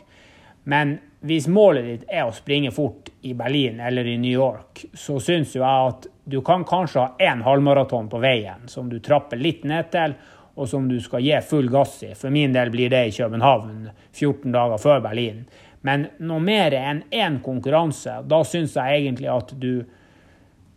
Men 0.69 0.97
hvis 1.27 1.49
målet 1.51 1.87
ditt 1.89 2.07
er 2.13 2.27
å 2.27 2.35
springe 2.35 2.73
fort 2.75 3.09
i 3.27 3.33
Berlin 3.35 3.81
eller 3.81 4.07
i 4.07 4.17
New 4.21 4.35
York, 4.35 4.85
så 4.95 5.19
syns 5.23 5.57
jo 5.57 5.63
jeg 5.63 5.91
at 5.91 6.09
du 6.27 6.41
kan 6.47 6.67
kanskje 6.67 7.03
ha 7.03 7.31
én 7.33 7.45
halvmaraton 7.47 8.11
på 8.13 8.21
veien 8.23 8.67
som 8.71 8.91
du 8.91 8.99
trapper 9.01 9.41
litt 9.41 9.65
ned 9.67 9.91
til, 9.95 10.17
og 10.57 10.69
som 10.71 10.87
du 10.89 10.97
skal 11.05 11.21
gi 11.21 11.37
full 11.45 11.69
gass 11.69 11.99
i. 12.07 12.15
For 12.17 12.33
min 12.33 12.55
del 12.55 12.71
blir 12.73 12.91
det 12.93 13.03
i 13.09 13.15
København 13.17 13.91
14 14.13 14.55
dager 14.55 14.81
før 14.81 15.03
Berlin. 15.05 15.45
Men 15.85 16.09
noe 16.25 16.43
mer 16.43 16.75
enn 16.75 17.03
én 17.15 17.39
konkurranse, 17.45 18.23
da 18.27 18.41
syns 18.49 18.75
jeg 18.79 19.03
egentlig 19.03 19.29
at 19.31 19.53
du 19.61 19.85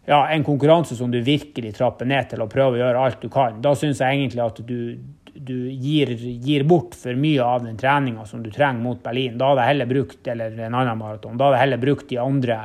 Ja, 0.09 0.23
en 0.29 0.43
konkurranse 0.43 0.95
som 0.95 1.11
du 1.11 1.19
virkelig 1.21 1.75
trapper 1.77 2.07
ned 2.09 2.31
til 2.31 2.41
og 2.41 2.49
prøver 2.49 2.79
å 2.79 2.81
gjøre 2.81 3.01
alt 3.05 3.19
du 3.21 3.29
kan. 3.29 3.59
Da 3.61 3.75
syns 3.77 3.99
jeg 4.01 4.15
egentlig 4.15 4.41
at 4.41 4.57
du, 4.65 4.79
du 5.37 5.57
gir, 5.69 6.15
gir, 6.17 6.63
bort 6.65 6.95
for 6.97 7.13
mye 7.13 7.43
av 7.45 7.61
den 7.61 7.75
treninga 7.77 8.23
som 8.25 8.41
du 8.41 8.49
trenger 8.49 8.81
mot 8.81 9.03
Berlin. 9.03 9.35
Da 9.37 9.51
hadde 9.51 9.67
jeg 9.67 9.69
heller 9.69 9.89
brukt 9.91 10.29
eller 10.33 10.55
en 10.65 10.77
annen 10.79 10.97
maraton, 10.97 11.35
da 11.37 11.45
hadde 11.45 11.59
jeg 11.59 11.65
heller 11.67 11.81
brukt 11.83 12.09
de 12.09 12.17
andre, 12.23 12.57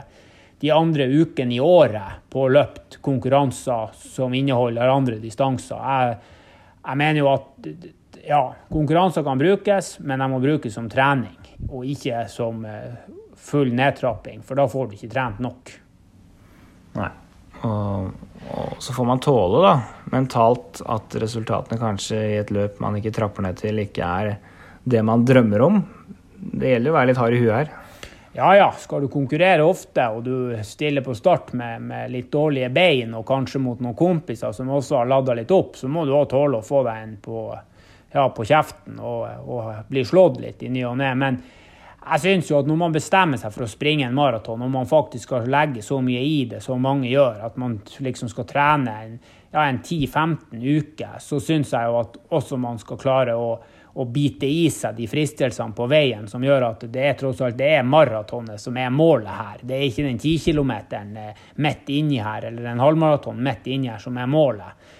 de 0.64 0.70
andre 0.72 1.08
ukene 1.12 1.52
i 1.52 1.58
året 1.60 2.22
på 2.32 2.46
å 2.46 2.54
løpe 2.54 3.02
konkurranser 3.04 3.92
som 4.00 4.32
inneholder 4.38 4.92
andre 4.94 5.18
distanser. 5.20 5.82
Jeg, 5.84 6.38
jeg 6.80 7.00
mener 7.02 7.20
jo 7.20 7.28
at 7.28 7.68
ja, 8.24 8.40
konkurranser 8.72 9.26
kan 9.26 9.42
brukes, 9.42 9.98
men 10.00 10.24
de 10.24 10.30
må 10.32 10.38
brukes 10.40 10.80
som 10.80 10.88
trening 10.88 11.36
og 11.68 11.84
ikke 11.92 12.24
som 12.32 12.64
eh, 12.64 13.04
full 13.36 13.76
nedtrapping, 13.76 14.40
for 14.40 14.56
da 14.56 14.64
får 14.64 14.88
du 14.88 14.96
ikke 14.96 15.12
trent 15.12 15.44
nok. 15.44 15.74
Nei. 16.96 17.10
Og, 17.64 18.10
og, 18.50 18.74
så 18.82 18.94
får 18.96 19.06
man 19.08 19.22
tåle, 19.24 19.62
da, 19.64 19.74
mentalt, 20.12 20.82
at 20.90 21.16
resultatene 21.20 21.80
kanskje 21.80 22.18
i 22.18 22.34
et 22.42 22.52
løp 22.54 22.80
man 22.84 22.98
ikke 22.98 23.14
trapper 23.14 23.46
ned 23.46 23.60
til, 23.60 23.80
ikke 23.80 24.04
er 24.04 24.34
det 24.84 25.00
man 25.06 25.24
drømmer 25.24 25.64
om. 25.64 25.80
Det 26.34 26.74
gjelder 26.74 26.92
å 26.92 26.98
være 26.98 27.10
litt 27.10 27.22
hard 27.22 27.36
i 27.36 27.40
huet 27.40 27.56
her. 27.56 27.72
Ja 28.34 28.48
ja, 28.58 28.72
skal 28.78 29.04
du 29.04 29.08
konkurrere 29.08 29.62
ofte 29.62 30.08
og 30.10 30.24
du 30.26 30.56
stiller 30.66 31.04
på 31.06 31.14
start 31.14 31.52
med, 31.54 31.84
med 31.86 32.10
litt 32.10 32.32
dårlige 32.34 32.66
bein 32.74 33.12
og 33.14 33.22
kanskje 33.28 33.60
mot 33.62 33.78
noen 33.78 33.94
kompiser 33.94 34.50
som 34.52 34.72
også 34.74 34.98
har 34.98 35.10
lada 35.12 35.36
litt 35.38 35.54
opp, 35.54 35.78
så 35.78 35.86
må 35.86 36.02
du 36.02 36.10
òg 36.18 36.26
tåle 36.32 36.58
å 36.58 36.66
få 36.66 36.82
deg 36.82 37.04
en 37.04 37.14
på 37.22 37.44
ja, 38.14 38.24
på 38.34 38.46
kjeften 38.46 38.98
og, 38.98 39.22
og 39.46 39.70
bli 39.90 40.02
slått 40.06 40.40
litt 40.42 40.62
i 40.66 40.70
ny 40.70 40.82
og 40.88 40.98
ne. 40.98 41.12
Men 41.18 41.38
jeg 42.04 42.20
syns 42.20 42.50
jo 42.50 42.58
at 42.58 42.66
når 42.68 42.78
man 42.78 42.94
bestemmer 42.94 43.40
seg 43.40 43.52
for 43.54 43.64
å 43.64 43.70
springe 43.70 44.04
en 44.06 44.16
maraton, 44.16 44.62
og 44.62 44.72
man 44.72 44.88
faktisk 44.88 45.28
skal 45.28 45.48
legge 45.50 45.82
så 45.84 46.00
mye 46.04 46.20
i 46.20 46.42
det 46.50 46.60
som 46.64 46.82
mange 46.82 47.08
gjør, 47.08 47.40
at 47.46 47.56
man 47.60 47.78
liksom 48.04 48.28
skal 48.32 48.46
trene 48.48 48.96
en, 49.04 49.14
ja, 49.54 49.64
en 49.64 49.80
10-15 49.80 50.60
uker, 50.60 51.14
så 51.22 51.40
syns 51.40 51.72
jeg 51.72 51.88
jo 51.88 52.00
at 52.02 52.18
også 52.36 52.58
man 52.60 52.80
skal 52.82 53.00
klare 53.00 53.36
å, 53.38 53.54
å 53.94 54.06
bite 54.10 54.50
i 54.50 54.66
seg 54.74 54.98
de 54.98 55.08
fristelsene 55.08 55.76
på 55.76 55.86
veien 55.88 56.28
som 56.28 56.44
gjør 56.44 56.68
at 56.68 56.84
det 56.92 57.06
er 57.08 57.16
tross 57.20 57.40
alt 57.46 57.56
det 57.56 57.70
er 57.78 57.86
maratonet 57.88 58.60
som 58.60 58.76
er 58.76 58.92
målet 58.92 59.30
her. 59.30 59.62
Det 59.62 59.78
er 59.78 59.86
ikke 59.88 60.08
den 60.08 60.20
10 60.20 60.44
kilometeren 60.48 61.16
eh, 61.22 61.46
midt 61.64 61.94
inni 61.94 62.20
her, 62.20 62.50
eller 62.50 62.68
en 62.72 62.84
halvmaraton 62.84 63.40
midt 63.40 63.70
inni 63.72 63.92
her 63.92 64.02
som 64.02 64.18
er 64.20 64.28
målet 64.28 64.92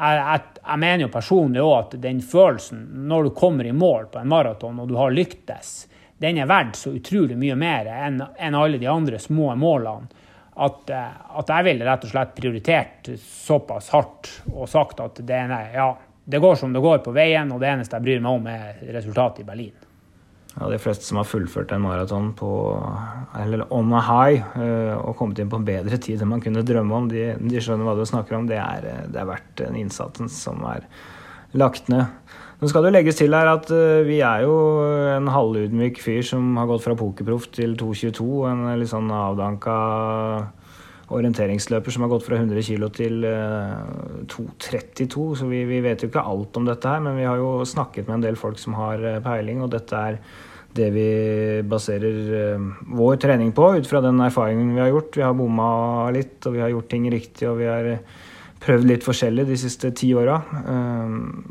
jeg, 0.00 0.16
jeg, 0.16 0.42
jeg, 0.64 0.80
mener 0.80 1.04
jo 1.04 1.12
personlig 1.12 1.62
òg 1.62 1.74
at 1.76 1.96
den 2.02 2.20
følelsen 2.24 2.84
når 3.08 3.28
du 3.28 3.32
kommer 3.36 3.68
i 3.68 3.74
mål 3.76 4.08
på 4.12 4.20
en 4.20 4.30
maraton 4.32 4.78
og 4.80 4.88
du 4.88 4.96
har 4.96 5.12
lyktes, 5.12 5.74
den 6.20 6.38
er 6.38 6.48
verdt 6.50 6.76
så 6.76 6.92
utrolig 6.92 7.36
mye 7.40 7.56
mer 7.56 7.88
enn, 7.88 8.20
en 8.20 8.56
alle 8.58 8.80
de 8.80 8.88
andre 8.90 9.18
små 9.18 9.54
målene. 9.56 10.10
At, 10.60 10.90
eh, 10.92 11.12
at, 11.40 11.48
jeg 11.48 11.64
ville 11.70 11.86
rett 11.86 12.02
og 12.04 12.10
slett 12.12 12.34
prioritert 12.36 13.08
såpass 13.22 13.88
hardt 13.94 14.28
og 14.50 14.68
sagt 14.68 15.00
at 15.00 15.22
det, 15.24 15.38
ja, 15.72 15.86
det 16.24 16.40
går 16.42 16.58
som 16.60 16.74
det 16.74 16.82
går 16.84 17.00
på 17.06 17.14
veien, 17.16 17.52
og 17.54 17.62
det 17.62 17.70
eneste 17.70 17.96
jeg 17.96 18.04
bryr 18.04 18.26
meg 18.26 18.40
om, 18.40 18.50
er 18.50 18.82
resultatet 18.98 19.40
i 19.44 19.48
Berlin. 19.48 19.86
Ja, 20.58 20.68
De 20.68 20.80
fleste 20.82 21.06
som 21.06 21.20
har 21.20 21.28
fullført 21.30 21.72
en 21.72 21.84
maraton 21.86 22.32
på 22.36 22.50
eller 23.38 23.62
on 23.72 23.94
a 23.94 24.02
high 24.02 24.42
uh, 24.58 24.98
og 24.98 25.14
kommet 25.16 25.38
inn 25.38 25.48
på 25.48 25.60
en 25.60 25.68
bedre 25.68 25.96
tid 26.02 26.20
enn 26.20 26.32
man 26.32 26.42
kunne 26.42 26.66
drømme 26.66 26.96
om, 26.96 27.08
de, 27.08 27.30
de 27.38 27.62
skjønner 27.62 27.86
hva 27.86 27.94
du 27.96 28.04
snakker 28.04 28.36
om. 28.36 28.50
Det 28.50 28.58
er, 28.58 28.88
det 29.08 29.22
er 29.22 29.30
verdt 29.30 29.54
den 29.62 29.78
innsatsen 29.80 30.28
som 30.28 30.60
er 30.68 30.84
lagt 31.56 31.88
ned. 31.88 32.10
Nå 32.60 32.68
skal 32.68 32.84
det 32.84 32.92
legges 32.92 33.16
til 33.16 33.32
her 33.32 33.48
at 33.48 33.70
uh, 33.72 34.04
vi 34.04 34.18
er 34.20 34.44
jo 34.44 34.54
en 35.16 35.30
halvudmyk 35.32 36.00
fyr 36.04 36.20
som 36.26 36.58
har 36.60 36.68
gått 36.68 36.84
fra 36.84 36.96
pokerproff 36.98 37.48
til 37.56 37.72
2,22. 37.80 38.26
En 38.50 38.66
litt 38.76 38.92
sånn 38.92 39.08
avdanka 39.08 39.76
orienteringsløper 41.10 41.94
som 41.94 42.04
har 42.04 42.12
gått 42.12 42.26
fra 42.26 42.38
100 42.38 42.62
kg 42.66 42.86
til 42.94 43.24
2,32. 44.30 45.00
Eh, 45.00 45.34
så 45.40 45.48
vi, 45.50 45.64
vi, 45.68 45.80
vet 45.84 46.04
jo 46.04 46.10
ikke 46.10 46.22
alt 46.32 46.60
om 46.60 46.68
dette 46.68 46.90
her, 46.90 47.02
men 47.04 47.18
vi 47.18 47.26
har 47.26 47.40
jo 47.40 47.66
snakket 47.66 48.06
med 48.08 48.20
en 48.20 48.28
del 48.28 48.38
folk 48.38 48.60
som 48.62 48.76
har 48.78 49.02
eh, 49.02 49.20
peiling, 49.24 49.64
og 49.64 49.72
dette 49.74 50.04
er 50.10 50.20
det 50.76 50.90
vi 50.94 51.08
baserer 51.66 52.34
eh, 52.40 52.68
vår 52.94 53.18
trening 53.24 53.50
på, 53.56 53.72
ut 53.80 53.90
fra 53.90 54.02
den 54.04 54.22
erfaringen 54.22 54.74
vi 54.76 54.84
har 54.84 54.92
gjort. 54.92 55.18
Vi 55.18 55.26
har 55.26 55.38
bomma 55.38 55.70
litt, 56.14 56.38
og 56.46 56.54
vi 56.54 56.62
har 56.62 56.74
gjort 56.74 56.90
ting 56.92 57.10
riktig, 57.10 57.48
og 57.50 57.58
vi 57.62 57.70
har 57.70 57.94
prøvd 58.60 58.88
litt 58.88 59.06
forskjellig 59.06 59.46
de 59.48 59.56
siste 59.60 59.92
ti 59.96 60.10
åra. 60.16 60.36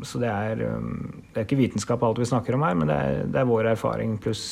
Så 0.06 0.20
det 0.22 0.30
er, 0.30 0.60
det 0.62 1.40
er 1.40 1.46
ikke 1.46 1.58
vitenskap 1.58 2.04
alt 2.06 2.20
vi 2.22 2.28
snakker 2.28 2.54
om 2.54 2.62
her, 2.62 2.76
men 2.78 2.90
det 2.90 2.96
er, 2.96 3.24
det 3.26 3.40
er 3.42 3.48
vår 3.50 3.72
erfaring 3.72 4.14
pluss 4.22 4.44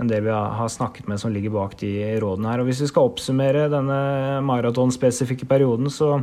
en 0.00 0.08
del 0.08 0.24
vi 0.24 0.32
har 0.32 0.68
snakket 0.72 1.08
med 1.08 1.20
som 1.20 1.32
ligger 1.32 1.52
bak 1.52 1.76
de 1.82 1.92
rådene 2.22 2.48
her. 2.48 2.62
Og 2.62 2.70
hvis 2.70 2.80
vi 2.84 2.88
skal 2.90 3.10
oppsummere 3.10 3.68
denne 3.72 4.40
maratonspesifikke 4.46 5.48
perioden, 5.50 5.90
så, 5.92 6.22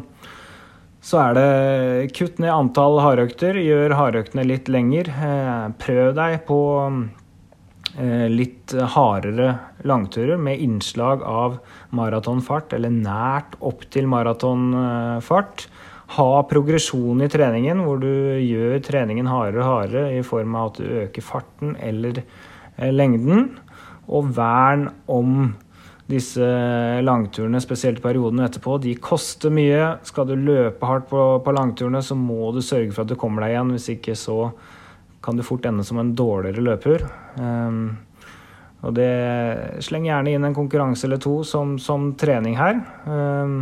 så 1.05 1.22
er 1.28 1.38
det 1.38 2.13
kutt 2.17 2.41
ned 2.41 2.53
antall 2.53 2.99
hardøkter. 3.03 3.59
Gjør 3.61 3.97
hardøktene 3.99 4.47
litt 4.47 4.72
lenger. 4.72 5.11
Eh, 5.13 5.65
prøv 5.82 6.15
deg 6.17 6.41
på 6.49 6.59
litt 8.32 8.72
hardere 8.93 9.50
langturer 9.84 10.39
med 10.39 10.62
innslag 10.64 11.24
av 11.28 11.58
maratonfart, 11.95 12.72
eller 12.78 12.93
nært 12.93 13.58
opp 13.60 13.84
til 13.91 14.08
maratonfart. 14.08 15.66
Ha 16.16 16.30
progresjon 16.50 17.26
i 17.26 17.30
treningen, 17.30 17.84
hvor 17.84 18.00
du 18.00 18.39
gjør 18.39 18.80
treningen 18.88 19.28
hardere 19.30 19.66
og 19.66 19.70
hardere 19.70 20.14
i 20.16 20.24
form 20.26 20.56
av 20.56 20.72
at 20.72 20.80
du 20.80 20.95
øker 21.04 21.28
farten 21.28 21.76
eller 21.76 22.24
Eh, 22.80 22.93
lengden, 22.95 23.58
og 24.08 24.30
vern 24.38 24.88
om 25.12 25.52
disse 26.10 26.45
langturene, 27.06 27.60
spesielt 27.62 28.00
periodene 28.02 28.47
etterpå. 28.47 28.80
De 28.82 28.95
koster 29.04 29.52
mye. 29.54 29.97
Skal 30.08 30.30
du 30.30 30.36
løpe 30.39 30.88
hardt 30.88 31.10
på, 31.12 31.24
på, 31.43 31.54
langturene, 31.54 32.02
så 32.02 32.18
må 32.18 32.54
du 32.56 32.64
sørge 32.66 32.93
for 32.95 33.04
at 33.04 33.12
du 33.12 33.20
kommer 33.20 33.45
deg 33.45 33.54
igjen. 33.54 33.74
Hvis 33.76 33.89
ikke 33.93 34.16
så 34.18 34.39
kan 35.30 35.38
du 35.38 35.46
fort 35.46 35.66
ende 35.70 35.86
som 35.86 36.00
en 36.02 36.16
dårligere 36.18 36.64
løper. 36.66 37.04
Um, 37.38 38.00
og 38.82 38.96
det 38.98 39.10
Sleng 39.86 40.08
gjerne 40.08 40.34
inn 40.34 40.48
en 40.48 40.56
konkurranse 40.58 41.06
eller 41.06 41.22
to 41.22 41.44
som, 41.46 41.76
som 41.78 42.16
trening 42.18 42.56
her. 42.58 42.80
Um, 43.06 43.60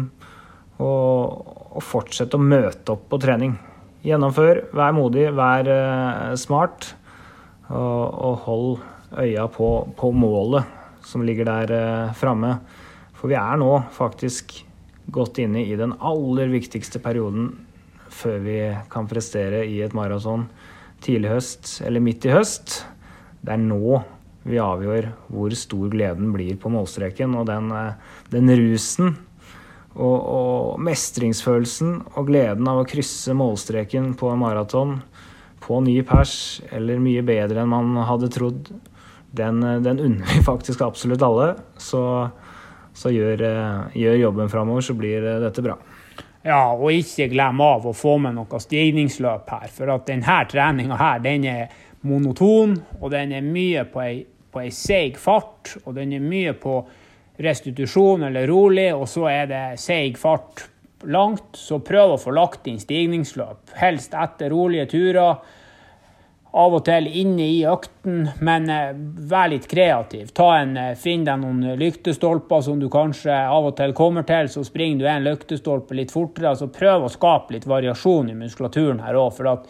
og, 0.79 1.41
og 1.75 1.83
fortsett 1.83 2.37
å 2.37 2.39
møte 2.39 2.93
opp 2.95 3.09
på 3.11 3.19
trening. 3.19 3.57
Gjennomfør, 4.05 4.61
vær 4.77 4.95
modig, 4.95 5.25
vær 5.35 5.67
uh, 5.67 6.37
smart, 6.39 6.93
og, 7.67 8.03
og 8.07 8.39
hold 8.45 8.71
øya 9.25 9.49
på, 9.51 9.71
på 9.99 10.13
målet 10.15 10.71
som 11.03 11.23
ligger 11.23 11.47
der 11.47 11.71
eh, 11.71 12.15
framme. 12.15 12.57
For 13.15 13.31
vi 13.31 13.37
er 13.39 13.59
nå 13.59 13.71
faktisk 13.95 14.57
godt 15.11 15.39
inne 15.43 15.63
i 15.63 15.75
den 15.79 15.93
aller 16.03 16.51
viktigste 16.51 16.99
perioden 17.03 17.53
før 18.11 18.41
vi 18.43 18.57
kan 18.91 19.07
prestere 19.07 19.63
i 19.67 19.79
et 19.83 19.95
maraton 19.95 20.47
tidlig 21.03 21.33
høst 21.35 21.77
eller 21.85 22.03
midt 22.03 22.25
i 22.27 22.33
høst. 22.33 22.81
Det 23.41 23.55
er 23.55 23.61
nå 23.61 23.99
vi 24.47 24.59
avgjør 24.63 25.09
hvor 25.33 25.53
stor 25.59 25.89
gleden 25.91 26.31
blir 26.33 26.57
på 26.59 26.71
målstreken. 26.71 27.35
Og 27.37 27.47
den, 27.49 27.71
den 28.31 28.53
rusen 28.59 29.15
og, 29.97 30.17
og, 30.17 30.81
mestringsfølelsen 30.87 31.95
og 32.13 32.27
gleden 32.29 32.67
av 32.69 32.81
å 32.81 32.87
krysse 32.87 33.35
målstreken 33.37 34.13
på 34.17 34.31
en 34.31 34.43
maraton 34.43 34.99
på 35.63 35.79
ny 35.83 35.97
pers, 36.07 36.61
eller 36.71 37.01
mye 37.01 37.23
bedre 37.25 37.63
enn 37.63 37.71
man 37.71 37.97
hadde 38.07 38.29
trodd, 38.31 38.69
den, 39.35 39.59
den 39.83 39.99
unner 39.99 40.29
vi 40.29 40.43
faktisk 40.45 40.83
absolutt 40.85 41.25
alle. 41.25 41.49
Så, 41.81 42.01
så 42.95 43.11
gjør, 43.11 43.43
gjør, 43.97 44.19
jobben 44.21 44.53
framover, 44.53 44.85
så 44.85 44.95
blir 44.95 45.25
dette 45.43 45.65
bra. 45.65 45.75
Ja, 46.47 46.71
og 46.71 46.93
ikke 46.95 47.27
glem 47.27 47.59
av 47.59 47.89
å 47.89 47.91
få 47.97 48.13
med 48.23 48.37
noe 48.37 48.59
stigningsløp 48.63 49.49
her. 49.51 49.67
For 49.73 49.91
at 49.91 50.05
denne 50.07 50.37
treninga 50.47 50.95
her, 50.95 51.19
den 51.19 51.43
er 51.51 51.73
monoton, 52.07 52.77
og 53.01 53.11
den 53.11 53.33
er 53.35 53.43
mye 53.43 53.83
på 53.91 54.03
ei, 54.05 54.21
på 54.23 54.61
ei 54.63 54.71
seig 54.71 55.19
fart. 55.19 55.73
Og 55.83 55.97
den 55.97 56.15
er 56.15 56.23
mye 56.23 56.53
på 56.55 56.77
restitusjon 57.43 58.23
eller 58.29 58.47
rolig, 58.47 58.89
og 58.95 59.09
så 59.11 59.27
er 59.33 59.51
det 59.51 59.63
seig 59.83 60.15
fart 60.21 60.63
langt. 61.11 61.59
Så 61.59 61.81
prøv 61.83 62.15
å 62.15 62.21
få 62.21 62.31
lagt 62.37 62.69
inn 62.71 62.79
stigningsløp, 62.79 63.75
helst 63.81 64.15
etter 64.15 64.55
rolige 64.55 64.87
turer. 64.95 65.43
Av 66.57 66.73
og 66.73 66.85
til 66.87 67.09
inne 67.11 67.43
i 67.43 67.57
økten, 67.67 68.21
men 68.39 68.69
eh, 68.71 68.93
vær 69.29 69.49
litt 69.51 69.67
kreativ. 69.67 70.29
En, 70.39 70.77
eh, 70.79 70.93
finn 70.95 71.25
deg 71.27 71.41
noen 71.41 71.75
lyktestolper 71.79 72.63
som 72.63 72.79
du 72.79 72.87
kanskje 72.89 73.35
av 73.35 73.67
og 73.67 73.75
til 73.77 73.93
kommer 73.97 74.23
til, 74.27 74.47
så 74.49 74.63
springer 74.65 75.03
du 75.03 75.09
en 75.11 75.27
lyktestolpe 75.27 75.97
litt 75.97 76.13
fortere. 76.15 76.53
altså 76.53 76.69
Prøv 76.71 77.05
å 77.05 77.11
skape 77.11 77.57
litt 77.57 77.67
variasjon 77.67 78.31
i 78.31 78.37
muskulaturen 78.39 79.03
her 79.03 79.19
òg. 79.19 79.33
For 79.35 79.51
at 79.51 79.67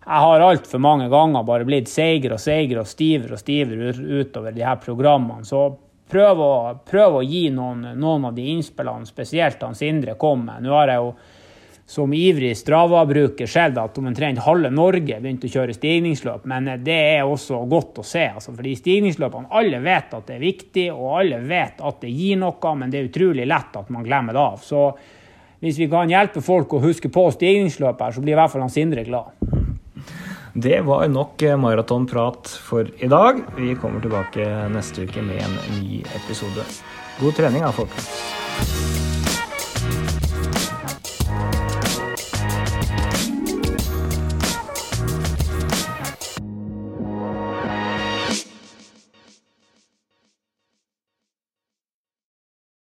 jeg 0.00 0.24
har 0.26 0.42
altfor 0.42 0.82
mange 0.82 1.06
ganger 1.12 1.46
bare 1.46 1.68
blitt 1.68 1.88
seigere 1.88 2.34
og 2.34 2.42
seigere 2.42 2.82
og 2.82 2.90
stivere 2.90 3.36
og 3.36 3.42
stivere 3.42 3.94
utover 3.94 4.56
de 4.56 4.66
her 4.66 4.80
programmene. 4.82 5.46
Så 5.46 5.68
prøv 6.10 6.40
å, 6.42 6.54
prøv 6.88 7.20
å 7.20 7.22
gi 7.22 7.44
noen, 7.54 7.84
noen, 8.00 8.26
av 8.26 8.34
de 8.34 8.48
innspillene, 8.50 9.06
spesielt 9.06 9.62
han 9.62 9.78
Sindre 9.78 10.16
kom 10.18 10.46
med. 10.48 10.64
Nå 10.64 10.74
har 10.74 10.90
jeg 10.90 11.04
jo 11.04 11.12
som 11.90 12.12
ivrig 12.14 12.52
Strava-bruker 12.56 13.48
sett 13.50 13.78
at 13.82 13.96
omtrent 13.98 14.38
halve 14.44 14.68
Norge 14.70 15.16
begynte 15.18 15.48
å 15.48 15.50
kjøre 15.50 15.74
stigningsløp, 15.74 16.44
men 16.46 16.68
det 16.86 16.98
er 17.16 17.26
også 17.26 17.64
godt 17.70 17.98
å 17.98 18.04
se. 18.06 18.28
Altså, 18.30 18.54
fordi 18.54 18.76
stigningsløpene, 18.78 19.50
alle 19.58 19.80
vet 19.82 20.14
at 20.14 20.28
det 20.28 20.36
er 20.36 20.44
viktig, 20.44 20.84
og 20.94 21.16
alle 21.18 21.40
vet 21.42 21.82
at 21.82 21.98
det 22.04 22.12
gir 22.14 22.38
noe, 22.38 22.76
men 22.78 22.92
det 22.92 23.00
er 23.00 23.10
utrolig 23.10 23.48
lett 23.50 23.80
at 23.82 23.90
man 23.90 24.06
glemmer 24.06 24.38
det 24.38 24.44
av. 24.44 24.62
Så 24.62 24.84
hvis 25.58 25.82
vi 25.82 25.90
kan 25.90 26.14
hjelpe 26.14 26.44
folk 26.46 26.78
å 26.78 26.84
huske 26.86 27.10
på 27.10 27.26
stigningsløp 27.34 28.06
her, 28.06 28.14
så 28.14 28.22
blir 28.22 28.36
i 28.36 28.38
hvert 28.38 28.54
fall 28.54 28.68
han 28.68 28.70
Sindre 28.70 29.02
glad. 29.10 29.34
Det 30.54 30.80
var 30.86 31.10
nok 31.10 31.42
eh, 31.42 31.58
maratonprat 31.58 32.54
for 32.70 32.86
i 33.02 33.10
dag. 33.10 33.42
Vi 33.58 33.74
kommer 33.82 34.02
tilbake 34.06 34.46
neste 34.70 35.10
uke 35.10 35.26
med 35.26 35.42
en 35.42 35.58
ny 35.82 36.04
episode. 36.22 36.70
God 37.18 37.38
trening 37.38 37.66
da, 37.66 37.74
folkens. 37.74 38.99